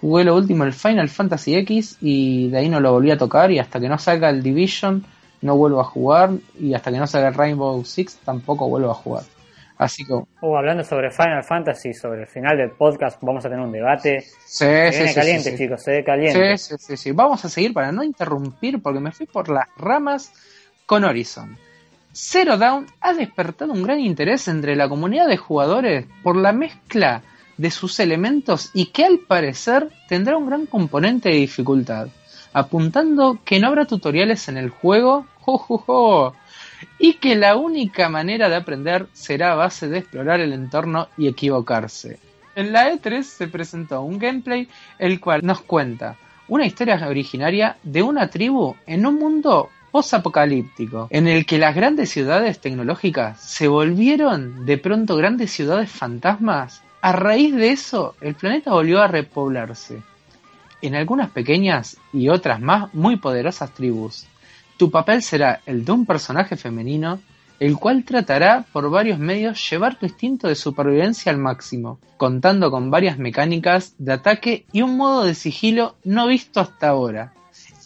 jugué 0.00 0.24
lo 0.24 0.36
último, 0.36 0.64
el 0.64 0.72
Final 0.72 1.08
Fantasy 1.08 1.56
X, 1.56 1.98
y 2.00 2.48
de 2.50 2.58
ahí 2.58 2.68
no 2.68 2.80
lo 2.80 2.92
volví 2.92 3.10
a 3.10 3.18
tocar, 3.18 3.50
y 3.50 3.58
hasta 3.58 3.80
que 3.80 3.88
no 3.88 3.98
salga 3.98 4.30
el 4.30 4.42
Division 4.42 5.04
no 5.40 5.56
vuelvo 5.56 5.80
a 5.80 5.84
jugar, 5.84 6.30
y 6.58 6.74
hasta 6.74 6.90
que 6.90 6.98
no 6.98 7.06
salga 7.06 7.28
el 7.28 7.34
Rainbow 7.34 7.84
Six 7.84 8.18
tampoco 8.24 8.68
vuelvo 8.68 8.90
a 8.90 8.94
jugar. 8.94 9.24
Así 9.78 10.04
que. 10.04 10.12
Oh, 10.40 10.56
hablando 10.56 10.82
sobre 10.82 11.10
Final 11.12 11.44
Fantasy, 11.44 11.94
sobre 11.94 12.22
el 12.22 12.26
final 12.26 12.56
del 12.56 12.70
podcast, 12.72 13.22
vamos 13.22 13.44
a 13.44 13.48
tener 13.48 13.64
un 13.64 13.70
debate. 13.70 14.22
Sí, 14.22 14.64
se 14.64 15.08
sí, 15.08 15.14
caliente, 15.14 15.56
chicos, 15.56 15.82
se 15.82 15.92
ve 15.92 16.04
caliente. 16.04 16.58
Sí, 16.58 16.76
sí, 16.76 16.84
sí, 16.84 16.96
sí. 16.96 17.12
Vamos 17.12 17.44
a 17.44 17.48
seguir 17.48 17.72
para 17.72 17.92
no 17.92 18.02
interrumpir, 18.02 18.82
porque 18.82 18.98
me 18.98 19.12
fui 19.12 19.26
por 19.26 19.48
las 19.48 19.68
ramas 19.76 20.32
con 20.84 21.04
Horizon. 21.04 21.56
Zero 22.12 22.58
Dawn 22.58 22.86
ha 23.00 23.14
despertado 23.14 23.72
un 23.72 23.84
gran 23.84 24.00
interés 24.00 24.48
entre 24.48 24.74
la 24.74 24.88
comunidad 24.88 25.28
de 25.28 25.36
jugadores 25.36 26.06
por 26.24 26.34
la 26.34 26.52
mezcla 26.52 27.22
de 27.58 27.70
sus 27.70 28.00
elementos 28.00 28.70
y 28.72 28.86
que 28.86 29.04
al 29.04 29.18
parecer 29.18 29.90
tendrá 30.08 30.38
un 30.38 30.46
gran 30.46 30.64
componente 30.66 31.28
de 31.28 31.34
dificultad, 31.34 32.08
apuntando 32.52 33.38
que 33.44 33.60
no 33.60 33.68
habrá 33.68 33.84
tutoriales 33.84 34.48
en 34.48 34.56
el 34.56 34.70
juego 34.70 35.26
y 36.98 37.14
que 37.14 37.36
la 37.36 37.56
única 37.56 38.08
manera 38.08 38.48
de 38.48 38.56
aprender 38.56 39.06
será 39.12 39.52
a 39.52 39.56
base 39.56 39.88
de 39.88 39.98
explorar 39.98 40.40
el 40.40 40.52
entorno 40.52 41.08
y 41.18 41.28
equivocarse. 41.28 42.18
En 42.54 42.72
la 42.72 42.92
E3 42.92 43.22
se 43.22 43.48
presentó 43.48 44.02
un 44.02 44.18
gameplay 44.18 44.68
el 44.98 45.20
cual 45.20 45.42
nos 45.44 45.60
cuenta 45.60 46.16
una 46.48 46.66
historia 46.66 47.06
originaria 47.06 47.76
de 47.82 48.02
una 48.02 48.30
tribu 48.30 48.74
en 48.86 49.06
un 49.06 49.16
mundo 49.16 49.68
post-apocalíptico, 49.90 51.08
en 51.10 51.28
el 51.28 51.46
que 51.46 51.58
las 51.58 51.74
grandes 51.74 52.10
ciudades 52.10 52.60
tecnológicas 52.60 53.40
se 53.40 53.68
volvieron 53.68 54.66
de 54.66 54.78
pronto 54.78 55.16
grandes 55.16 55.50
ciudades 55.50 55.90
fantasmas, 55.90 56.82
a 57.00 57.12
raíz 57.12 57.54
de 57.54 57.70
eso 57.70 58.14
el 58.20 58.34
planeta 58.34 58.72
volvió 58.72 59.00
a 59.00 59.08
repoblarse. 59.08 60.02
En 60.80 60.94
algunas 60.94 61.30
pequeñas 61.30 61.96
y 62.12 62.28
otras 62.28 62.60
más 62.60 62.92
muy 62.94 63.16
poderosas 63.16 63.72
tribus, 63.72 64.26
tu 64.76 64.90
papel 64.90 65.22
será 65.22 65.60
el 65.66 65.84
de 65.84 65.92
un 65.92 66.06
personaje 66.06 66.56
femenino, 66.56 67.20
el 67.58 67.76
cual 67.76 68.04
tratará 68.04 68.64
por 68.72 68.88
varios 68.88 69.18
medios 69.18 69.68
llevar 69.68 69.96
tu 69.96 70.06
instinto 70.06 70.46
de 70.46 70.54
supervivencia 70.54 71.32
al 71.32 71.38
máximo, 71.38 71.98
contando 72.16 72.70
con 72.70 72.90
varias 72.90 73.18
mecánicas 73.18 73.94
de 73.98 74.12
ataque 74.12 74.66
y 74.72 74.82
un 74.82 74.96
modo 74.96 75.24
de 75.24 75.34
sigilo 75.34 75.96
no 76.04 76.28
visto 76.28 76.60
hasta 76.60 76.88
ahora. 76.88 77.32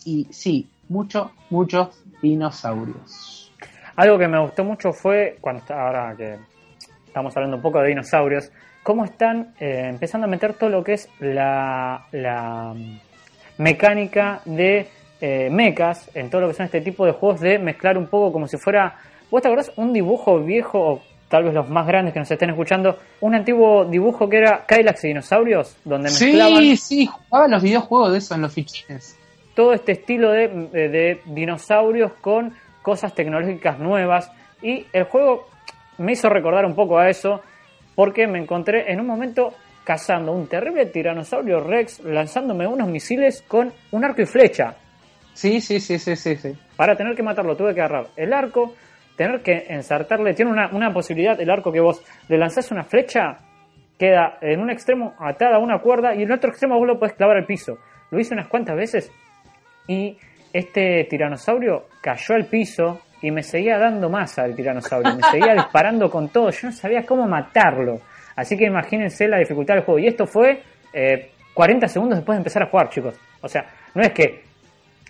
Y 0.05 0.27
sí, 0.31 0.69
muchos, 0.91 1.31
muchos 1.49 1.89
dinosaurios. 2.21 3.51
Algo 3.97 4.19
que 4.19 4.29
me 4.29 4.41
gustó 4.41 4.65
mucho 4.65 4.93
fue, 4.93 5.39
cuando 5.41 5.63
ahora 5.75 6.15
que 6.17 6.39
estamos 7.07 7.35
hablando 7.37 7.57
un 7.57 7.63
poco 7.63 7.81
de 7.81 7.89
dinosaurios, 7.89 8.51
cómo 8.83 9.05
están 9.05 9.55
eh, 9.61 9.87
empezando 9.89 10.27
a 10.27 10.31
meter 10.31 10.55
todo 10.55 10.71
lo 10.71 10.83
que 10.83 10.95
es 10.95 11.09
la, 11.21 12.07
la 12.13 12.75
mecánica 13.59 14.41
de 14.45 14.89
eh, 15.21 15.49
mechas, 15.51 16.11
en 16.15 16.31
todo 16.31 16.43
lo 16.43 16.49
que 16.49 16.55
son 16.55 16.67
este 16.67 16.81
tipo 16.81 17.07
de 17.07 17.13
juegos, 17.13 17.41
de 17.41 17.59
mezclar 17.59 17.97
un 17.97 18.09
poco 18.09 18.33
como 18.33 18.49
si 18.49 18.57
fuera, 18.57 18.97
¿vos 19.31 19.41
te 19.41 19.49
acordás? 19.49 19.73
Un 19.77 19.93
dibujo 19.93 20.41
viejo, 20.41 20.79
o 20.81 21.03
tal 21.29 21.45
vez 21.45 21.55
los 21.55 21.69
más 21.69 21.87
grandes 21.87 22.13
que 22.13 22.19
nos 22.19 22.31
estén 22.31 22.51
escuchando, 22.51 22.99
un 23.21 23.35
antiguo 23.35 23.85
dibujo 23.85 24.29
que 24.29 24.39
era 24.39 24.65
Kylax 24.67 25.05
y 25.05 25.09
dinosaurios, 25.09 25.77
donde 25.85 26.11
mezclaban... 26.11 26.63
Sí, 26.63 26.77
sí, 26.77 27.07
jugaban 27.07 27.53
los 27.53 27.63
videojuegos 27.63 28.13
de 28.13 28.19
eso 28.19 28.35
en 28.35 28.43
los 28.43 28.53
fichines. 28.53 29.17
Todo 29.55 29.75
este 29.75 29.93
estilo 29.93 30.33
de, 30.33 30.49
de 30.49 31.21
dinosaurios 31.27 32.13
con 32.21 32.55
cosas 32.81 33.15
tecnológicas 33.15 33.79
nuevas 33.79 34.31
y 34.61 34.87
el 34.93 35.05
juego 35.05 35.47
me 35.99 36.13
hizo 36.13 36.29
recordar 36.29 36.65
un 36.65 36.75
poco 36.75 36.99
a 36.99 37.09
eso 37.09 37.43
porque 37.95 38.27
me 38.27 38.39
encontré 38.39 38.91
en 38.93 39.01
un 39.01 39.07
momento 39.07 39.55
cazando 39.85 40.33
un 40.33 40.47
terrible 40.47 40.87
tiranosaurio 40.87 41.61
rex 41.61 42.01
lanzándome 42.01 42.67
unos 42.67 42.89
misiles 42.89 43.43
con 43.43 43.73
un 43.91 44.05
arco 44.05 44.23
y 44.23 44.27
flecha. 44.27 44.77
Sí, 45.35 45.61
sí, 45.61 45.81
sí, 45.81 45.99
sí, 45.99 46.15
sí, 46.15 46.37
sí. 46.37 46.53
Para 46.77 46.97
tener 46.97 47.15
que 47.17 47.23
matarlo 47.23 47.57
tuve 47.57 47.75
que 47.75 47.81
agarrar 47.81 48.09
el 48.17 48.33
arco, 48.33 48.75
tener 49.17 49.43
que 49.43 49.67
ensartarle, 49.69 50.35
tiene 50.35 50.51
una, 50.51 50.69
una 50.73 50.93
posibilidad 50.93 51.41
el 51.41 51.51
arco 51.51 51.73
que 51.73 51.81
vos 51.81 52.03
le 52.29 52.39
lanzás 52.39 52.71
una 52.71 52.85
flecha, 52.85 53.39
queda 53.99 54.39
en 54.41 54.61
un 54.61 54.71
extremo 54.71 55.15
atada 55.19 55.57
a 55.57 55.59
una 55.59 55.79
cuerda 55.79 56.15
y 56.15 56.23
en 56.23 56.31
el 56.31 56.33
otro 56.33 56.51
extremo 56.51 56.79
vos 56.79 56.87
lo 56.87 56.99
podés 56.99 57.15
clavar 57.15 57.37
al 57.37 57.47
piso. 57.47 57.79
Lo 58.11 58.21
hice 58.21 58.35
unas 58.35 58.49
cuantas 58.49 58.77
veces 58.77 59.11
y 59.87 60.19
este 60.53 61.07
tiranosaurio 61.09 61.87
cayó 62.01 62.35
al 62.35 62.47
piso 62.47 63.01
y 63.23 63.31
me 63.31 63.43
seguía 63.43 63.79
dando 63.79 64.11
más 64.11 64.39
al 64.39 64.55
tiranosaurio, 64.55 65.15
me 65.15 65.23
seguía 65.23 65.55
disparando 65.55 66.11
con 66.11 66.29
todo, 66.29 66.51
yo 66.51 66.69
no 66.69 66.73
sabía 66.73 67.07
cómo 67.07 67.27
matarlo. 67.27 68.01
Así 68.35 68.57
que 68.57 68.67
imagínense 68.67 69.29
la 69.29 69.39
dificultad 69.39 69.75
del 69.75 69.85
juego. 69.85 69.99
Y 70.01 70.09
esto 70.09 70.27
fue 70.27 70.63
40 71.55 71.87
eh, 71.87 71.89
segundos 71.89 72.19
después 72.19 72.37
de 72.37 72.41
empezar 72.41 72.65
a 72.65 72.67
jugar, 72.67 72.89
chicos. 72.89 73.15
O 73.41 73.49
sea, 73.49 73.67
no 73.95 74.03
es 74.03 74.13
que, 74.13 74.43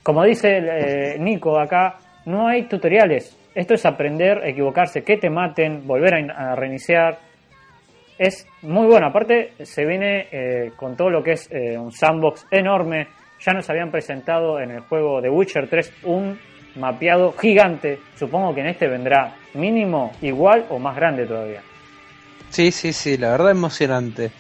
como 0.03 0.25
dice 0.25 0.59
eh, 0.59 1.17
Nico 1.19 1.59
acá, 1.59 1.97
no 2.27 2.49
hay 2.49 2.65
tutoriales. 2.65 3.39
Esto 3.55 3.75
es 3.75 3.85
aprender, 3.87 4.43
equivocarse, 4.45 5.03
que 5.03 5.17
te 5.17 5.31
maten, 5.31 5.87
volver 5.87 6.31
a, 6.31 6.55
reiniciar. 6.55 7.19
Es 8.19 8.47
muy 8.63 8.87
bueno. 8.87 9.07
Aparte, 9.07 9.53
se 9.63 9.85
viene 9.85 10.27
eh, 10.31 10.73
con 10.77 10.97
todo 10.97 11.11
lo 11.11 11.23
que 11.23 11.33
es 11.33 11.49
un 11.51 11.93
sandbox 11.93 12.47
enorme. 12.51 13.09
Ya 13.41 13.53
nos 13.53 13.69
habían 13.69 13.91
presentado 13.91 14.61
en 14.61 14.71
el 14.71 14.81
juego 14.81 15.21
de 15.21 15.29
Witcher 15.29 15.69
3 15.69 16.05
un 16.05 16.39
mapeado 16.77 17.33
gigante. 17.33 18.01
Supongo 18.19 18.55
que 18.55 18.61
en 18.61 18.69
este 18.69 18.89
vendrá 18.89 19.35
mínimo 19.55 20.13
igual 20.23 20.67
o 20.71 20.79
más 20.79 20.97
grande 20.97 21.27
todavía. 21.27 21.63
Sí, 22.51 22.71
sí, 22.71 22.93
sí, 22.93 23.17
la 23.17 23.31
verdad 23.31 23.51
emocionante. 23.51 24.33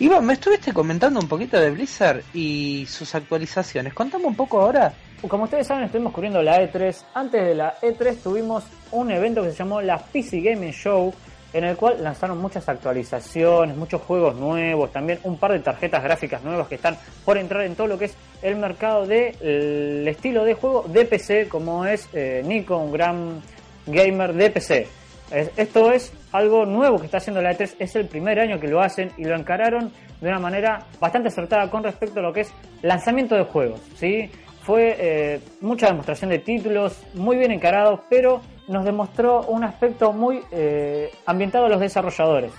Iván, 0.00 0.24
me 0.24 0.34
estuviste 0.34 0.72
comentando 0.72 1.18
un 1.18 1.28
poquito 1.28 1.58
de 1.58 1.70
Blizzard 1.70 2.22
y 2.32 2.86
sus 2.86 3.14
actualizaciones. 3.14 3.92
Contame 3.92 4.26
un 4.26 4.36
poco 4.36 4.60
ahora. 4.60 4.92
Como 5.26 5.44
ustedes 5.44 5.66
saben, 5.66 5.84
estuvimos 5.84 6.12
cubriendo 6.12 6.40
la 6.40 6.62
E3. 6.62 7.04
Antes 7.14 7.44
de 7.44 7.54
la 7.56 7.74
E3 7.80 8.16
tuvimos 8.22 8.64
un 8.92 9.10
evento 9.10 9.42
que 9.42 9.50
se 9.50 9.56
llamó 9.56 9.82
la 9.82 9.98
PC 9.98 10.40
Gaming 10.40 10.72
Show, 10.72 11.12
en 11.52 11.64
el 11.64 11.76
cual 11.76 12.02
lanzaron 12.02 12.38
muchas 12.38 12.68
actualizaciones, 12.68 13.76
muchos 13.76 14.02
juegos 14.02 14.36
nuevos, 14.36 14.92
también 14.92 15.18
un 15.24 15.38
par 15.38 15.52
de 15.52 15.60
tarjetas 15.60 16.02
gráficas 16.02 16.42
nuevas 16.42 16.68
que 16.68 16.74
están 16.74 16.96
por 17.24 17.38
entrar 17.38 17.62
en 17.64 17.74
todo 17.74 17.86
lo 17.86 17.98
que 17.98 18.06
es 18.06 18.16
el 18.42 18.56
mercado 18.56 19.06
del 19.06 20.06
estilo 20.06 20.44
de 20.44 20.54
juego 20.54 20.84
de 20.88 21.04
PC, 21.04 21.48
como 21.48 21.86
es 21.86 22.08
eh, 22.12 22.42
Nico, 22.44 22.76
un 22.76 22.92
gran 22.92 23.42
gamer 23.86 24.34
de 24.34 24.50
PC. 24.50 24.86
Esto 25.30 25.92
es 25.92 26.10
algo 26.32 26.64
nuevo 26.64 26.98
que 26.98 27.04
está 27.04 27.18
haciendo 27.18 27.42
la 27.42 27.52
E3, 27.52 27.76
es 27.78 27.96
el 27.96 28.06
primer 28.06 28.40
año 28.40 28.58
que 28.58 28.66
lo 28.66 28.80
hacen 28.80 29.12
y 29.18 29.24
lo 29.24 29.36
encararon 29.36 29.92
de 30.22 30.28
una 30.28 30.38
manera 30.38 30.86
bastante 30.98 31.28
acertada 31.28 31.70
con 31.70 31.84
respecto 31.84 32.20
a 32.20 32.22
lo 32.22 32.32
que 32.32 32.40
es 32.40 32.54
lanzamiento 32.80 33.34
de 33.34 33.44
juegos. 33.44 33.80
¿sí? 33.94 34.30
Fue 34.62 34.96
eh, 34.98 35.40
mucha 35.60 35.88
demostración 35.88 36.30
de 36.30 36.38
títulos, 36.38 37.04
muy 37.12 37.36
bien 37.36 37.50
encarados, 37.50 38.00
pero 38.08 38.40
nos 38.68 38.84
demostró 38.84 39.42
un 39.42 39.64
aspecto 39.64 40.12
muy 40.12 40.42
eh, 40.50 41.10
ambientado 41.26 41.66
a 41.66 41.68
los 41.68 41.80
desarrolladores. 41.80 42.52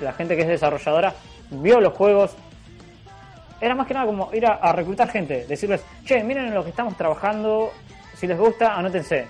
La 0.00 0.12
gente 0.12 0.36
que 0.36 0.42
es 0.42 0.48
desarrolladora 0.48 1.14
vio 1.50 1.80
los 1.80 1.92
juegos. 1.94 2.34
Era 3.60 3.74
más 3.74 3.86
que 3.86 3.94
nada 3.94 4.06
como 4.06 4.30
ir 4.32 4.46
a, 4.46 4.54
a 4.54 4.72
reclutar 4.72 5.08
gente, 5.08 5.46
decirles, 5.46 5.84
che, 6.04 6.22
miren 6.22 6.46
en 6.46 6.54
lo 6.54 6.62
que 6.62 6.70
estamos 6.70 6.96
trabajando, 6.96 7.70
si 8.14 8.26
les 8.26 8.38
gusta, 8.38 8.74
anótense 8.76 9.26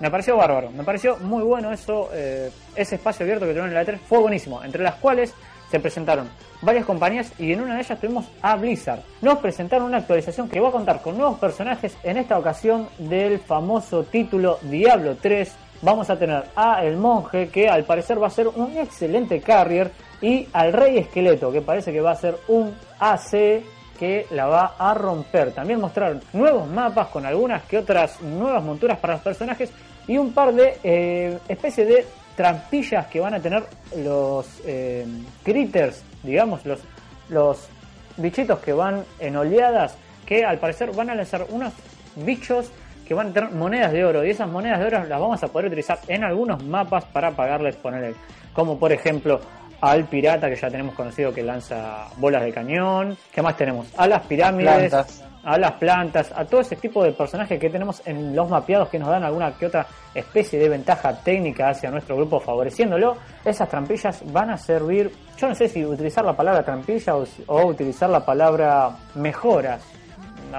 me 0.00 0.10
pareció 0.10 0.36
bárbaro, 0.36 0.70
me 0.70 0.84
pareció 0.84 1.16
muy 1.18 1.42
bueno 1.42 1.72
eso, 1.72 2.08
eh, 2.12 2.50
ese 2.74 2.96
espacio 2.96 3.24
abierto 3.24 3.44
que 3.44 3.50
tuvieron 3.50 3.68
en 3.68 3.74
la 3.74 3.84
E3 3.84 3.98
fue 3.98 4.18
buenísimo, 4.18 4.62
entre 4.62 4.82
las 4.82 4.94
cuales 4.96 5.34
se 5.70 5.80
presentaron 5.80 6.28
varias 6.62 6.84
compañías 6.84 7.32
y 7.38 7.52
en 7.52 7.60
una 7.60 7.74
de 7.74 7.82
ellas 7.82 8.00
tuvimos 8.00 8.26
a 8.42 8.56
Blizzard. 8.56 9.00
Nos 9.22 9.38
presentaron 9.38 9.86
una 9.86 9.98
actualización 9.98 10.48
que 10.48 10.60
va 10.60 10.68
a 10.68 10.72
contar 10.72 11.02
con 11.02 11.16
nuevos 11.16 11.38
personajes, 11.38 11.96
en 12.02 12.16
esta 12.16 12.38
ocasión 12.38 12.88
del 12.98 13.38
famoso 13.38 14.04
título 14.04 14.58
Diablo 14.62 15.16
3. 15.20 15.54
Vamos 15.82 16.10
a 16.10 16.18
tener 16.18 16.44
a 16.56 16.84
El 16.84 16.96
Monje, 16.96 17.48
que 17.48 17.68
al 17.68 17.84
parecer 17.84 18.20
va 18.20 18.26
a 18.26 18.30
ser 18.30 18.48
un 18.48 18.76
excelente 18.76 19.40
carrier, 19.40 19.92
y 20.20 20.48
al 20.52 20.72
Rey 20.72 20.98
Esqueleto, 20.98 21.52
que 21.52 21.60
parece 21.60 21.92
que 21.92 22.00
va 22.00 22.10
a 22.10 22.16
ser 22.16 22.36
un 22.48 22.74
AC 22.98 23.62
que 23.98 24.26
la 24.30 24.46
va 24.46 24.74
a 24.78 24.94
romper. 24.94 25.52
También 25.52 25.80
mostraron 25.80 26.20
nuevos 26.32 26.68
mapas 26.68 27.08
con 27.08 27.26
algunas 27.26 27.62
que 27.64 27.78
otras 27.78 28.20
nuevas 28.22 28.62
monturas 28.62 28.98
para 28.98 29.14
los 29.14 29.22
personajes 29.22 29.70
y 30.06 30.16
un 30.16 30.32
par 30.32 30.54
de 30.54 30.78
eh, 30.82 31.38
especies 31.48 31.88
de 31.88 32.06
trampillas 32.38 33.08
que 33.08 33.18
van 33.18 33.34
a 33.34 33.40
tener 33.40 33.64
los 33.96 34.46
eh, 34.64 35.04
critters, 35.42 36.04
digamos, 36.22 36.64
los, 36.64 36.78
los 37.30 37.68
bichitos 38.16 38.60
que 38.60 38.72
van 38.72 39.04
en 39.18 39.36
oleadas, 39.36 39.96
que 40.24 40.44
al 40.44 40.58
parecer 40.58 40.92
van 40.92 41.10
a 41.10 41.16
lanzar 41.16 41.46
unos 41.48 41.72
bichos 42.14 42.70
que 43.04 43.12
van 43.12 43.30
a 43.30 43.32
tener 43.32 43.50
monedas 43.50 43.90
de 43.90 44.04
oro 44.04 44.24
y 44.24 44.30
esas 44.30 44.48
monedas 44.48 44.78
de 44.78 44.86
oro 44.86 45.04
las 45.04 45.20
vamos 45.20 45.42
a 45.42 45.48
poder 45.48 45.66
utilizar 45.66 45.98
en 46.06 46.22
algunos 46.22 46.62
mapas 46.62 47.06
para 47.06 47.32
pagarles 47.32 47.74
poner 47.74 48.14
como 48.52 48.78
por 48.78 48.92
ejemplo 48.92 49.40
al 49.80 50.04
pirata 50.04 50.48
que 50.48 50.54
ya 50.54 50.70
tenemos 50.70 50.94
conocido 50.94 51.34
que 51.34 51.42
lanza 51.42 52.06
bolas 52.18 52.44
de 52.44 52.52
cañón. 52.52 53.16
¿Qué 53.32 53.42
más 53.42 53.56
tenemos? 53.56 53.88
A 53.96 54.06
las 54.06 54.22
pirámides, 54.26 55.24
a 55.48 55.56
las 55.56 55.72
plantas, 55.72 56.30
a 56.36 56.44
todo 56.44 56.60
ese 56.60 56.76
tipo 56.76 57.02
de 57.02 57.12
personajes 57.12 57.58
que 57.58 57.70
tenemos 57.70 58.02
en 58.04 58.36
los 58.36 58.50
mapeados 58.50 58.90
que 58.90 58.98
nos 58.98 59.08
dan 59.08 59.24
alguna 59.24 59.50
que 59.52 59.64
otra 59.64 59.86
especie 60.14 60.58
de 60.58 60.68
ventaja 60.68 61.16
técnica 61.22 61.70
hacia 61.70 61.90
nuestro 61.90 62.16
grupo 62.16 62.38
favoreciéndolo. 62.38 63.16
Esas 63.42 63.66
trampillas 63.66 64.22
van 64.30 64.50
a 64.50 64.58
servir, 64.58 65.10
yo 65.38 65.48
no 65.48 65.54
sé 65.54 65.66
si 65.68 65.82
utilizar 65.86 66.22
la 66.22 66.36
palabra 66.36 66.62
trampilla 66.62 67.14
o, 67.16 67.66
utilizar 67.66 68.10
la 68.10 68.22
palabra 68.26 68.90
mejoras, 69.14 69.82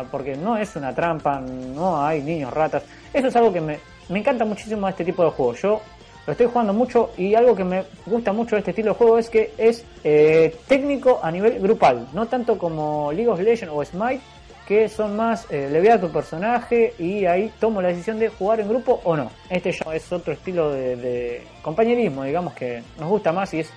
porque 0.10 0.36
no 0.36 0.58
es 0.58 0.76
una 0.76 0.92
trampa, 0.92 1.40
no 1.40 2.04
hay 2.04 2.24
niños 2.24 2.52
ratas. 2.52 2.82
Eso 3.14 3.28
es 3.28 3.36
algo 3.36 3.54
que 3.54 3.62
me, 3.62 3.80
me 4.10 4.20
encanta 4.20 4.44
muchísimo 4.44 4.90
este 4.90 5.06
tipo 5.06 5.24
de 5.24 5.30
juegos. 5.30 5.62
Yo 5.62 5.82
lo 6.26 6.32
estoy 6.32 6.48
jugando 6.48 6.74
mucho 6.74 7.12
y 7.16 7.36
algo 7.36 7.56
que 7.56 7.64
me 7.64 7.84
gusta 8.08 8.34
mucho 8.34 8.56
de 8.56 8.62
este 8.62 8.72
estilo 8.72 8.94
de 8.94 8.98
juego 8.98 9.20
es 9.20 9.30
que 9.30 9.54
es 9.56 9.86
eh, 10.04 10.56
técnico 10.68 11.20
a 11.22 11.30
nivel 11.30 11.60
grupal, 11.60 12.08
no 12.12 12.26
tanto 12.26 12.58
como 12.58 13.12
League 13.12 13.30
of 13.30 13.40
Legends 13.40 13.72
o 13.72 13.86
Smite, 13.86 14.22
que 14.70 14.88
son 14.88 15.16
más, 15.16 15.48
eh, 15.50 15.68
le 15.72 15.80
voy 15.80 15.90
a 15.90 16.00
tu 16.00 16.12
personaje 16.12 16.94
y 17.00 17.26
ahí 17.26 17.52
tomo 17.60 17.82
la 17.82 17.88
decisión 17.88 18.20
de 18.20 18.30
jugar 18.30 18.60
en 18.60 18.70
grupo 18.70 19.02
o 19.04 19.18
no. 19.18 19.32
Este 19.50 19.72
ya 19.72 19.96
es 19.96 20.12
otro 20.12 20.32
estilo 20.32 20.72
de, 20.72 21.44
compañerismo, 21.64 22.24
digamos 22.24 22.54
que 22.54 22.84
nos 23.00 23.10
gusta 23.10 23.32
más 23.32 23.52
y 23.56 23.62
es 23.62 23.72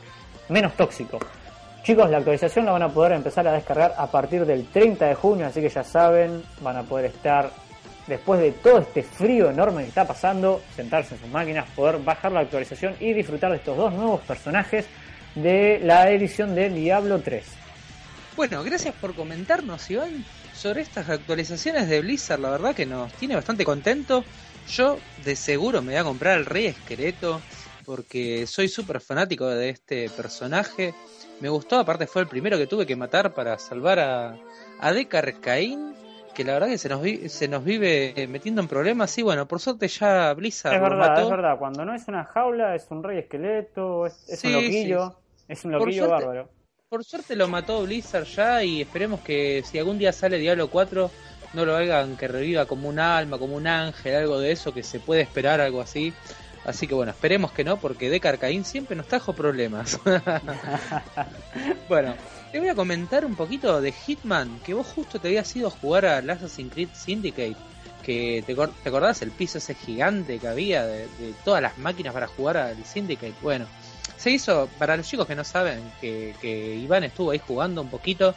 menos 0.50 0.74
tóxico. 0.74 1.18
Chicos, 1.82 2.10
la 2.10 2.18
actualización 2.18 2.66
la 2.66 2.72
van 2.72 2.82
a 2.82 2.90
poder 2.90 3.12
empezar 3.12 3.48
a 3.48 3.52
descargar 3.52 3.94
a 3.96 4.06
partir 4.06 4.44
del 4.44 4.66
30 4.66 5.06
de 5.06 5.14
junio, 5.14 5.46
así 5.46 5.62
que 5.62 5.70
ya 5.70 5.82
saben, 5.82 6.42
van 6.60 6.76
a 6.76 6.82
poder 6.82 7.06
estar 7.06 7.50
después 8.06 8.38
de 8.40 8.52
todo 8.52 8.80
este 8.80 9.02
frío 9.02 9.48
enorme 9.48 9.84
que 9.84 9.88
está 9.88 10.06
pasando, 10.06 10.60
sentarse 10.76 11.14
en 11.14 11.22
sus 11.22 11.30
máquinas, 11.30 11.70
poder 11.70 12.00
bajar 12.00 12.32
la 12.32 12.40
actualización 12.40 12.96
y 13.00 13.14
disfrutar 13.14 13.50
de 13.50 13.56
estos 13.56 13.78
dos 13.78 13.94
nuevos 13.94 14.20
personajes 14.20 14.84
de 15.36 15.80
la 15.82 16.10
edición 16.10 16.54
de 16.54 16.68
Diablo 16.68 17.18
3. 17.18 17.46
Bueno, 18.36 18.62
gracias 18.62 18.94
por 18.94 19.14
comentarnos, 19.14 19.90
Iván, 19.90 20.24
sobre 20.62 20.82
estas 20.82 21.08
actualizaciones 21.08 21.88
de 21.88 22.00
Blizzard. 22.00 22.38
La 22.38 22.50
verdad 22.50 22.72
que 22.72 22.86
nos 22.86 23.12
tiene 23.14 23.34
bastante 23.34 23.64
contento. 23.64 24.22
Yo 24.68 24.96
de 25.24 25.34
seguro 25.34 25.82
me 25.82 25.88
voy 25.88 25.96
a 25.96 26.04
comprar 26.04 26.38
el 26.38 26.46
Rey 26.46 26.66
Esqueleto 26.66 27.40
porque 27.84 28.46
soy 28.46 28.68
súper 28.68 29.00
fanático 29.00 29.48
de 29.48 29.70
este 29.70 30.08
personaje. 30.10 30.94
Me 31.40 31.48
gustó, 31.48 31.80
aparte 31.80 32.06
fue 32.06 32.22
el 32.22 32.28
primero 32.28 32.56
que 32.58 32.68
tuve 32.68 32.86
que 32.86 32.94
matar 32.94 33.34
para 33.34 33.58
salvar 33.58 33.98
a, 33.98 34.36
a 34.78 34.92
Deckard 34.92 35.40
Cain 35.40 35.96
que 36.32 36.44
la 36.44 36.52
verdad 36.52 36.68
que 36.68 36.78
se 36.78 36.88
nos, 36.88 37.02
se 37.32 37.48
nos 37.48 37.64
vive 37.64 38.14
eh, 38.14 38.28
metiendo 38.28 38.62
en 38.62 38.68
problemas. 38.68 39.18
Y 39.18 39.22
bueno, 39.22 39.48
por 39.48 39.58
suerte 39.58 39.88
ya 39.88 40.32
Blizzard. 40.32 40.76
Es 40.76 40.80
verdad, 40.80 41.22
es 41.22 41.28
verdad. 41.28 41.58
Cuando 41.58 41.84
no 41.84 41.92
es 41.92 42.06
una 42.06 42.24
jaula, 42.24 42.76
es 42.76 42.86
un 42.88 43.02
rey 43.02 43.18
esqueleto, 43.18 44.06
es, 44.06 44.44
un 44.44 44.52
loquillo. 44.52 45.16
Es 45.48 45.64
un 45.64 45.72
loquillo 45.72 46.08
bárbaro. 46.08 46.61
Por 46.92 47.04
suerte 47.04 47.36
lo 47.36 47.48
mató 47.48 47.84
Blizzard 47.84 48.26
ya 48.26 48.62
y 48.62 48.82
esperemos 48.82 49.22
que 49.22 49.64
si 49.64 49.78
algún 49.78 49.96
día 49.96 50.12
sale 50.12 50.36
Diablo 50.36 50.68
4 50.68 51.10
no 51.54 51.64
lo 51.64 51.74
hagan 51.74 52.18
que 52.18 52.28
reviva 52.28 52.66
como 52.66 52.90
un 52.90 52.98
alma, 52.98 53.38
como 53.38 53.56
un 53.56 53.66
ángel, 53.66 54.14
algo 54.14 54.38
de 54.38 54.52
eso, 54.52 54.74
que 54.74 54.82
se 54.82 55.00
puede 55.00 55.22
esperar, 55.22 55.62
algo 55.62 55.80
así. 55.80 56.12
Así 56.66 56.86
que 56.86 56.92
bueno, 56.92 57.12
esperemos 57.12 57.50
que 57.52 57.64
no, 57.64 57.78
porque 57.78 58.10
Decar 58.10 58.38
Caín 58.38 58.66
siempre 58.66 58.94
nos 58.94 59.08
trajo 59.08 59.32
problemas. 59.32 59.98
bueno, 61.88 62.14
te 62.52 62.60
voy 62.60 62.68
a 62.68 62.74
comentar 62.74 63.24
un 63.24 63.36
poquito 63.36 63.80
de 63.80 63.90
Hitman, 63.92 64.60
que 64.60 64.74
vos 64.74 64.86
justo 64.86 65.18
te 65.18 65.28
habías 65.28 65.56
ido 65.56 65.68
a 65.68 65.70
jugar 65.70 66.04
a 66.04 66.18
Assassin's 66.18 66.74
Creed 66.74 66.90
Syndicate. 66.92 67.56
Que 68.02 68.44
te, 68.46 68.54
te 68.54 68.88
acordás 68.90 69.22
el 69.22 69.30
piso 69.30 69.56
ese 69.56 69.74
gigante 69.74 70.38
que 70.38 70.48
había 70.48 70.84
de, 70.84 71.08
todas 71.42 71.62
las 71.62 71.78
máquinas 71.78 72.12
para 72.12 72.26
jugar 72.26 72.58
al 72.58 72.84
Syndicate. 72.84 73.32
Bueno, 73.40 73.64
se 74.22 74.30
hizo, 74.30 74.68
para 74.78 74.96
los 74.96 75.06
chicos 75.06 75.26
que 75.26 75.34
no 75.34 75.42
saben, 75.42 75.80
que, 76.00 76.34
que 76.40 76.76
Iván 76.76 77.02
estuvo 77.02 77.32
ahí 77.32 77.40
jugando 77.44 77.82
un 77.82 77.88
poquito, 77.88 78.34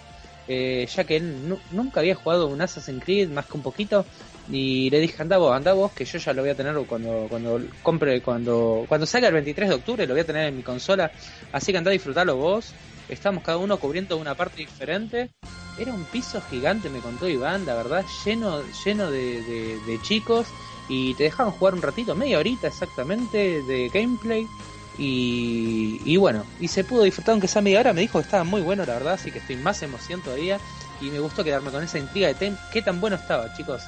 eh, 0.47 0.87
ya 0.93 1.03
que 1.03 1.17
él 1.17 1.59
nunca 1.71 1.99
había 1.99 2.15
jugado 2.15 2.47
un 2.47 2.59
Assassin's 2.59 3.03
Creed 3.03 3.29
más 3.29 3.45
que 3.45 3.57
un 3.57 3.61
poquito, 3.61 4.03
y 4.49 4.89
le 4.89 4.99
dije, 4.99 5.21
anda 5.21 5.37
vos, 5.37 5.55
anda 5.55 5.73
vos, 5.73 5.91
que 5.91 6.05
yo 6.05 6.17
ya 6.17 6.33
lo 6.33 6.41
voy 6.41 6.51
a 6.51 6.55
tener 6.55 6.75
cuando, 6.87 7.27
cuando 7.29 7.61
compre, 7.83 8.21
cuando, 8.21 8.85
cuando 8.87 9.05
salga 9.05 9.27
el 9.27 9.33
23 9.35 9.69
de 9.69 9.75
octubre, 9.75 10.07
lo 10.07 10.13
voy 10.13 10.21
a 10.21 10.25
tener 10.25 10.47
en 10.47 10.57
mi 10.57 10.63
consola. 10.63 11.11
Así 11.51 11.71
que 11.71 11.77
anda 11.77 11.91
a 11.91 12.33
vos. 12.33 12.73
Estamos 13.07 13.43
cada 13.43 13.57
uno 13.57 13.77
cubriendo 13.77 14.17
una 14.17 14.35
parte 14.35 14.57
diferente. 14.57 15.29
Era 15.77 15.93
un 15.93 16.03
piso 16.05 16.41
gigante, 16.49 16.89
me 16.89 16.99
contó 16.99 17.27
Iván, 17.27 17.65
la 17.65 17.75
verdad, 17.75 18.03
lleno, 18.23 18.61
lleno 18.83 19.11
de, 19.11 19.41
de, 19.85 20.01
chicos. 20.01 20.47
Y 20.89 21.15
te 21.15 21.23
dejaban 21.23 21.51
jugar 21.51 21.73
un 21.73 21.81
ratito, 21.81 22.13
media 22.13 22.39
horita 22.39 22.67
exactamente 22.67 23.63
de 23.63 23.89
gameplay. 23.89 24.47
Y, 24.97 26.15
bueno, 26.17 26.45
y 26.59 26.67
se 26.67 26.83
pudo 26.83 27.03
disfrutar 27.03 27.33
aunque 27.33 27.47
sea 27.47 27.61
media 27.61 27.81
hora, 27.81 27.93
me 27.93 28.01
dijo 28.01 28.19
que 28.19 28.23
estaba 28.23 28.43
muy 28.43 28.61
bueno 28.61 28.85
la 28.85 28.93
verdad, 28.93 29.13
así 29.13 29.31
que 29.31 29.39
estoy 29.39 29.57
más 29.57 29.81
emoción 29.83 30.21
todavía 30.21 30.59
y 31.01 31.05
me 31.05 31.19
gustó 31.19 31.43
quedarme 31.43 31.71
con 31.71 31.83
esa 31.83 31.99
intriga 31.99 32.31
de 32.33 32.53
qué 32.71 32.81
tan 32.81 33.01
bueno 33.01 33.17
estaba 33.17 33.53
chicos. 33.55 33.83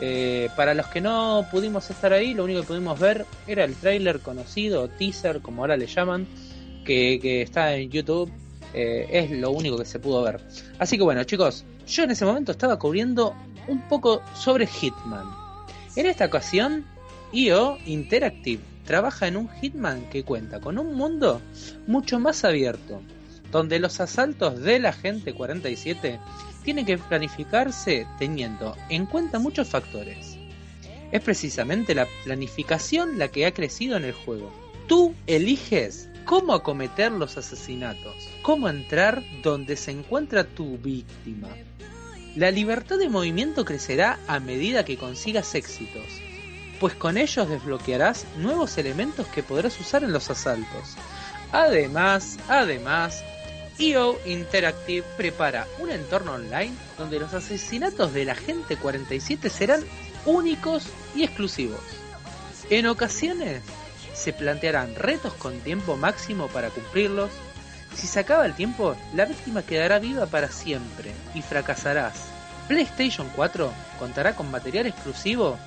Eh, 0.00 0.48
para 0.56 0.74
los 0.74 0.86
que 0.86 1.00
no 1.00 1.46
pudimos 1.50 1.90
estar 1.90 2.12
ahí, 2.12 2.34
lo 2.34 2.44
único 2.44 2.60
que 2.62 2.66
pudimos 2.68 2.98
ver 2.98 3.26
era 3.46 3.64
el 3.64 3.74
trailer 3.74 4.20
conocido, 4.20 4.88
teaser, 4.88 5.40
como 5.40 5.62
ahora 5.62 5.76
le 5.76 5.86
llaman, 5.86 6.26
que, 6.84 7.42
está 7.42 7.74
en 7.74 7.90
YouTube. 7.90 8.30
Eh, 8.74 9.06
es 9.10 9.30
lo 9.30 9.50
único 9.50 9.76
que 9.76 9.84
se 9.84 9.98
pudo 9.98 10.22
ver. 10.22 10.40
Así 10.78 10.96
que 10.96 11.02
bueno, 11.02 11.22
chicos, 11.24 11.64
yo 11.86 12.04
en 12.04 12.12
ese 12.12 12.24
momento 12.24 12.52
estaba 12.52 12.78
cubriendo 12.78 13.34
un 13.68 13.80
poco 13.82 14.22
sobre 14.34 14.66
Hitman. 14.66 15.26
En 15.94 16.06
esta 16.06 16.24
ocasión, 16.24 16.86
IO 17.32 17.76
Interactive 17.84 18.71
trabaja 18.84 19.26
en 19.26 19.36
un 19.36 19.48
Hitman 19.48 20.08
que 20.10 20.24
cuenta 20.24 20.60
con 20.60 20.78
un 20.78 20.94
mundo 20.94 21.40
mucho 21.86 22.18
más 22.18 22.44
abierto, 22.44 23.02
donde 23.50 23.78
los 23.78 24.00
asaltos 24.00 24.60
de 24.60 24.78
la 24.78 24.92
gente 24.92 25.34
47 25.34 26.18
tiene 26.64 26.84
que 26.84 26.98
planificarse 26.98 28.06
teniendo 28.18 28.76
en 28.88 29.06
cuenta 29.06 29.38
muchos 29.38 29.68
factores. 29.68 30.38
Es 31.10 31.20
precisamente 31.20 31.94
la 31.94 32.06
planificación 32.24 33.18
la 33.18 33.28
que 33.28 33.46
ha 33.46 33.52
crecido 33.52 33.96
en 33.96 34.04
el 34.04 34.12
juego. 34.12 34.50
Tú 34.88 35.14
eliges 35.26 36.08
cómo 36.24 36.54
acometer 36.54 37.12
los 37.12 37.36
asesinatos, 37.36 38.14
cómo 38.42 38.68
entrar 38.68 39.22
donde 39.42 39.76
se 39.76 39.90
encuentra 39.90 40.44
tu 40.44 40.78
víctima. 40.78 41.48
La 42.34 42.50
libertad 42.50 42.96
de 42.96 43.10
movimiento 43.10 43.64
crecerá 43.64 44.18
a 44.26 44.40
medida 44.40 44.86
que 44.86 44.96
consigas 44.96 45.54
éxitos, 45.54 46.06
pues 46.82 46.96
con 46.96 47.16
ellos 47.16 47.48
desbloquearás 47.48 48.26
nuevos 48.38 48.76
elementos 48.76 49.28
que 49.28 49.44
podrás 49.44 49.78
usar 49.78 50.02
en 50.02 50.12
los 50.12 50.30
asaltos. 50.30 50.96
Además, 51.52 52.38
además, 52.48 53.22
EO 53.78 54.18
Interactive 54.26 55.06
prepara 55.16 55.68
un 55.78 55.92
entorno 55.92 56.32
online 56.32 56.72
donde 56.98 57.20
los 57.20 57.34
asesinatos 57.34 58.12
de 58.12 58.24
la 58.24 58.34
gente 58.34 58.76
47 58.76 59.48
serán 59.48 59.84
únicos 60.26 60.88
y 61.14 61.22
exclusivos. 61.22 61.78
En 62.68 62.88
ocasiones 62.88 63.62
se 64.12 64.32
plantearán 64.32 64.96
retos 64.96 65.34
con 65.34 65.60
tiempo 65.60 65.96
máximo 65.96 66.48
para 66.48 66.70
cumplirlos. 66.70 67.30
Si 67.94 68.08
se 68.08 68.18
acaba 68.18 68.44
el 68.44 68.56
tiempo, 68.56 68.96
la 69.14 69.26
víctima 69.26 69.62
quedará 69.62 70.00
viva 70.00 70.26
para 70.26 70.48
siempre 70.48 71.12
y 71.32 71.42
fracasarás. 71.42 72.24
PlayStation 72.66 73.30
4 73.36 73.72
contará 74.00 74.34
con 74.34 74.50
material 74.50 74.86
exclusivo 74.86 75.60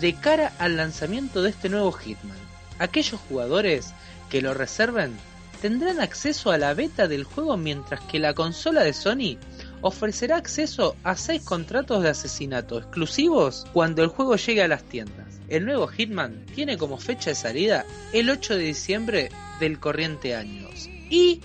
de 0.00 0.14
cara 0.14 0.52
al 0.58 0.76
lanzamiento 0.76 1.42
de 1.42 1.50
este 1.50 1.68
nuevo 1.68 1.92
Hitman. 1.92 2.36
Aquellos 2.78 3.20
jugadores 3.28 3.92
que 4.30 4.42
lo 4.42 4.54
reserven 4.54 5.16
tendrán 5.60 6.00
acceso 6.00 6.52
a 6.52 6.58
la 6.58 6.74
beta 6.74 7.08
del 7.08 7.24
juego 7.24 7.56
mientras 7.56 8.00
que 8.02 8.18
la 8.18 8.34
consola 8.34 8.82
de 8.84 8.92
Sony 8.92 9.38
ofrecerá 9.80 10.36
acceso 10.36 10.96
a 11.02 11.16
6 11.16 11.42
contratos 11.42 12.02
de 12.02 12.10
asesinato 12.10 12.78
exclusivos 12.78 13.66
cuando 13.72 14.02
el 14.02 14.08
juego 14.08 14.36
llegue 14.36 14.62
a 14.62 14.68
las 14.68 14.84
tiendas. 14.84 15.40
El 15.48 15.64
nuevo 15.64 15.88
Hitman 15.88 16.44
tiene 16.54 16.76
como 16.76 16.98
fecha 16.98 17.30
de 17.30 17.36
salida 17.36 17.84
el 18.12 18.30
8 18.30 18.56
de 18.56 18.62
diciembre 18.62 19.28
del 19.60 19.80
corriente 19.80 20.36
años. 20.36 20.88
Y 21.10 21.40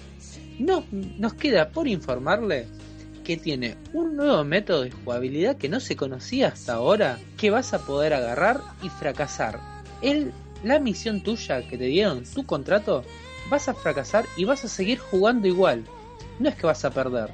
no, 0.59 0.85
nos 0.91 1.33
queda 1.33 1.69
por 1.69 1.87
informarle 1.87 2.67
que 3.23 3.37
tiene 3.37 3.77
un 3.93 4.15
nuevo 4.15 4.43
método 4.43 4.83
de 4.83 4.91
jugabilidad 4.91 5.57
que 5.57 5.69
no 5.69 5.79
se 5.79 5.95
conocía 5.95 6.49
hasta 6.49 6.73
ahora, 6.73 7.17
que 7.37 7.49
vas 7.49 7.73
a 7.73 7.79
poder 7.79 8.13
agarrar 8.13 8.61
y 8.81 8.89
fracasar. 8.89 9.59
El, 10.01 10.33
la 10.63 10.79
misión 10.79 11.21
tuya 11.21 11.67
que 11.67 11.77
te 11.77 11.85
dieron, 11.85 12.23
tu 12.23 12.45
contrato, 12.45 13.03
vas 13.49 13.67
a 13.69 13.73
fracasar 13.73 14.25
y 14.37 14.45
vas 14.45 14.63
a 14.65 14.67
seguir 14.67 14.99
jugando 14.99 15.47
igual. 15.47 15.85
No 16.39 16.49
es 16.49 16.55
que 16.55 16.67
vas 16.67 16.83
a 16.85 16.91
perder, 16.91 17.31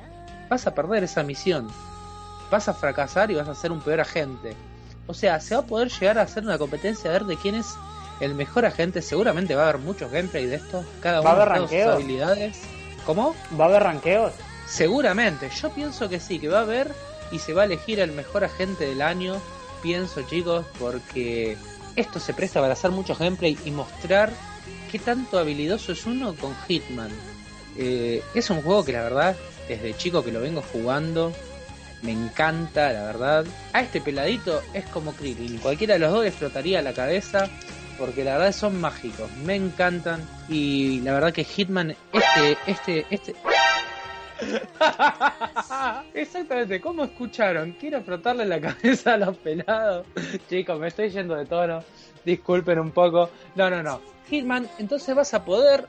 vas 0.49 0.67
a 0.67 0.75
perder 0.75 1.03
esa 1.03 1.23
misión. 1.23 1.67
Vas 2.51 2.67
a 2.67 2.73
fracasar 2.73 3.29
y 3.31 3.35
vas 3.35 3.47
a 3.47 3.55
ser 3.55 3.71
un 3.71 3.81
peor 3.81 4.01
agente. 4.01 4.55
O 5.07 5.13
sea, 5.13 5.39
se 5.39 5.55
va 5.55 5.61
a 5.61 5.65
poder 5.65 5.89
llegar 5.89 6.17
a 6.19 6.23
hacer 6.23 6.43
una 6.43 6.57
competencia 6.57 7.09
a 7.09 7.13
ver 7.13 7.25
de 7.25 7.37
quién 7.37 7.55
es 7.55 7.67
el 8.19 8.35
mejor 8.35 8.65
agente. 8.65 9.01
Seguramente 9.01 9.55
va 9.55 9.65
a 9.65 9.69
haber 9.69 9.81
muchos 9.81 10.11
gameplay 10.11 10.45
de 10.45 10.55
esto. 10.55 10.83
Cada 11.01 11.21
uno 11.21 11.45
de 11.45 11.67
sus 11.67 11.93
habilidades. 11.93 12.59
¿Cómo? 13.05 13.35
¿Va 13.59 13.65
a 13.65 13.67
haber 13.69 13.83
ranqueos? 13.83 14.33
Seguramente. 14.69 15.49
Yo 15.49 15.71
pienso 15.71 16.07
que 16.07 16.19
sí, 16.19 16.39
que 16.39 16.47
va 16.47 16.59
a 16.59 16.63
haber 16.63 16.93
y 17.31 17.39
se 17.39 17.53
va 17.53 17.63
a 17.63 17.65
elegir 17.65 17.99
el 17.99 18.11
mejor 18.11 18.43
agente 18.43 18.85
del 18.85 19.01
año. 19.01 19.41
Pienso, 19.81 20.21
chicos, 20.23 20.65
porque 20.77 21.57
esto 21.95 22.19
se 22.19 22.33
presta 22.33 22.61
para 22.61 22.73
hacer 22.73 22.91
muchos 22.91 23.17
gameplay 23.17 23.57
y 23.65 23.71
mostrar 23.71 24.31
qué 24.91 24.99
tanto 24.99 25.39
habilidoso 25.39 25.91
es 25.91 26.05
uno 26.05 26.35
con 26.35 26.55
Hitman. 26.67 27.11
Eh, 27.77 28.23
es 28.33 28.49
un 28.49 28.61
juego 28.61 28.85
que 28.85 28.93
la 28.93 29.03
verdad, 29.03 29.35
desde 29.67 29.95
chico 29.95 30.23
que 30.23 30.31
lo 30.31 30.41
vengo 30.41 30.61
jugando, 30.61 31.33
me 32.01 32.11
encanta, 32.11 32.91
la 32.93 33.03
verdad. 33.03 33.45
A 33.73 33.81
este 33.81 34.01
peladito 34.01 34.61
es 34.73 34.85
como 34.85 35.13
Krillin, 35.13 35.57
cualquiera 35.57 35.95
de 35.95 35.99
los 35.99 36.11
dos 36.11 36.23
le 36.23 36.31
flotaría 36.31 36.81
la 36.81 36.93
cabeza, 36.93 37.49
porque 37.97 38.23
la 38.23 38.37
verdad 38.37 38.53
son 38.53 38.79
mágicos, 38.79 39.29
me 39.45 39.55
encantan. 39.55 40.27
Y 40.47 41.01
la 41.01 41.13
verdad 41.13 41.33
que 41.33 41.43
Hitman, 41.43 41.95
este, 42.13 42.57
este, 42.67 43.05
este... 43.09 43.35
Exactamente, 46.13 46.79
¿cómo 46.81 47.03
escucharon? 47.03 47.73
Quiero 47.79 48.01
frotarle 48.01 48.45
la 48.45 48.59
cabeza 48.61 49.13
a 49.13 49.17
los 49.17 49.37
pelados. 49.37 50.05
Chicos, 50.49 50.79
me 50.79 50.87
estoy 50.87 51.09
yendo 51.09 51.35
de 51.35 51.45
tono. 51.45 51.83
Disculpen 52.25 52.79
un 52.79 52.91
poco. 52.91 53.29
No, 53.55 53.69
no, 53.69 53.81
no. 53.83 54.01
Hitman, 54.29 54.69
entonces 54.77 55.15
vas 55.15 55.33
a 55.33 55.43
poder 55.43 55.87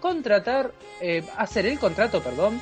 contratar, 0.00 0.72
eh, 1.00 1.24
hacer 1.36 1.64
el 1.66 1.78
contrato, 1.78 2.22
perdón, 2.22 2.60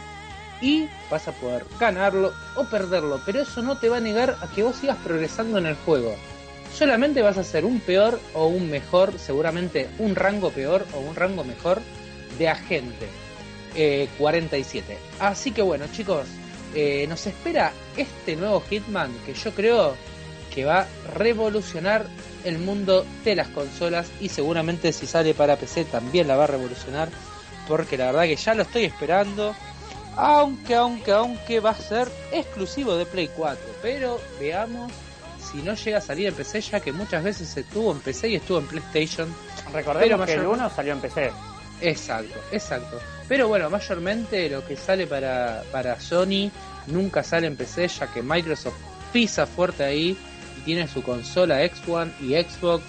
y 0.60 0.86
vas 1.10 1.26
a 1.26 1.32
poder 1.32 1.64
ganarlo 1.80 2.32
o 2.54 2.64
perderlo, 2.64 3.20
pero 3.26 3.40
eso 3.40 3.62
no 3.62 3.76
te 3.78 3.88
va 3.88 3.96
a 3.96 4.00
negar 4.00 4.36
a 4.40 4.46
que 4.54 4.62
vos 4.62 4.76
sigas 4.76 4.96
progresando 4.98 5.58
en 5.58 5.66
el 5.66 5.74
juego. 5.74 6.14
Solamente 6.72 7.20
vas 7.20 7.38
a 7.38 7.44
ser 7.44 7.64
un 7.64 7.80
peor 7.80 8.20
o 8.32 8.46
un 8.46 8.70
mejor, 8.70 9.18
seguramente 9.18 9.90
un 9.98 10.14
rango 10.14 10.50
peor 10.50 10.86
o 10.94 11.00
un 11.00 11.16
rango 11.16 11.42
mejor 11.42 11.82
de 12.38 12.48
agente 12.48 13.21
47. 14.18 14.92
Eh, 14.92 14.98
Así 15.20 15.52
que 15.52 15.62
bueno 15.62 15.86
chicos, 15.92 16.26
eh, 16.74 17.06
nos 17.08 17.26
espera 17.26 17.72
este 17.96 18.36
nuevo 18.36 18.62
Hitman 18.68 19.12
que 19.26 19.34
yo 19.34 19.52
creo 19.52 19.94
que 20.54 20.64
va 20.64 20.80
a 20.80 20.86
revolucionar 21.14 22.06
el 22.44 22.58
mundo 22.58 23.06
de 23.24 23.36
las 23.36 23.48
consolas 23.48 24.10
y 24.20 24.28
seguramente 24.28 24.92
si 24.92 25.06
sale 25.06 25.34
para 25.34 25.56
PC 25.56 25.84
también 25.86 26.28
la 26.28 26.36
va 26.36 26.44
a 26.44 26.48
revolucionar 26.48 27.08
porque 27.68 27.96
la 27.96 28.06
verdad 28.06 28.24
que 28.24 28.36
ya 28.36 28.54
lo 28.54 28.62
estoy 28.62 28.84
esperando 28.84 29.54
aunque 30.16 30.74
aunque 30.74 31.12
aunque 31.12 31.60
va 31.60 31.70
a 31.70 31.74
ser 31.74 32.08
exclusivo 32.32 32.96
de 32.96 33.06
Play 33.06 33.30
4 33.34 33.62
pero 33.80 34.20
veamos 34.40 34.92
si 35.50 35.62
no 35.62 35.74
llega 35.74 35.98
a 35.98 36.02
salir 36.02 36.28
en 36.28 36.34
PC 36.34 36.60
ya 36.60 36.80
que 36.80 36.92
muchas 36.92 37.22
veces 37.22 37.56
estuvo 37.56 37.92
en 37.92 38.00
PC 38.00 38.28
y 38.28 38.36
estuvo 38.36 38.58
en 38.58 38.66
PlayStation. 38.66 39.34
Recordemos 39.72 40.26
que 40.26 40.34
el 40.34 40.46
1 40.46 40.70
salió 40.70 40.92
en 40.92 41.00
PC 41.00 41.32
exacto 41.82 42.38
exacto 42.50 42.98
pero 43.28 43.48
bueno 43.48 43.68
mayormente 43.68 44.48
lo 44.48 44.64
que 44.66 44.76
sale 44.76 45.06
para, 45.06 45.62
para 45.70 46.00
Sony 46.00 46.50
nunca 46.86 47.22
sale 47.22 47.46
en 47.46 47.56
PC 47.56 47.88
ya 47.88 48.06
que 48.12 48.22
Microsoft 48.22 48.76
pisa 49.12 49.46
fuerte 49.46 49.84
ahí 49.84 50.16
tiene 50.64 50.88
su 50.88 51.02
consola 51.02 51.62
X1 51.64 52.12
y 52.20 52.34
Xbox 52.34 52.84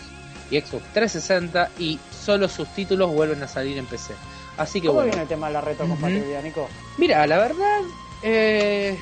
y 0.50 0.60
Xbox 0.62 0.84
360 0.94 1.72
y 1.80 2.00
solo 2.12 2.48
sus 2.48 2.68
títulos 2.70 3.12
vuelven 3.12 3.42
a 3.44 3.48
salir 3.48 3.78
en 3.78 3.86
PC. 3.86 4.14
Así 4.58 4.80
que 4.80 4.88
¿Cómo 4.88 5.00
bueno. 5.00 5.10
viene 5.10 5.24
el 5.24 5.28
tema 5.28 5.48
de 5.48 5.54
la 5.54 5.62
retrocompatibilidad, 5.62 6.44
Nico? 6.44 6.70
Mira, 6.98 7.26
la 7.26 7.38
verdad, 7.38 7.82
eh, 8.22 8.98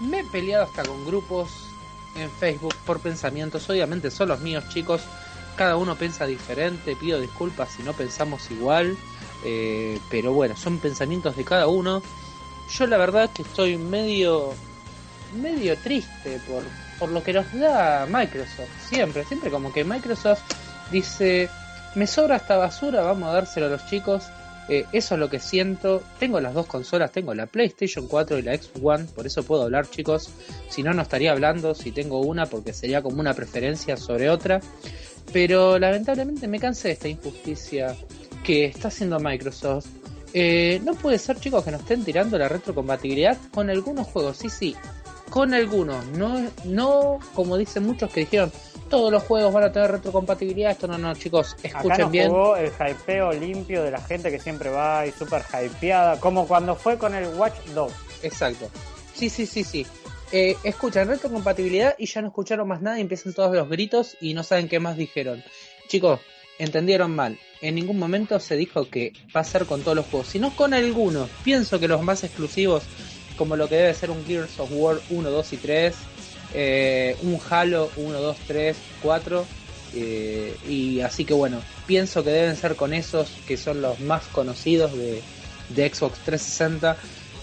me 0.00 0.20
he 0.20 0.24
peleado 0.24 0.64
hasta 0.64 0.82
con 0.82 1.04
grupos 1.04 1.50
en 2.16 2.30
Facebook 2.30 2.74
por 2.86 3.00
pensamientos, 3.00 3.68
obviamente 3.68 4.10
son 4.10 4.28
los 4.28 4.40
míos 4.40 4.64
chicos, 4.70 5.02
cada 5.56 5.76
uno 5.76 5.96
piensa 5.96 6.26
diferente, 6.26 6.96
pido 6.96 7.20
disculpas 7.20 7.70
si 7.76 7.82
no 7.82 7.92
pensamos 7.92 8.50
igual, 8.50 8.96
eh, 9.44 9.98
pero 10.10 10.32
bueno, 10.32 10.56
son 10.56 10.78
pensamientos 10.78 11.36
de 11.36 11.44
cada 11.44 11.66
uno. 11.66 12.02
Yo 12.76 12.86
la 12.86 12.96
verdad 12.96 13.30
que 13.30 13.42
estoy 13.42 13.76
medio 13.76 14.52
medio 15.34 15.76
triste 15.78 16.40
por, 16.46 16.62
por 16.98 17.08
lo 17.10 17.22
que 17.22 17.32
nos 17.32 17.52
da 17.52 18.06
Microsoft, 18.06 18.68
siempre, 18.88 19.24
siempre 19.24 19.50
como 19.50 19.72
que 19.72 19.84
Microsoft 19.84 20.42
dice, 20.90 21.48
me 21.94 22.06
sobra 22.06 22.36
esta 22.36 22.56
basura, 22.56 23.02
vamos 23.02 23.28
a 23.28 23.32
dárselo 23.32 23.66
a 23.66 23.70
los 23.70 23.86
chicos. 23.86 24.24
Eh, 24.66 24.86
eso 24.92 25.14
es 25.14 25.20
lo 25.20 25.28
que 25.28 25.40
siento. 25.40 26.02
Tengo 26.18 26.40
las 26.40 26.54
dos 26.54 26.66
consolas, 26.66 27.12
tengo 27.12 27.34
la 27.34 27.46
PlayStation 27.46 28.08
4 28.08 28.38
y 28.38 28.42
la 28.42 28.56
Xbox 28.56 28.80
One, 28.82 29.04
por 29.14 29.26
eso 29.26 29.42
puedo 29.42 29.64
hablar, 29.64 29.90
chicos. 29.90 30.30
Si 30.68 30.82
no, 30.82 30.94
no 30.94 31.02
estaría 31.02 31.32
hablando 31.32 31.74
si 31.74 31.92
tengo 31.92 32.20
una, 32.20 32.46
porque 32.46 32.72
sería 32.72 33.02
como 33.02 33.20
una 33.20 33.34
preferencia 33.34 33.96
sobre 33.98 34.30
otra. 34.30 34.60
Pero 35.32 35.78
lamentablemente 35.78 36.48
me 36.48 36.58
cansé 36.58 36.88
de 36.88 36.94
esta 36.94 37.08
injusticia 37.08 37.94
que 38.44 38.66
está 38.66 38.88
haciendo 38.88 39.18
Microsoft. 39.18 39.86
Eh, 40.32 40.80
no 40.84 40.94
puede 40.94 41.18
ser, 41.18 41.40
chicos, 41.40 41.64
que 41.64 41.70
nos 41.70 41.80
estén 41.80 42.04
tirando 42.04 42.38
la 42.38 42.48
retrocompatibilidad 42.48 43.36
con 43.52 43.70
algunos 43.70 44.06
juegos. 44.06 44.36
Sí, 44.36 44.50
sí, 44.50 44.76
con 45.30 45.54
algunos. 45.54 46.04
No, 46.06 46.48
no 46.64 47.18
como 47.34 47.56
dicen 47.56 47.84
muchos 47.84 48.12
que 48.12 48.20
dijeron, 48.20 48.52
todos 48.90 49.10
los 49.10 49.22
juegos 49.22 49.52
van 49.52 49.64
a 49.64 49.72
tener 49.72 49.90
retrocompatibilidad. 49.90 50.72
Esto 50.72 50.86
no, 50.86 50.98
no, 50.98 51.14
chicos, 51.14 51.56
escuchen 51.62 51.92
Acá 51.92 52.06
bien. 52.06 52.30
Jugó 52.30 52.56
el 52.56 52.70
hypeo 52.70 53.32
limpio 53.32 53.82
de 53.82 53.90
la 53.90 54.00
gente 54.00 54.30
que 54.30 54.38
siempre 54.38 54.70
va 54.70 55.06
y 55.06 55.12
súper 55.12 55.42
hypeada, 55.42 56.20
como 56.20 56.46
cuando 56.46 56.76
fue 56.76 56.98
con 56.98 57.14
el 57.14 57.26
Watch 57.34 57.56
2. 57.74 57.92
Exacto. 58.22 58.70
Sí, 59.14 59.30
sí, 59.30 59.46
sí, 59.46 59.64
sí. 59.64 59.86
Eh, 60.32 60.56
escuchan 60.64 61.06
retrocompatibilidad 61.06 61.94
y 61.96 62.06
ya 62.06 62.20
no 62.20 62.28
escucharon 62.28 62.66
más 62.66 62.82
nada 62.82 62.98
y 62.98 63.02
empiezan 63.02 63.34
todos 63.34 63.54
los 63.54 63.68
gritos 63.68 64.16
y 64.20 64.34
no 64.34 64.42
saben 64.42 64.68
qué 64.68 64.80
más 64.80 64.96
dijeron. 64.96 65.44
Chicos, 65.86 66.18
entendieron 66.58 67.14
mal. 67.14 67.38
En 67.60 67.74
ningún 67.74 67.98
momento 67.98 68.38
se 68.40 68.56
dijo 68.56 68.88
que 68.88 69.12
va 69.34 69.40
a 69.40 69.44
ser 69.44 69.66
con 69.66 69.82
todos 69.82 69.96
los 69.96 70.06
juegos, 70.06 70.28
sino 70.28 70.54
con 70.54 70.74
algunos. 70.74 71.30
Pienso 71.42 71.80
que 71.80 71.88
los 71.88 72.02
más 72.02 72.24
exclusivos, 72.24 72.84
como 73.36 73.56
lo 73.56 73.68
que 73.68 73.76
debe 73.76 73.94
ser 73.94 74.10
un 74.10 74.24
Gears 74.24 74.58
of 74.58 74.70
War 74.72 75.00
1, 75.10 75.30
2 75.30 75.52
y 75.52 75.56
3, 75.56 75.94
eh, 76.54 77.16
un 77.22 77.40
Halo 77.50 77.90
1, 77.96 78.20
2, 78.20 78.36
3, 78.46 78.76
4. 79.02 79.46
y 80.68 81.00
así 81.00 81.24
que 81.24 81.34
bueno, 81.34 81.60
pienso 81.86 82.24
que 82.24 82.30
deben 82.30 82.56
ser 82.56 82.74
con 82.74 82.92
esos 82.92 83.30
que 83.46 83.56
son 83.56 83.80
los 83.80 84.00
más 84.00 84.24
conocidos 84.26 84.92
de, 84.92 85.22
Xbox 85.74 86.18
360. 86.24 86.96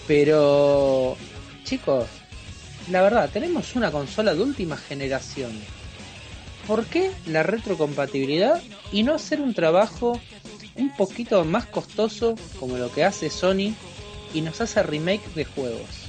Pero 0.06 1.16
chicos, 1.64 2.06
la 2.90 3.02
verdad, 3.02 3.30
tenemos 3.32 3.74
una 3.76 3.90
consola 3.90 4.34
de 4.34 4.42
última 4.42 4.76
generación. 4.76 5.52
¿Por 6.66 6.86
qué 6.86 7.10
la 7.26 7.42
retrocompatibilidad 7.42 8.62
y 8.92 9.02
no 9.02 9.14
hacer 9.14 9.40
un 9.40 9.54
trabajo 9.54 10.20
un 10.76 10.94
poquito 10.96 11.44
más 11.44 11.66
costoso 11.66 12.36
como 12.58 12.78
lo 12.78 12.90
que 12.92 13.04
hace 13.04 13.30
Sony 13.30 13.74
y 14.32 14.40
nos 14.40 14.60
hace 14.60 14.82
remake 14.82 15.34
de 15.34 15.44
juegos? 15.44 16.02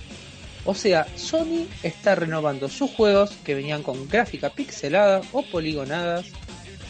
O 0.65 0.75
sea, 0.75 1.07
Sony 1.15 1.67
está 1.81 2.15
renovando 2.15 2.69
sus 2.69 2.89
juegos 2.91 3.31
que 3.43 3.55
venían 3.55 3.83
con 3.83 4.07
gráfica 4.07 4.49
pixelada 4.49 5.21
o 5.33 5.41
poligonadas 5.41 6.27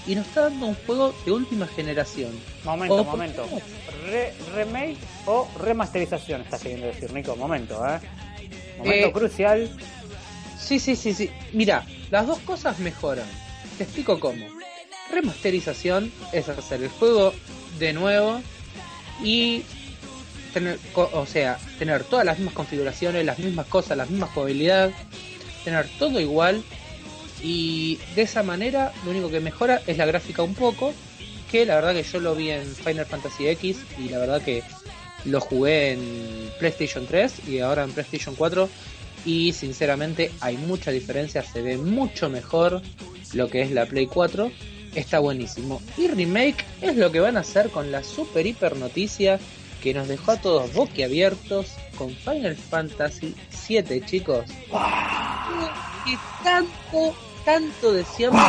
y 0.05 0.15
nos 0.15 0.27
está 0.27 0.41
dando 0.41 0.67
un 0.67 0.75
juego 0.75 1.15
de 1.25 1.31
última 1.31 1.65
generación. 1.65 2.31
Momento, 2.63 3.03
momento. 3.03 3.47
remake 4.53 4.97
o 5.25 5.47
remasterización, 5.59 6.41
estás 6.41 6.61
queriendo 6.61 6.87
decir, 6.87 7.11
Nico. 7.13 7.35
Momento, 7.35 7.81
¿eh? 7.87 7.99
Momento 8.77 9.07
eh, 9.07 9.11
crucial. 9.11 9.69
Sí, 10.59 10.79
sí, 10.79 10.95
sí, 10.95 11.13
sí. 11.13 11.31
Mira, 11.53 11.85
las 12.11 12.27
dos 12.27 12.39
cosas 12.39 12.79
mejoran. 12.79 13.25
Te 13.77 13.83
explico 13.83 14.19
cómo. 14.19 14.47
Remasterización 15.11 16.11
es 16.31 16.49
hacer 16.49 16.83
el 16.83 16.89
juego 16.89 17.33
de 17.79 17.93
nuevo 17.93 18.41
y 19.23 19.63
tener, 20.53 20.79
o 20.95 21.25
sea, 21.25 21.57
tener 21.79 22.03
todas 22.03 22.25
las 22.25 22.37
mismas 22.37 22.55
configuraciones, 22.55 23.25
las 23.25 23.39
mismas 23.39 23.67
cosas, 23.67 23.97
las 23.97 24.09
mismas 24.09 24.29
jugabilidad, 24.31 24.91
tener 25.63 25.87
todo 25.97 26.19
igual 26.19 26.63
y 27.41 27.99
de 28.15 28.21
esa 28.21 28.43
manera 28.43 28.93
lo 29.03 29.11
único 29.11 29.29
que 29.29 29.39
mejora 29.39 29.81
es 29.87 29.97
la 29.97 30.05
gráfica 30.05 30.43
un 30.43 30.55
poco, 30.55 30.93
que 31.51 31.65
la 31.65 31.75
verdad 31.75 31.93
que 31.93 32.03
yo 32.03 32.19
lo 32.19 32.35
vi 32.35 32.51
en 32.51 32.65
Final 32.75 33.05
Fantasy 33.05 33.47
X 33.47 33.77
y 33.99 34.09
la 34.09 34.19
verdad 34.19 34.41
que 34.41 34.63
lo 35.25 35.39
jugué 35.41 35.93
en 35.93 36.51
PlayStation 36.59 37.05
3 37.05 37.47
y 37.47 37.59
ahora 37.59 37.83
en 37.83 37.91
PlayStation 37.91 38.35
4 38.35 38.69
y 39.25 39.53
sinceramente 39.53 40.31
hay 40.41 40.57
mucha 40.57 40.91
diferencia, 40.91 41.43
se 41.43 41.61
ve 41.61 41.77
mucho 41.77 42.29
mejor 42.29 42.81
lo 43.33 43.49
que 43.49 43.61
es 43.61 43.71
la 43.71 43.85
Play 43.85 44.07
4, 44.07 44.51
está 44.95 45.19
buenísimo. 45.19 45.81
Y 45.97 46.07
remake 46.07 46.65
es 46.81 46.95
lo 46.95 47.11
que 47.11 47.19
van 47.19 47.37
a 47.37 47.41
hacer 47.41 47.69
con 47.69 47.91
la 47.91 48.03
super 48.03 48.45
hiper 48.45 48.77
noticia 48.77 49.39
que 49.81 49.93
nos 49.93 50.07
dejó 50.07 50.31
a 50.31 50.37
todos 50.37 50.73
boquiabiertos 50.73 51.73
con 51.97 52.09
Final 52.15 52.55
Fantasy 52.55 53.35
VII, 53.67 54.01
chicos. 54.05 54.45
Que 56.05 56.17
tanto, 56.43 57.15
tanto 57.43 57.91
decíamos. 57.91 58.41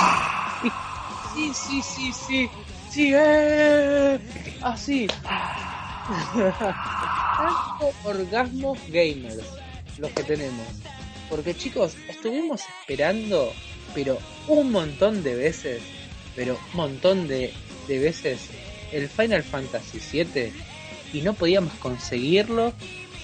Sí, 1.35 1.51
sí, 1.53 1.83
sí, 1.83 2.12
sí, 2.12 2.51
sí, 2.90 3.12
eh, 3.12 4.18
así. 4.62 5.09
tanto 6.37 7.92
orgasmos 8.05 8.79
gamers 8.88 9.42
los 9.99 10.12
que 10.12 10.23
tenemos. 10.23 10.66
Porque 11.29 11.57
chicos, 11.57 11.97
estuvimos 12.09 12.62
esperando, 12.81 13.53
pero 13.95 14.19
un 14.49 14.71
montón 14.71 15.23
de 15.23 15.35
veces, 15.35 15.83
pero 16.35 16.59
un 16.73 16.77
montón 16.77 17.29
de, 17.29 17.53
de 17.89 17.99
veces, 17.99 18.49
el 18.93 19.09
Final 19.09 19.43
Fantasy 19.43 20.01
VII 20.25 20.53
y 21.13 21.23
no 21.23 21.35
podíamos 21.35 21.73
conseguirlo, 21.75 22.73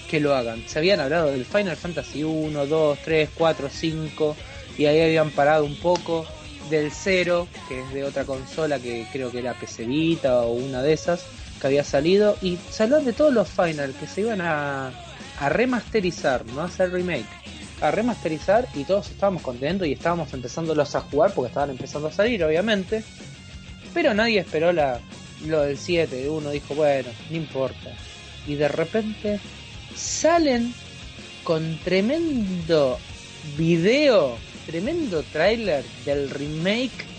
que 0.09 0.19
lo 0.19 0.35
hagan. 0.35 0.61
Se 0.67 0.79
habían 0.79 0.99
hablado 0.99 1.31
del 1.31 1.45
Final 1.45 1.77
Fantasy 1.77 2.23
1, 2.23 2.65
2, 2.65 2.99
3, 3.03 3.29
4, 3.33 3.69
5 3.71 4.35
y 4.77 4.85
ahí 4.85 5.01
habían 5.01 5.31
parado 5.31 5.63
un 5.63 5.77
poco 5.77 6.25
del 6.69 6.91
0, 6.91 7.47
que 7.69 7.79
es 7.79 7.93
de 7.93 8.03
otra 8.03 8.25
consola 8.25 8.77
que 8.79 9.07
creo 9.11 9.31
que 9.31 9.39
era 9.39 9.53
PC 9.53 9.85
Vita 9.85 10.41
o 10.41 10.51
una 10.51 10.81
de 10.81 10.93
esas 10.93 11.25
que 11.59 11.67
había 11.67 11.83
salido 11.85 12.37
y 12.41 12.57
se 12.69 12.87
de 12.87 13.13
todos 13.13 13.33
los 13.33 13.47
Final 13.47 13.93
que 13.97 14.07
se 14.07 14.21
iban 14.21 14.41
a, 14.41 14.91
a 15.39 15.49
remasterizar, 15.49 16.45
no 16.45 16.61
a 16.61 16.65
hacer 16.65 16.91
remake, 16.91 17.25
a 17.81 17.91
remasterizar 17.91 18.67
y 18.75 18.83
todos 18.83 19.09
estábamos 19.09 19.41
contentos 19.41 19.87
y 19.87 19.93
estábamos 19.93 20.33
empezándolos 20.33 20.95
a 20.95 21.01
jugar 21.01 21.33
porque 21.33 21.49
estaban 21.49 21.71
empezando 21.71 22.07
a 22.07 22.11
salir 22.11 22.43
obviamente, 22.43 23.03
pero 23.93 24.13
nadie 24.13 24.39
esperó 24.39 24.71
la, 24.71 24.99
lo 25.45 25.61
del 25.61 25.77
7, 25.77 26.29
uno 26.29 26.51
dijo, 26.51 26.75
bueno, 26.75 27.09
no 27.29 27.35
importa. 27.35 27.91
Y 28.47 28.55
de 28.55 28.67
repente 28.67 29.39
salen 29.95 30.73
con 31.43 31.79
tremendo 31.83 32.99
video, 33.57 34.37
tremendo 34.65 35.23
trailer 35.23 35.83
del 36.05 36.29
remake 36.29 37.11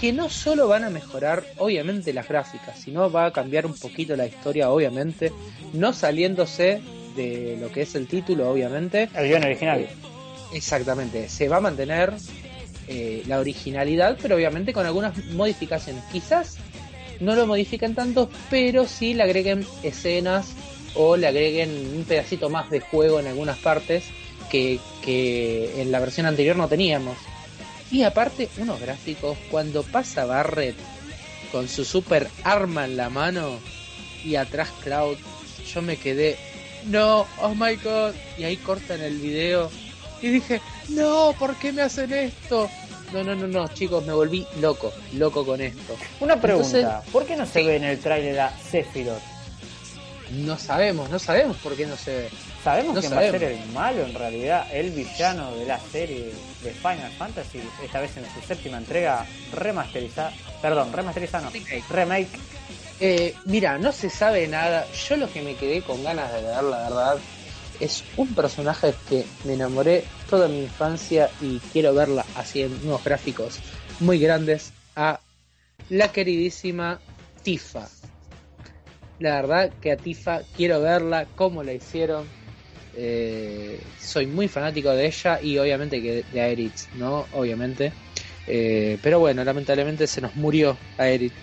que 0.00 0.12
no 0.12 0.30
solo 0.30 0.68
van 0.68 0.84
a 0.84 0.90
mejorar 0.90 1.44
obviamente 1.58 2.12
las 2.12 2.28
gráficas, 2.28 2.78
sino 2.78 3.10
va 3.10 3.26
a 3.26 3.32
cambiar 3.32 3.66
un 3.66 3.74
poquito 3.74 4.16
la 4.16 4.26
historia 4.26 4.70
obviamente, 4.70 5.32
no 5.72 5.92
saliéndose 5.92 6.80
de 7.16 7.56
lo 7.60 7.70
que 7.70 7.82
es 7.82 7.94
el 7.94 8.06
título 8.06 8.50
obviamente. 8.50 9.08
El 9.14 9.28
guion 9.28 9.44
original. 9.44 9.80
Eh, 9.80 9.88
exactamente, 10.54 11.28
se 11.28 11.48
va 11.48 11.58
a 11.58 11.60
mantener 11.60 12.14
eh, 12.88 13.22
la 13.26 13.38
originalidad, 13.38 14.18
pero 14.20 14.36
obviamente 14.36 14.72
con 14.72 14.86
algunas 14.86 15.16
modificaciones. 15.26 16.02
Quizás 16.12 16.56
no 17.20 17.34
lo 17.34 17.46
modifiquen 17.46 17.94
tanto, 17.94 18.30
pero 18.50 18.86
sí 18.86 19.14
le 19.14 19.24
agreguen 19.24 19.66
escenas 19.82 20.52
o 20.94 21.16
le 21.16 21.26
agreguen 21.26 21.70
un 21.96 22.04
pedacito 22.04 22.48
más 22.48 22.70
de 22.70 22.80
juego 22.80 23.20
en 23.20 23.26
algunas 23.26 23.58
partes 23.58 24.04
que, 24.50 24.78
que 25.04 25.82
en 25.82 25.92
la 25.92 26.00
versión 26.00 26.26
anterior 26.26 26.56
no 26.56 26.68
teníamos. 26.68 27.16
Y 27.90 28.02
aparte, 28.02 28.48
unos 28.58 28.80
gráficos, 28.80 29.36
cuando 29.50 29.82
pasa 29.82 30.24
Barret 30.26 30.76
con 31.50 31.68
su 31.68 31.84
super 31.84 32.28
arma 32.44 32.84
en 32.84 32.96
la 32.96 33.08
mano 33.08 33.58
y 34.24 34.36
atrás 34.36 34.70
Cloud, 34.82 35.16
yo 35.72 35.82
me 35.82 35.96
quedé, 35.96 36.36
no, 36.86 37.26
oh 37.40 37.54
my 37.54 37.76
god, 37.76 38.14
y 38.36 38.44
ahí 38.44 38.56
cortan 38.56 39.00
el 39.00 39.18
video 39.18 39.70
y 40.22 40.28
dije, 40.28 40.60
no, 40.88 41.34
¿por 41.38 41.54
qué 41.56 41.72
me 41.72 41.82
hacen 41.82 42.12
esto? 42.12 42.68
No, 43.12 43.24
no, 43.24 43.34
no, 43.34 43.46
no, 43.46 43.68
chicos, 43.68 44.04
me 44.04 44.12
volví 44.12 44.46
loco, 44.60 44.92
loco 45.14 45.44
con 45.44 45.60
esto. 45.60 45.96
Una 46.20 46.40
pregunta, 46.40 47.02
¿por 47.10 47.24
qué 47.24 47.36
no 47.36 47.46
se 47.46 47.62
ve 47.62 47.76
en 47.76 47.84
el 47.84 47.98
trailer 47.98 48.38
a 48.40 48.52
Sephiroth? 48.58 49.22
No 50.30 50.58
sabemos, 50.58 51.08
no 51.08 51.18
sabemos 51.18 51.56
por 51.56 51.74
qué 51.74 51.86
no 51.86 51.96
se 51.96 52.14
ve. 52.14 52.30
Sabemos 52.62 52.96
que 52.96 53.00
quién 53.00 53.12
va 53.14 53.20
a 53.20 53.30
ser 53.30 53.44
el 53.44 53.66
malo 53.72 54.04
en 54.04 54.12
realidad, 54.12 54.66
el 54.70 54.90
villano 54.90 55.54
de 55.54 55.64
la 55.64 55.80
serie 55.80 56.34
de 56.62 56.70
Final 56.72 57.10
Fantasy, 57.16 57.62
esta 57.82 58.00
vez 58.00 58.14
en 58.18 58.24
su 58.24 58.46
séptima 58.46 58.76
entrega 58.76 59.24
remasterizada, 59.52 60.32
perdón, 60.60 60.92
remasterizada 60.92 61.44
no, 61.44 61.52
remake. 61.88 62.28
Eh, 63.00 63.34
mira, 63.44 63.78
no 63.78 63.92
se 63.92 64.10
sabe 64.10 64.48
nada, 64.48 64.86
yo 65.08 65.16
lo 65.16 65.30
que 65.32 65.40
me 65.40 65.54
quedé 65.54 65.82
con 65.82 66.02
ganas 66.02 66.32
de 66.32 66.42
ver, 66.42 66.64
la 66.64 66.78
verdad, 66.82 67.18
es 67.78 68.02
un 68.16 68.34
personaje 68.34 68.92
que 69.08 69.24
me 69.44 69.54
enamoré 69.54 70.04
toda 70.28 70.48
mi 70.48 70.62
infancia 70.62 71.30
y 71.40 71.58
quiero 71.72 71.94
verla 71.94 72.26
así 72.34 72.62
en 72.62 72.72
unos 72.84 73.04
gráficos 73.04 73.60
muy 74.00 74.18
grandes 74.18 74.72
a 74.96 75.20
la 75.90 76.10
queridísima 76.10 77.00
Tifa. 77.42 77.88
La 79.20 79.36
verdad 79.36 79.72
que 79.80 79.92
a 79.92 79.96
Tifa 79.96 80.42
quiero 80.56 80.80
verla, 80.80 81.26
cómo 81.36 81.62
la 81.62 81.72
hicieron. 81.72 82.26
Eh, 82.96 83.80
soy 84.00 84.26
muy 84.26 84.48
fanático 84.48 84.90
de 84.90 85.06
ella 85.06 85.40
y 85.40 85.58
obviamente 85.58 86.02
que 86.02 86.24
de 86.32 86.40
Aerith, 86.40 86.92
¿no? 86.94 87.26
Obviamente. 87.32 87.92
Eh, 88.48 88.98
pero 89.02 89.20
bueno, 89.20 89.44
lamentablemente 89.44 90.06
se 90.06 90.20
nos 90.20 90.34
murió 90.36 90.76
Aerith. 90.96 91.34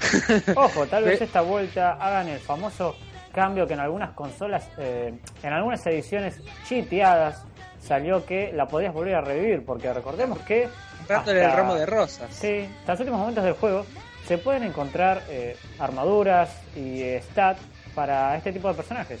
Ojo, 0.56 0.86
tal 0.86 1.04
vez 1.04 1.20
esta 1.20 1.42
vuelta 1.42 1.92
hagan 1.92 2.28
el 2.28 2.38
famoso 2.38 2.96
cambio 3.32 3.66
que 3.66 3.74
en 3.74 3.80
algunas 3.80 4.12
consolas, 4.12 4.68
eh, 4.78 5.12
en 5.42 5.52
algunas 5.52 5.84
ediciones 5.86 6.40
chiteadas, 6.66 7.44
salió 7.80 8.24
que 8.24 8.52
la 8.52 8.66
podías 8.66 8.94
volver 8.94 9.16
a 9.16 9.20
revivir, 9.20 9.64
porque 9.64 9.92
recordemos 9.92 10.38
que... 10.40 10.68
Hasta, 11.08 11.32
el 11.32 11.52
ramo 11.52 11.74
de 11.74 11.84
rosas. 11.84 12.34
Sí, 12.34 12.66
hasta 12.80 12.92
los 12.92 13.00
últimos 13.00 13.20
momentos 13.20 13.44
del 13.44 13.54
juego 13.54 13.84
se 14.26 14.38
pueden 14.38 14.62
encontrar 14.62 15.22
eh, 15.28 15.56
armaduras 15.78 16.50
y 16.74 17.02
stats 17.20 17.60
para 17.94 18.36
este 18.36 18.52
tipo 18.52 18.68
de 18.68 18.74
personajes. 18.74 19.20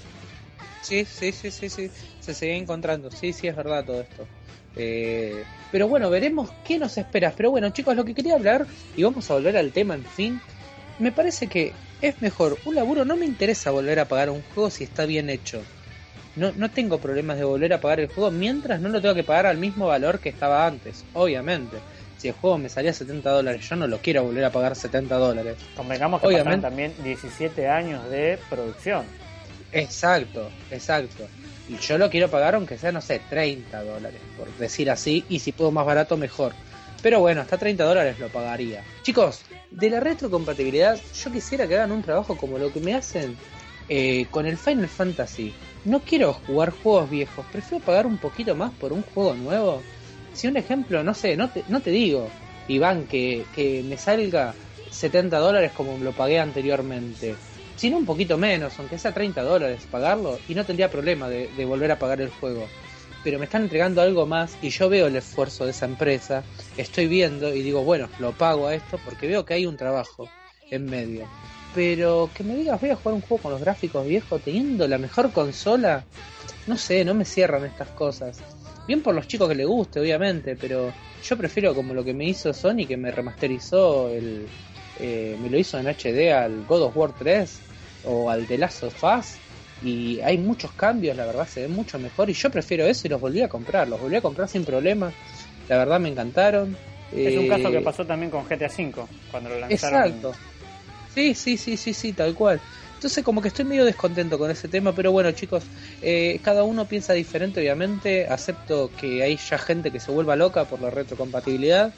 Sí, 0.80 1.04
sí, 1.04 1.32
sí, 1.32 1.50
sí, 1.50 1.68
sí, 1.68 1.90
se 2.20 2.34
sigue 2.34 2.56
encontrando, 2.56 3.10
sí, 3.10 3.32
sí, 3.32 3.48
es 3.48 3.56
verdad 3.56 3.84
todo 3.84 4.00
esto. 4.00 4.26
Eh, 4.76 5.44
pero 5.70 5.88
bueno, 5.88 6.10
veremos 6.10 6.50
qué 6.64 6.78
nos 6.78 6.96
espera. 6.98 7.32
Pero 7.36 7.50
bueno, 7.50 7.70
chicos, 7.70 7.96
lo 7.96 8.04
que 8.04 8.14
quería 8.14 8.34
hablar, 8.34 8.66
y 8.96 9.02
vamos 9.02 9.30
a 9.30 9.34
volver 9.34 9.56
al 9.56 9.72
tema, 9.72 9.94
en 9.94 10.04
fin, 10.04 10.40
me 10.98 11.12
parece 11.12 11.46
que 11.46 11.72
es 12.00 12.20
mejor 12.22 12.58
un 12.64 12.74
laburo. 12.74 13.04
No 13.04 13.16
me 13.16 13.26
interesa 13.26 13.70
volver 13.70 13.98
a 14.00 14.06
pagar 14.06 14.30
un 14.30 14.42
juego 14.54 14.70
si 14.70 14.84
está 14.84 15.06
bien 15.06 15.30
hecho. 15.30 15.62
No, 16.36 16.52
no 16.52 16.70
tengo 16.70 16.98
problemas 16.98 17.38
de 17.38 17.44
volver 17.44 17.72
a 17.72 17.80
pagar 17.80 18.00
el 18.00 18.08
juego 18.08 18.30
mientras 18.30 18.80
no 18.80 18.88
lo 18.88 19.00
tengo 19.00 19.14
que 19.14 19.22
pagar 19.22 19.46
al 19.46 19.58
mismo 19.58 19.86
valor 19.86 20.18
que 20.18 20.28
estaba 20.28 20.66
antes, 20.66 21.04
obviamente. 21.12 21.76
Si 22.18 22.28
el 22.28 22.34
juego 22.34 22.58
me 22.58 22.68
salía 22.68 22.92
70 22.92 23.30
dólares, 23.30 23.68
yo 23.68 23.76
no 23.76 23.86
lo 23.86 23.98
quiero 23.98 24.24
volver 24.24 24.44
a 24.44 24.50
pagar 24.50 24.74
70 24.74 25.16
dólares. 25.16 25.56
Convengamos 25.76 26.20
que 26.20 26.26
obviamente 26.28 26.62
también 26.62 26.94
17 27.04 27.68
años 27.68 28.08
de 28.10 28.38
producción. 28.48 29.04
Exacto, 29.72 30.50
exacto. 30.70 31.26
Y 31.68 31.78
yo 31.78 31.96
lo 31.96 32.10
quiero 32.10 32.30
pagar 32.30 32.54
aunque 32.54 32.76
sea, 32.76 32.92
no 32.92 33.00
sé, 33.00 33.20
30 33.28 33.82
dólares, 33.82 34.20
por 34.36 34.52
decir 34.58 34.90
así, 34.90 35.24
y 35.28 35.38
si 35.38 35.52
puedo 35.52 35.70
más 35.70 35.86
barato, 35.86 36.16
mejor. 36.16 36.52
Pero 37.02 37.20
bueno, 37.20 37.40
hasta 37.40 37.58
30 37.58 37.84
dólares 37.84 38.18
lo 38.18 38.28
pagaría. 38.28 38.82
Chicos, 39.02 39.42
de 39.70 39.90
la 39.90 40.00
retrocompatibilidad, 40.00 40.98
yo 41.22 41.32
quisiera 41.32 41.66
que 41.66 41.74
hagan 41.74 41.92
un 41.92 42.02
trabajo 42.02 42.36
como 42.36 42.58
lo 42.58 42.72
que 42.72 42.80
me 42.80 42.94
hacen 42.94 43.36
eh, 43.88 44.26
con 44.30 44.46
el 44.46 44.56
Final 44.56 44.88
Fantasy. 44.88 45.54
No 45.84 46.00
quiero 46.00 46.32
jugar 46.32 46.70
juegos 46.70 47.10
viejos, 47.10 47.44
prefiero 47.52 47.84
pagar 47.84 48.06
un 48.06 48.18
poquito 48.18 48.54
más 48.54 48.72
por 48.72 48.92
un 48.92 49.02
juego 49.02 49.34
nuevo. 49.34 49.82
Si 50.32 50.48
un 50.48 50.56
ejemplo, 50.56 51.02
no 51.02 51.14
sé, 51.14 51.36
no 51.36 51.50
te, 51.50 51.64
no 51.68 51.80
te 51.80 51.90
digo, 51.90 52.28
Iván, 52.68 53.06
que, 53.06 53.44
que 53.54 53.82
me 53.82 53.96
salga 53.96 54.54
70 54.90 55.38
dólares 55.38 55.72
como 55.72 55.98
lo 55.98 56.12
pagué 56.12 56.40
anteriormente 56.40 57.34
sino 57.76 57.96
un 57.96 58.06
poquito 58.06 58.38
menos, 58.38 58.78
aunque 58.78 58.98
sea 58.98 59.12
30 59.12 59.42
dólares 59.42 59.86
pagarlo, 59.90 60.38
y 60.48 60.54
no 60.54 60.64
tendría 60.64 60.90
problema 60.90 61.28
de, 61.28 61.64
volver 61.64 61.92
a 61.92 61.98
pagar 61.98 62.20
el 62.20 62.30
juego. 62.30 62.66
Pero 63.22 63.38
me 63.38 63.46
están 63.46 63.62
entregando 63.62 64.02
algo 64.02 64.26
más 64.26 64.56
y 64.60 64.68
yo 64.68 64.88
veo 64.88 65.06
el 65.06 65.16
esfuerzo 65.16 65.64
de 65.64 65.70
esa 65.70 65.86
empresa, 65.86 66.44
estoy 66.76 67.06
viendo 67.06 67.54
y 67.54 67.62
digo, 67.62 67.82
bueno, 67.82 68.08
lo 68.18 68.32
pago 68.32 68.66
a 68.66 68.74
esto 68.74 68.98
porque 69.04 69.26
veo 69.26 69.44
que 69.44 69.54
hay 69.54 69.66
un 69.66 69.76
trabajo 69.76 70.28
en 70.70 70.84
medio. 70.86 71.26
Pero 71.74 72.30
que 72.34 72.44
me 72.44 72.54
digas, 72.54 72.80
voy 72.80 72.90
a 72.90 72.96
jugar 72.96 73.14
un 73.14 73.22
juego 73.22 73.42
con 73.42 73.52
los 73.52 73.60
gráficos 73.60 74.06
viejos 74.06 74.42
teniendo 74.42 74.86
la 74.86 74.98
mejor 74.98 75.32
consola, 75.32 76.04
no 76.66 76.76
sé, 76.76 77.04
no 77.04 77.14
me 77.14 77.24
cierran 77.24 77.64
estas 77.64 77.88
cosas. 77.88 78.38
Bien 78.86 79.02
por 79.02 79.14
los 79.14 79.26
chicos 79.26 79.48
que 79.48 79.54
le 79.54 79.64
guste, 79.64 80.00
obviamente, 80.00 80.56
pero 80.56 80.92
yo 81.22 81.36
prefiero 81.38 81.74
como 81.74 81.94
lo 81.94 82.04
que 82.04 82.12
me 82.12 82.26
hizo 82.26 82.52
Sony, 82.52 82.86
que 82.86 82.98
me 82.98 83.10
remasterizó 83.10 84.10
el, 84.10 84.46
eh, 84.96 85.36
me 85.40 85.50
lo 85.50 85.58
hizo 85.58 85.78
en 85.78 85.86
HD 85.86 86.32
al 86.32 86.64
God 86.64 86.82
of 86.82 86.96
War 86.96 87.12
3 87.12 87.62
o 88.04 88.30
al 88.30 88.46
The 88.46 88.58
Last 88.58 88.82
of 88.82 89.02
Us 89.02 89.40
y 89.82 90.20
hay 90.20 90.38
muchos 90.38 90.72
cambios, 90.72 91.16
la 91.16 91.26
verdad 91.26 91.46
se 91.46 91.62
ve 91.62 91.68
mucho 91.68 91.98
mejor 91.98 92.30
y 92.30 92.32
yo 92.32 92.50
prefiero 92.50 92.86
eso 92.86 93.06
y 93.06 93.10
los 93.10 93.20
volví 93.20 93.42
a 93.42 93.48
comprar, 93.48 93.88
los 93.88 94.00
volví 94.00 94.16
a 94.16 94.22
comprar 94.22 94.48
sin 94.48 94.64
problema, 94.64 95.12
la 95.68 95.78
verdad 95.78 96.00
me 96.00 96.08
encantaron. 96.08 96.76
Es 97.10 97.36
un 97.36 97.48
caso 97.48 97.70
que 97.70 97.78
eh, 97.78 97.82
pasó 97.82 98.06
también 98.06 98.30
con 98.30 98.44
GTA 98.44 98.68
V 98.68 99.06
cuando 99.30 99.50
lo 99.50 99.60
lanzaron. 99.60 100.00
Exacto. 100.04 100.32
Sí, 101.14 101.34
sí, 101.34 101.56
sí, 101.56 101.76
sí, 101.76 101.94
sí, 101.94 102.12
tal 102.12 102.34
cual. 102.34 102.60
Entonces 102.94 103.22
como 103.22 103.40
que 103.40 103.48
estoy 103.48 103.64
medio 103.66 103.84
descontento 103.84 104.36
con 104.36 104.50
ese 104.50 104.68
tema, 104.68 104.92
pero 104.94 105.12
bueno 105.12 105.30
chicos, 105.30 105.64
eh, 106.00 106.40
cada 106.42 106.64
uno 106.64 106.88
piensa 106.88 107.12
diferente 107.12 107.60
obviamente, 107.60 108.26
acepto 108.26 108.90
que 108.96 109.22
hay 109.22 109.36
ya 109.36 109.58
gente 109.58 109.92
que 109.92 110.00
se 110.00 110.10
vuelva 110.10 110.34
loca 110.34 110.64
por 110.64 110.80
la 110.80 110.90
retrocompatibilidad, 110.90 111.94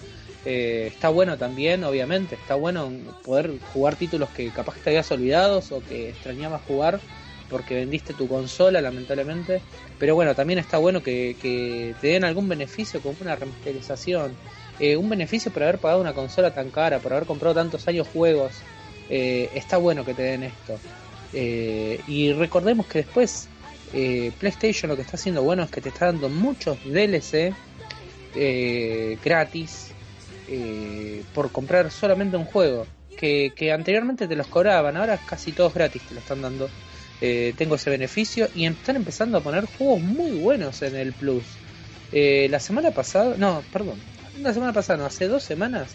eh, 0.49 0.87
está 0.87 1.09
bueno 1.09 1.37
también, 1.37 1.83
obviamente, 1.83 2.37
está 2.37 2.55
bueno 2.55 2.89
poder 3.25 3.59
jugar 3.73 3.97
títulos 3.97 4.31
que 4.31 4.49
capaz 4.51 4.75
que 4.75 4.81
te 4.81 4.91
habías 4.91 5.11
olvidado 5.11 5.61
o 5.71 5.83
que 5.83 6.11
extrañabas 6.11 6.63
jugar 6.69 7.01
porque 7.51 7.75
vendiste 7.75 8.15
tu 8.15 8.29
consola, 8.29 8.81
lamentablemente. 8.81 9.61
Pero 9.99 10.15
bueno, 10.15 10.37
también 10.37 10.61
está 10.61 10.79
bueno 10.79 11.03
que, 11.03 11.35
te 12.01 12.07
den 12.07 12.23
algún 12.23 12.49
beneficio 12.49 13.01
como 13.01 13.17
una 13.21 13.35
remasterización. 13.35 14.37
Eh, 14.79 14.97
un 14.97 15.09
beneficio 15.09 15.53
por 15.53 15.65
haber 15.65 15.79
pagado 15.79 16.01
una 16.01 16.13
consola 16.13 16.55
tan 16.55 16.71
cara, 16.71 17.01
por 17.01 17.13
haber 17.13 17.27
comprado 17.27 17.57
tantos 17.57 17.89
años 17.89 18.07
juegos. 18.07 18.53
Eh, 19.11 19.51
está 19.53 19.79
bueno 19.79 20.05
que 20.05 20.15
te 20.15 20.23
den 20.23 20.45
esto. 20.45 20.79
y 21.33 22.33
recordemos 22.35 22.87
que 22.87 22.99
después 22.99 23.49
PlayStation 24.39 24.89
lo 24.89 24.95
que 24.95 25.03
está 25.03 25.17
haciendo 25.17 25.43
bueno 25.43 25.65
es 25.65 25.71
que 25.71 25.81
te 25.81 25.89
está 25.89 26.07
dando 26.07 26.29
muchos 26.29 26.79
DLC 26.85 27.53
gratis 29.25 29.96
eh, 30.49 31.23
por 31.35 31.51
comprar 31.51 31.91
solamente 31.91 32.37
un 32.37 32.45
juego. 32.45 32.87
Que, 33.17 33.73
anteriormente 33.73 34.29
te 34.29 34.37
los 34.37 34.47
cobraban, 34.47 34.97
ahora 34.97 35.19
casi 35.19 35.53
todos 35.53 35.73
gratis 35.73 36.03
te 36.03 36.15
lo 36.15 36.21
están 36.21 36.43
dando. 36.43 36.69
Eh, 37.23 37.55
tengo 37.57 37.77
ese 37.77 37.89
beneficio 37.89 38.49
y 38.55 38.67
están 38.67 38.97
empezando 38.97 39.39
a 39.39 39.41
poner 39.41 39.65
juegos 39.65 40.03
muy 40.03 40.33
buenos 40.33 40.83
en 40.83 40.97
el 40.97 41.15
Plus. 41.15 41.45
Eh, 42.13 42.47
la 42.51 42.61
semana 42.61 42.91
pasada, 42.91 43.35
no, 43.39 43.63
perdón, 43.73 43.99
la 44.43 44.53
semana 44.53 44.75
pasada, 44.75 44.99
no, 44.99 45.07
hace 45.07 45.29
dos 45.29 45.43
semanas 45.43 45.95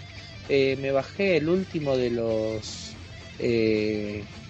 me 0.49 0.91
bajé 0.91 1.37
el 1.37 1.47
último 1.47 1.95
de 1.95 2.09
los. 2.09 2.93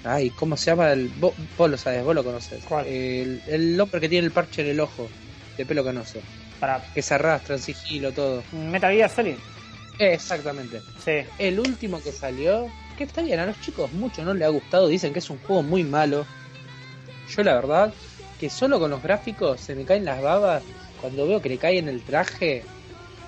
ay, 0.04 0.30
¿cómo 0.32 0.58
se 0.58 0.72
llama? 0.72 0.93
El, 0.93 1.10
vos, 1.10 1.34
lo 1.58 1.78
sabes, 1.78 2.04
vos 2.04 2.16
lo 2.16 2.24
conoces. 2.24 2.64
El, 2.88 3.41
el 3.47 3.80
hombre 3.80 3.99
que 3.99 4.10
tiene 4.10 4.26
el 4.26 4.32
parche 4.32 4.64
en 4.64 4.70
el 4.70 4.80
ojo, 4.80 5.10
de 5.58 5.66
pelo 5.66 5.84
canoso. 5.84 6.20
Para... 6.60 6.82
Que 6.93 7.02
se 7.02 7.14
arrastra 7.14 7.56
en 7.56 7.62
sigilo, 7.62 8.12
todo. 8.14 8.43
Metal 8.54 8.93
Gear 8.93 9.10
Solid. 9.10 9.36
Exactamente. 10.02 10.82
Sí. 11.04 11.28
El 11.38 11.60
último 11.60 12.02
que 12.02 12.12
salió, 12.12 12.68
que 12.97 13.04
está 13.04 13.22
bien, 13.22 13.39
a 13.39 13.45
los 13.45 13.62
chicos 13.62 13.93
mucho 13.93 14.24
no 14.24 14.34
le 14.34 14.45
ha 14.45 14.49
gustado, 14.49 14.88
dicen 14.88 15.14
que 15.14 15.20
es 15.20 15.30
un 15.30 15.38
juego 15.39 15.62
muy 15.62 15.84
malo. 15.84 16.26
Yo 17.30 17.43
la 17.43 17.54
verdad, 17.54 17.93
que 18.39 18.49
solo 18.49 18.80
con 18.80 18.89
los 18.89 19.04
gráficos 19.04 19.62
se 19.62 19.76
me 19.76 19.86
caen 19.86 20.06
las 20.06 20.22
babas 20.22 20.64
cuando 20.99 21.28
veo 21.28 21.39
que 21.39 21.49
le 21.49 21.58
cae 21.60 21.78
en 21.78 21.88
el 21.88 22.02
traje 22.02 22.64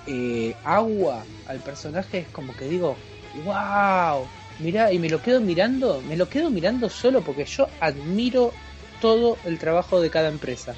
eh, 0.08 0.54
agua 0.64 1.24
al 1.46 1.60
personaje, 1.60 2.18
es 2.18 2.28
como 2.28 2.56
que 2.56 2.64
digo, 2.64 2.96
wow, 3.44 4.26
mira, 4.58 4.92
y 4.92 4.98
me 4.98 5.08
lo 5.08 5.22
quedo 5.22 5.40
mirando, 5.40 6.02
me 6.02 6.16
lo 6.16 6.28
quedo 6.28 6.50
mirando 6.50 6.90
solo 6.90 7.20
porque 7.22 7.44
yo 7.44 7.68
admiro 7.80 8.52
todo 9.00 9.38
el 9.44 9.60
trabajo 9.60 10.00
de 10.00 10.10
cada 10.10 10.28
empresa. 10.28 10.74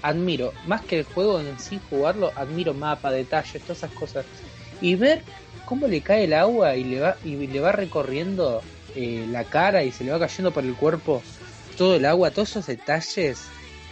Admiro, 0.00 0.52
más 0.66 0.82
que 0.82 1.00
el 1.00 1.04
juego 1.04 1.38
en 1.40 1.58
sí 1.58 1.80
jugarlo, 1.90 2.32
admiro 2.34 2.72
mapa, 2.72 3.10
detalles, 3.10 3.62
todas 3.62 3.78
esas 3.78 3.92
cosas 3.92 4.24
y 4.80 4.94
ver 4.94 5.22
cómo 5.64 5.86
le 5.86 6.00
cae 6.00 6.24
el 6.24 6.34
agua 6.34 6.76
y 6.76 6.84
le 6.84 7.00
va, 7.00 7.16
y 7.24 7.36
le 7.46 7.60
va 7.60 7.72
recorriendo 7.72 8.62
eh, 8.94 9.26
la 9.30 9.44
cara 9.44 9.82
y 9.84 9.92
se 9.92 10.04
le 10.04 10.12
va 10.12 10.18
cayendo 10.18 10.52
por 10.52 10.64
el 10.64 10.74
cuerpo 10.74 11.22
todo 11.76 11.96
el 11.96 12.04
agua, 12.04 12.30
todos 12.30 12.50
esos 12.50 12.66
detalles 12.66 13.42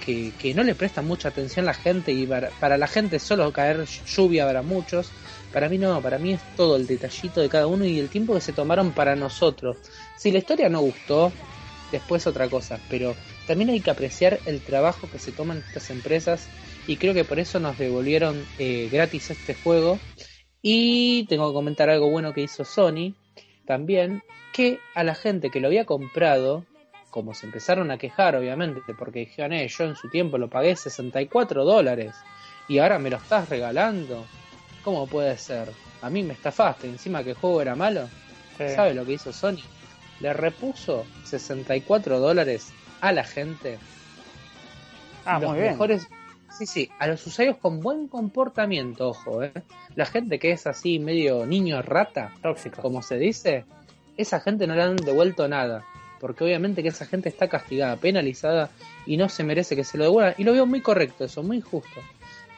que, 0.04 0.32
que 0.38 0.54
no 0.54 0.62
le 0.62 0.74
prestan 0.74 1.06
mucha 1.06 1.28
atención 1.28 1.64
la 1.64 1.74
gente 1.74 2.12
y 2.12 2.26
para, 2.26 2.76
la 2.76 2.86
gente 2.86 3.18
solo 3.18 3.52
caer 3.52 3.84
lluvia 4.06 4.46
para 4.46 4.62
muchos. 4.62 5.10
Para 5.52 5.68
mí 5.68 5.78
no, 5.78 6.00
para 6.00 6.18
mí 6.18 6.32
es 6.32 6.40
todo 6.56 6.76
el 6.76 6.86
detallito 6.86 7.40
de 7.40 7.48
cada 7.48 7.66
uno 7.66 7.84
y 7.84 7.98
el 7.98 8.08
tiempo 8.08 8.34
que 8.34 8.40
se 8.40 8.52
tomaron 8.52 8.92
para 8.92 9.16
nosotros. 9.16 9.76
Si 10.16 10.30
la 10.30 10.38
historia 10.38 10.68
no 10.68 10.80
gustó, 10.80 11.32
después 11.90 12.26
otra 12.26 12.48
cosa, 12.48 12.78
pero 12.88 13.14
también 13.46 13.70
hay 13.70 13.80
que 13.80 13.90
apreciar 13.90 14.40
el 14.46 14.60
trabajo 14.60 15.08
que 15.10 15.18
se 15.18 15.30
toman 15.30 15.58
estas 15.58 15.90
empresas 15.90 16.46
y 16.86 16.96
creo 16.96 17.12
que 17.12 17.24
por 17.24 17.38
eso 17.38 17.60
nos 17.60 17.78
devolvieron 17.78 18.44
eh, 18.58 18.88
gratis 18.90 19.30
este 19.30 19.54
juego 19.54 19.98
y 20.62 21.26
tengo 21.26 21.48
que 21.48 21.54
comentar 21.54 21.90
algo 21.90 22.08
bueno 22.08 22.32
que 22.32 22.42
hizo 22.42 22.64
Sony 22.64 23.14
también, 23.66 24.22
que 24.52 24.78
a 24.94 25.02
la 25.02 25.14
gente 25.14 25.50
que 25.50 25.60
lo 25.60 25.66
había 25.66 25.84
comprado, 25.84 26.64
como 27.10 27.34
se 27.34 27.46
empezaron 27.46 27.90
a 27.90 27.98
quejar 27.98 28.36
obviamente, 28.36 28.80
porque 28.96 29.20
dijeron, 29.20 29.52
eh, 29.52 29.66
yo 29.68 29.84
en 29.84 29.96
su 29.96 30.08
tiempo 30.08 30.38
lo 30.38 30.48
pagué 30.48 30.76
64 30.76 31.64
dólares 31.64 32.14
y 32.68 32.78
ahora 32.78 32.98
me 32.98 33.10
lo 33.10 33.16
estás 33.16 33.48
regalando. 33.48 34.24
¿Cómo 34.84 35.06
puede 35.06 35.36
ser? 35.38 35.70
A 36.00 36.10
mí 36.10 36.22
me 36.22 36.34
estafaste, 36.34 36.86
encima 36.88 37.22
que 37.22 37.30
el 37.30 37.36
juego 37.36 37.60
era 37.60 37.74
malo. 37.74 38.08
¿Sabe 38.56 38.94
lo 38.94 39.04
que 39.04 39.14
hizo 39.14 39.32
Sony? 39.32 39.62
Le 40.20 40.32
repuso 40.32 41.04
64 41.24 42.20
dólares 42.20 42.72
a 43.00 43.10
la 43.10 43.24
gente. 43.24 43.78
Ah, 45.24 45.40
los 45.40 45.50
muy 45.50 45.60
bien. 45.60 45.72
mejores 45.72 46.08
Sí, 46.56 46.66
sí, 46.66 46.90
a 46.98 47.06
los 47.06 47.26
usuarios 47.26 47.56
con 47.56 47.80
buen 47.80 48.08
comportamiento, 48.08 49.08
ojo, 49.08 49.42
¿eh? 49.42 49.52
La 49.96 50.04
gente 50.04 50.38
que 50.38 50.52
es 50.52 50.66
así 50.66 50.98
medio 50.98 51.46
niño 51.46 51.80
rata, 51.80 52.32
tóxico, 52.42 52.82
como 52.82 53.02
se 53.02 53.16
dice, 53.16 53.64
esa 54.18 54.40
gente 54.40 54.66
no 54.66 54.74
le 54.74 54.82
han 54.82 54.96
devuelto 54.96 55.48
nada. 55.48 55.84
Porque 56.20 56.44
obviamente 56.44 56.82
que 56.82 56.90
esa 56.90 57.06
gente 57.06 57.30
está 57.30 57.48
castigada, 57.48 57.96
penalizada 57.96 58.70
y 59.06 59.16
no 59.16 59.28
se 59.28 59.44
merece 59.44 59.74
que 59.74 59.82
se 59.82 59.98
lo 59.98 60.04
devuelvan. 60.04 60.34
Y 60.38 60.44
lo 60.44 60.52
veo 60.52 60.66
muy 60.66 60.80
correcto 60.80 61.24
eso, 61.24 61.42
muy 61.42 61.60
justo. 61.60 62.00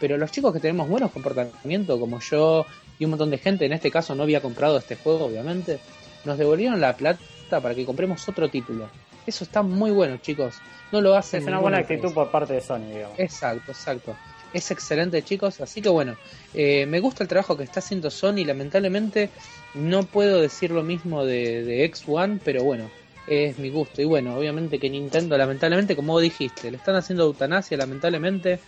Pero 0.01 0.19
los 0.19 0.33
chicos 0.33 0.53
que 0.53 0.61
tenemos 0.61 0.89
buenos 0.89 1.13
comportamientos, 1.13 1.99
como 1.99 2.21
yo 2.21 2.67
y 2.99 3.05
un 3.05 3.11
montón 3.13 3.31
de 3.31 3.39
gente, 3.39 3.65
en 3.65 3.73
este 3.73 3.91
caso 3.91 4.15
no 4.15 4.25
había 4.25 4.43
comprado 4.43 4.77
este 4.77 4.97
juego, 4.97 5.27
obviamente, 5.27 5.79
nos 6.25 6.37
devolvieron 6.37 6.81
la 6.81 6.97
plata 6.97 7.19
para 7.49 7.75
que 7.75 7.87
compremos 7.87 8.29
otro 8.29 8.49
título. 8.51 8.89
Eso 9.27 9.45
está 9.45 9.63
muy 9.63 9.91
bueno, 9.91 10.17
chicos. 10.19 10.57
No 10.93 11.01
lo 11.01 11.17
hacen. 11.17 11.43
Es 11.43 11.49
una 11.49 11.59
buena 11.59 11.79
actitud 11.79 12.13
por 12.13 12.31
parte 12.31 12.55
de 12.55 12.61
Sony, 12.61 12.87
digamos. 12.95 13.19
Exacto, 13.19 13.73
exacto. 13.73 14.17
Es 14.53 14.71
excelente, 14.71 15.23
chicos. 15.23 15.61
Así 15.61 15.83
que 15.83 15.89
bueno, 15.89 16.17
eh, 16.53 16.87
me 16.87 17.01
gusta 17.01 17.25
el 17.25 17.29
trabajo 17.29 17.57
que 17.57 17.65
está 17.65 17.81
haciendo 17.81 18.11
Sony. 18.11 18.45
Lamentablemente 18.45 19.31
no 19.75 20.05
puedo 20.05 20.41
decir 20.41 20.71
lo 20.71 20.83
mismo 20.83 21.25
de, 21.25 21.65
de 21.65 21.91
X1, 21.91 22.41
pero 22.45 22.63
bueno, 22.63 22.91
es 23.27 23.59
mi 23.59 23.71
gusto. 23.71 24.03
Y 24.03 24.05
bueno, 24.05 24.37
obviamente 24.37 24.79
que 24.79 24.91
Nintendo, 24.91 25.37
lamentablemente, 25.37 25.97
como 25.97 26.13
vos 26.13 26.23
dijiste, 26.23 26.71
le 26.71 26.77
están 26.77 26.97
haciendo 26.97 27.25
eutanasia, 27.25 27.77
lamentablemente. 27.77 28.61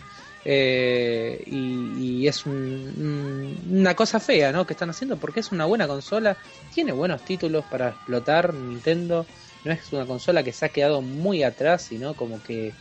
Eh, 0.48 1.42
y, 1.46 2.26
es 2.26 2.46
una 2.46 3.94
cosa 3.94 4.20
fea, 4.20 4.52
¿no? 4.52 4.66
Que 4.66 4.72
están 4.74 4.90
haciendo 4.90 5.16
porque 5.16 5.40
es 5.40 5.52
una 5.52 5.64
buena 5.64 5.86
consola, 5.86 6.36
tiene 6.74 6.92
buenos 6.92 7.22
títulos 7.22 7.64
para 7.64 7.90
explotar 7.90 8.52
Nintendo, 8.54 9.26
no 9.66 9.72
es 9.72 9.92
una 9.92 10.06
consola 10.06 10.42
que 10.42 10.52
se 10.52 10.64
ha 10.66 10.68
quedado 10.68 11.02
muy 11.02 11.42
atrás, 11.42 11.82
sino 11.82 12.14
como 12.14 12.42
que 12.42 12.72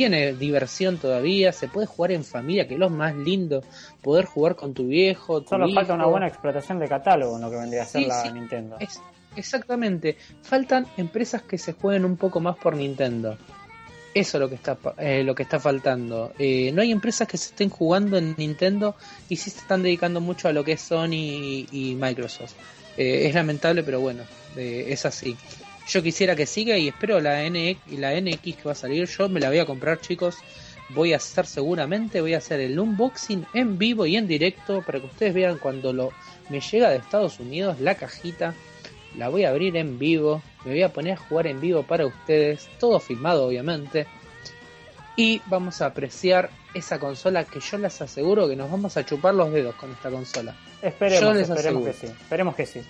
tiene 0.00 0.32
diversión 0.32 0.98
todavía, 0.98 1.52
se 1.52 1.68
puede 1.68 1.86
jugar 1.86 2.12
en 2.12 2.24
familia, 2.24 2.66
que 2.66 2.74
es 2.74 2.80
lo 2.80 2.88
más 2.88 3.14
lindo, 3.14 3.62
poder 4.02 4.24
jugar 4.24 4.56
con 4.56 4.72
tu 4.72 4.86
viejo. 4.86 5.44
Solo 5.46 5.70
falta 5.72 5.94
una 5.94 6.06
buena 6.06 6.26
explotación 6.26 6.78
de 6.78 6.88
catálogo 6.88 7.36
en 7.36 7.42
lo 7.42 7.50
que 7.50 7.56
vendría 7.56 7.82
a 7.82 7.86
ser 7.86 8.06
la 8.06 8.30
Nintendo. 8.30 8.78
exactamente, 9.36 10.16
faltan 10.42 10.86
empresas 10.96 11.42
que 11.42 11.58
se 11.58 11.74
jueguen 11.74 12.04
un 12.04 12.16
poco 12.16 12.40
más 12.40 12.56
por 12.56 12.76
Nintendo. 12.76 13.36
Eso 14.12 14.38
es 14.38 14.40
lo 14.40 14.48
que 14.48 14.56
está, 14.56 14.76
eh, 14.98 15.22
lo 15.22 15.34
que 15.34 15.44
está 15.44 15.60
faltando. 15.60 16.32
Eh, 16.38 16.72
no 16.72 16.82
hay 16.82 16.90
empresas 16.90 17.28
que 17.28 17.36
se 17.36 17.50
estén 17.50 17.68
jugando 17.68 18.16
en 18.16 18.34
Nintendo 18.36 18.96
y 19.28 19.36
sí 19.36 19.50
se 19.50 19.60
están 19.60 19.82
dedicando 19.82 20.20
mucho 20.20 20.48
a 20.48 20.52
lo 20.52 20.64
que 20.64 20.72
es 20.72 20.80
Sony 20.80 21.66
y, 21.70 21.96
Microsoft. 22.00 22.54
Eh, 22.96 23.28
es 23.28 23.34
lamentable, 23.34 23.84
pero 23.84 24.00
bueno, 24.00 24.22
es 24.56 25.06
así. 25.06 25.36
Yo 25.90 26.02
quisiera 26.02 26.36
que 26.36 26.46
siga 26.46 26.78
y 26.78 26.88
espero 26.88 27.20
la, 27.20 27.42
NX, 27.48 27.98
la 27.98 28.20
NX 28.20 28.56
que 28.56 28.62
va 28.64 28.72
a 28.72 28.76
salir. 28.76 29.08
Yo 29.08 29.28
me 29.28 29.40
la 29.40 29.48
voy 29.48 29.58
a 29.58 29.66
comprar, 29.66 30.00
chicos. 30.00 30.36
Voy 30.90 31.12
a 31.12 31.16
hacer 31.16 31.46
seguramente, 31.46 32.20
voy 32.20 32.34
a 32.34 32.38
hacer 32.38 32.60
el 32.60 32.78
unboxing 32.78 33.46
en 33.54 33.78
vivo 33.78 34.06
y 34.06 34.16
en 34.16 34.26
directo 34.26 34.82
para 34.82 35.00
que 35.00 35.06
ustedes 35.06 35.34
vean 35.34 35.58
cuando 35.58 35.92
lo 35.92 36.12
me 36.48 36.60
llega 36.60 36.90
de 36.90 36.96
Estados 36.96 37.38
Unidos 37.38 37.78
la 37.78 37.94
cajita 37.94 38.54
la 39.16 39.28
voy 39.28 39.44
a 39.44 39.50
abrir 39.50 39.76
en 39.76 39.98
vivo, 39.98 40.42
me 40.64 40.72
voy 40.72 40.82
a 40.82 40.92
poner 40.92 41.14
a 41.14 41.16
jugar 41.16 41.46
en 41.46 41.60
vivo 41.60 41.82
para 41.82 42.06
ustedes, 42.06 42.68
todo 42.78 43.00
filmado 43.00 43.46
obviamente, 43.46 44.06
y 45.16 45.42
vamos 45.46 45.82
a 45.82 45.86
apreciar 45.86 46.50
esa 46.74 46.98
consola 46.98 47.44
que 47.44 47.60
yo 47.60 47.78
les 47.78 48.00
aseguro 48.00 48.48
que 48.48 48.56
nos 48.56 48.70
vamos 48.70 48.96
a 48.96 49.04
chupar 49.04 49.34
los 49.34 49.52
dedos 49.52 49.74
con 49.74 49.90
esta 49.90 50.10
consola. 50.10 50.54
Esperemos, 50.80 51.36
esperemos 51.36 51.84
que 51.84 51.92
sí, 51.92 52.06
esperemos 52.06 52.54
que 52.54 52.66
sí. 52.66 52.80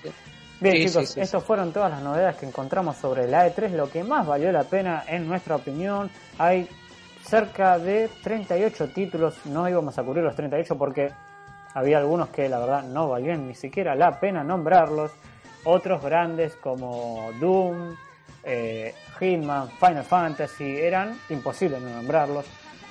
Bien 0.60 0.86
chicos, 0.86 1.16
estas 1.16 1.42
fueron 1.42 1.72
todas 1.72 1.90
las 1.90 2.02
novedades 2.02 2.36
que 2.36 2.46
encontramos 2.46 2.96
sobre 2.96 3.26
la 3.26 3.48
E3, 3.48 3.70
lo 3.70 3.90
que 3.90 4.04
más 4.04 4.26
valió 4.26 4.52
la 4.52 4.64
pena 4.64 5.04
en 5.06 5.26
nuestra 5.26 5.56
opinión, 5.56 6.10
hay 6.38 6.68
cerca 7.22 7.78
de 7.78 8.10
38 8.22 8.88
títulos, 8.88 9.46
no 9.46 9.68
íbamos 9.68 9.98
a 9.98 10.02
cubrir 10.02 10.22
los 10.22 10.34
38 10.34 10.76
porque 10.76 11.10
había 11.74 11.98
algunos 11.98 12.28
que 12.28 12.48
la 12.48 12.58
verdad 12.58 12.82
no 12.82 13.08
valían 13.08 13.46
ni 13.46 13.54
siquiera 13.54 13.94
la 13.94 14.18
pena 14.18 14.42
nombrarlos. 14.42 15.12
Otros 15.64 16.02
grandes 16.02 16.56
como 16.56 17.30
Doom, 17.38 17.94
eh, 18.42 18.94
Hitman, 19.18 19.70
Final 19.78 20.04
Fantasy 20.04 20.78
eran 20.78 21.18
imposibles 21.28 21.82
de 21.82 21.92
nombrarlos. 21.92 22.46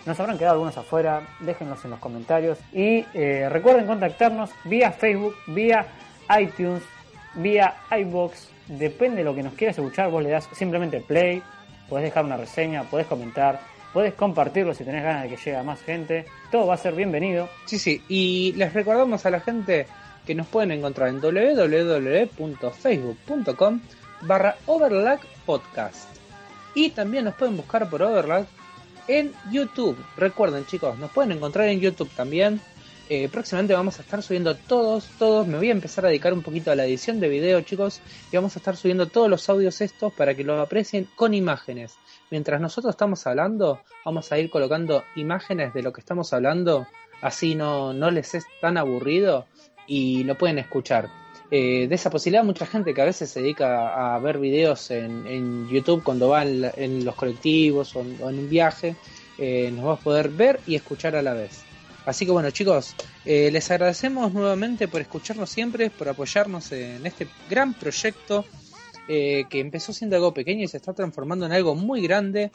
Nos 0.06 0.20
habrán 0.20 0.38
quedado 0.38 0.54
algunos 0.54 0.78
afuera, 0.78 1.22
déjenlos 1.40 1.84
en 1.84 1.92
los 1.92 2.00
comentarios. 2.00 2.60
Y 2.72 3.06
eh, 3.14 3.50
recuerden 3.50 3.86
contactarnos 3.86 4.52
vía 4.66 4.92
Facebook, 4.92 5.36
vía 5.48 5.86
iTunes, 6.40 6.84
vía 7.36 7.76
iBox. 7.92 8.50
Depende 8.68 9.18
de 9.18 9.24
lo 9.24 9.36
que 9.36 9.44
nos 9.44 9.54
quieras 9.54 9.78
escuchar, 9.78 10.10
vos 10.12 10.24
le 10.24 10.30
das 10.30 10.48
simplemente 10.54 11.02
play, 11.02 11.44
podés 11.88 12.06
dejar 12.06 12.26
una 12.26 12.38
reseña, 12.38 12.84
podés 12.84 13.08
comentar, 13.08 13.62
podés 13.94 14.14
compartirlo 14.14 14.74
si 14.74 14.84
tenés 14.84 15.04
ganas 15.04 15.24
de 15.24 15.30
que 15.30 15.38
llegue 15.38 15.58
a 15.58 15.64
más 15.64 15.82
gente. 15.82 16.26
Todo 16.52 16.68
va 16.68 16.74
a 16.76 16.78
ser 16.78 16.94
bienvenido. 16.94 17.50
Sí, 17.66 17.80
sí, 17.80 18.04
y 18.08 18.54
les 18.54 18.72
recordamos 18.74 19.26
a 19.26 19.32
la 19.32 19.40
gente 19.40 19.88
que 20.26 20.36
nos 20.36 20.48
pueden 20.48 20.72
encontrar 20.72 21.10
en 21.10 21.22
www.facebook.com 21.22 23.82
barra 24.22 24.58
Overlag 24.68 25.20
Podcast. 25.46 26.08
Y 26.76 26.92
también 26.92 27.26
nos 27.26 27.34
pueden 27.34 27.58
buscar 27.58 27.90
por 27.90 28.04
Overlag 28.04 28.46
en 29.08 29.34
YouTube. 29.52 29.98
Recuerden 30.18 30.68
chicos, 30.68 31.00
nos 31.00 31.10
pueden 31.12 31.32
encontrar 31.32 31.68
en 31.70 31.80
YouTube 31.80 32.12
también. 32.16 32.62
Eh, 33.12 33.28
próximamente 33.28 33.74
vamos 33.74 33.98
a 33.98 34.04
estar 34.04 34.22
subiendo 34.22 34.56
todos, 34.56 35.08
todos. 35.18 35.48
Me 35.48 35.58
voy 35.58 35.70
a 35.70 35.72
empezar 35.72 36.06
a 36.06 36.10
dedicar 36.10 36.32
un 36.32 36.44
poquito 36.44 36.70
a 36.70 36.76
la 36.76 36.86
edición 36.86 37.20
de 37.20 37.28
video, 37.28 37.60
chicos. 37.62 38.02
Y 38.32 38.36
vamos 38.36 38.56
a 38.56 38.60
estar 38.60 38.78
subiendo 38.78 39.08
todos 39.08 39.28
los 39.28 39.50
audios 39.50 39.82
estos 39.82 40.14
para 40.14 40.36
que 40.36 40.44
lo 40.44 40.62
aprecien 40.62 41.08
con 41.16 41.34
imágenes. 41.34 41.96
Mientras 42.30 42.62
nosotros 42.62 42.92
estamos 42.94 43.26
hablando, 43.26 43.82
vamos 44.06 44.32
a 44.32 44.38
ir 44.38 44.52
colocando 44.52 45.04
imágenes 45.16 45.74
de 45.74 45.82
lo 45.82 45.92
que 45.92 46.02
estamos 46.02 46.32
hablando. 46.34 46.86
Así 47.22 47.56
no, 47.56 47.94
no 47.94 48.12
les 48.12 48.36
es 48.36 48.46
tan 48.62 48.78
aburrido 48.78 49.48
y 49.88 50.24
lo 50.24 50.38
pueden 50.38 50.60
escuchar. 50.60 51.10
Eh, 51.50 51.88
de 51.88 51.96
esa 51.96 52.12
posibilidad, 52.12 52.44
mucha 52.44 52.68
gente 52.68 52.94
que 52.94 53.02
a 53.02 53.06
veces 53.06 53.32
se 53.32 53.42
dedica 53.42 54.14
a 54.16 54.20
ver 54.20 54.38
videos 54.38 54.92
en, 54.92 55.68
YouTube 55.68 56.04
cuando 56.04 56.30
va 56.30 56.44
en, 56.44 57.04
los 57.04 57.16
colectivos 57.16 57.96
o 57.96 58.02
en, 58.02 58.22
un 58.22 58.50
viaje, 58.50 58.96
eh, 59.40 59.72
nos 59.76 59.88
va 59.88 59.94
a 59.94 59.98
poder 59.98 60.30
ver 60.30 60.60
y 60.68 60.76
escuchar 60.76 61.16
a 61.16 61.24
la 61.24 61.34
vez. 61.34 61.64
Así 62.10 62.26
que 62.26 62.32
bueno 62.32 62.52
chicos, 62.52 62.96
eh, 63.26 63.50
les 63.52 63.70
agradecemos 63.72 64.34
nuevamente 64.34 64.88
por 64.88 65.02
escucharnos 65.02 65.50
siempre, 65.50 65.90
por 65.90 66.10
apoyarnos 66.10 66.72
en 66.72 67.06
este 67.06 67.28
gran 67.50 67.74
proyecto 67.74 68.46
que 69.08 69.48
empezó 69.54 69.92
siendo 69.92 70.18
algo 70.18 70.36
pequeño 70.36 70.66
y 70.66 70.68
se 70.68 70.78
está 70.78 70.94
transformando 70.94 71.48
en 71.48 71.52
algo 71.52 71.74
muy 71.74 72.00
grande. 72.04 72.52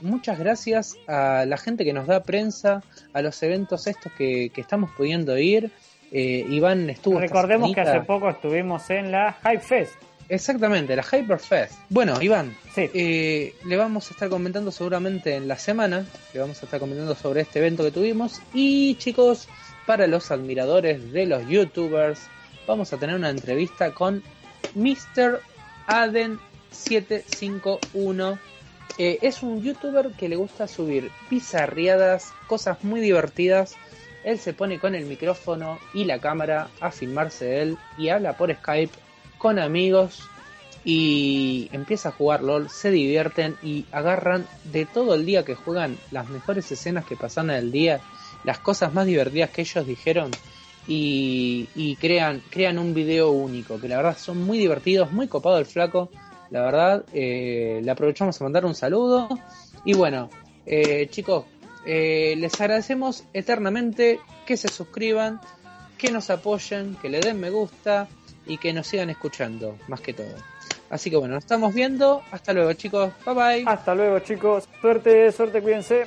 muchas 0.00 0.38
gracias 0.38 0.96
a 1.08 1.44
la 1.44 1.56
gente 1.56 1.84
que 1.84 1.92
nos 1.92 2.06
da 2.06 2.22
prensa, 2.22 2.84
a 3.12 3.20
los 3.20 3.42
eventos 3.42 3.88
estos 3.88 4.12
que 4.12 4.52
estamos 4.54 4.92
pudiendo 4.96 5.36
ir. 5.36 5.72
Eh, 6.10 6.46
Iván 6.48 6.88
estuvo. 6.90 7.20
Recordemos 7.20 7.72
que 7.72 7.80
hace 7.80 8.00
poco 8.00 8.30
estuvimos 8.30 8.88
en 8.90 9.12
la 9.12 9.36
Hype 9.44 9.60
Fest. 9.60 9.94
Exactamente, 10.28 10.94
la 10.94 11.02
Hyper 11.02 11.38
Fest. 11.38 11.72
Bueno, 11.88 12.20
Iván, 12.20 12.54
eh, 12.76 13.54
le 13.64 13.76
vamos 13.76 14.08
a 14.08 14.10
estar 14.10 14.28
comentando 14.28 14.70
seguramente 14.70 15.34
en 15.34 15.48
la 15.48 15.56
semana, 15.56 16.04
le 16.34 16.40
vamos 16.40 16.62
a 16.62 16.66
estar 16.66 16.78
comentando 16.78 17.14
sobre 17.14 17.40
este 17.40 17.60
evento 17.60 17.82
que 17.82 17.90
tuvimos. 17.90 18.42
Y 18.52 18.96
chicos, 18.96 19.48
para 19.86 20.06
los 20.06 20.30
admiradores 20.30 21.12
de 21.12 21.24
los 21.24 21.48
youtubers, 21.48 22.20
vamos 22.66 22.92
a 22.92 22.98
tener 22.98 23.16
una 23.16 23.30
entrevista 23.30 23.94
con 23.94 24.22
Mr. 24.74 25.40
Aden751. 25.86 28.38
Eh, 28.98 29.18
es 29.22 29.42
un 29.42 29.62
youtuber 29.62 30.12
que 30.12 30.28
le 30.28 30.36
gusta 30.36 30.68
subir 30.68 31.10
pizarriadas, 31.30 32.34
cosas 32.48 32.84
muy 32.84 33.00
divertidas 33.00 33.78
él 34.24 34.38
se 34.38 34.52
pone 34.52 34.78
con 34.78 34.94
el 34.94 35.06
micrófono 35.06 35.78
y 35.94 36.04
la 36.04 36.18
cámara 36.18 36.68
a 36.80 36.90
filmarse 36.90 37.62
él 37.62 37.78
y 37.96 38.08
habla 38.08 38.36
por 38.36 38.54
Skype 38.54 38.92
con 39.38 39.58
amigos 39.58 40.28
y 40.84 41.68
empieza 41.72 42.10
a 42.10 42.12
jugar 42.12 42.42
LOL, 42.42 42.70
se 42.70 42.90
divierten 42.90 43.56
y 43.62 43.84
agarran 43.92 44.46
de 44.64 44.86
todo 44.86 45.14
el 45.14 45.26
día 45.26 45.44
que 45.44 45.54
juegan 45.54 45.98
las 46.10 46.28
mejores 46.28 46.70
escenas 46.72 47.04
que 47.04 47.16
pasan 47.16 47.50
el 47.50 47.72
día, 47.72 48.00
las 48.44 48.58
cosas 48.58 48.94
más 48.94 49.06
divertidas 49.06 49.50
que 49.50 49.62
ellos 49.62 49.86
dijeron 49.86 50.30
y, 50.86 51.96
crean, 52.00 52.42
crean 52.50 52.78
un 52.78 52.94
video 52.94 53.30
único, 53.30 53.78
que 53.78 53.88
la 53.88 53.96
verdad 53.96 54.16
son 54.16 54.42
muy 54.42 54.56
divertidos, 54.56 55.12
muy 55.12 55.28
copado 55.28 55.58
el 55.58 55.66
flaco, 55.66 56.10
la 56.50 56.62
verdad, 56.62 57.04
eh, 57.12 57.80
le 57.82 57.90
aprovechamos 57.90 58.40
a 58.40 58.44
mandar 58.44 58.64
un 58.64 58.74
saludo 58.74 59.28
y 59.84 59.92
bueno, 59.92 60.30
eh, 60.64 61.08
chicos, 61.10 61.44
eh, 61.84 62.34
les 62.38 62.58
agradecemos 62.60 63.24
eternamente 63.34 64.20
que 64.46 64.56
se 64.56 64.68
suscriban, 64.68 65.40
que 65.98 66.10
nos 66.10 66.30
apoyen, 66.30 66.96
que 67.02 67.10
le 67.10 67.20
den 67.20 67.38
me 67.38 67.50
gusta 67.50 68.08
y 68.48 68.58
que 68.58 68.72
nos 68.72 68.86
sigan 68.88 69.10
escuchando, 69.10 69.78
más 69.86 70.00
que 70.00 70.12
todo. 70.14 70.34
Así 70.90 71.10
que 71.10 71.16
bueno, 71.16 71.34
nos 71.34 71.44
estamos 71.44 71.74
viendo. 71.74 72.22
Hasta 72.32 72.52
luego 72.52 72.72
chicos. 72.72 73.12
Bye 73.24 73.34
bye. 73.34 73.64
Hasta 73.66 73.94
luego 73.94 74.18
chicos. 74.20 74.68
Suerte, 74.80 75.30
suerte, 75.30 75.62
cuídense. 75.62 76.06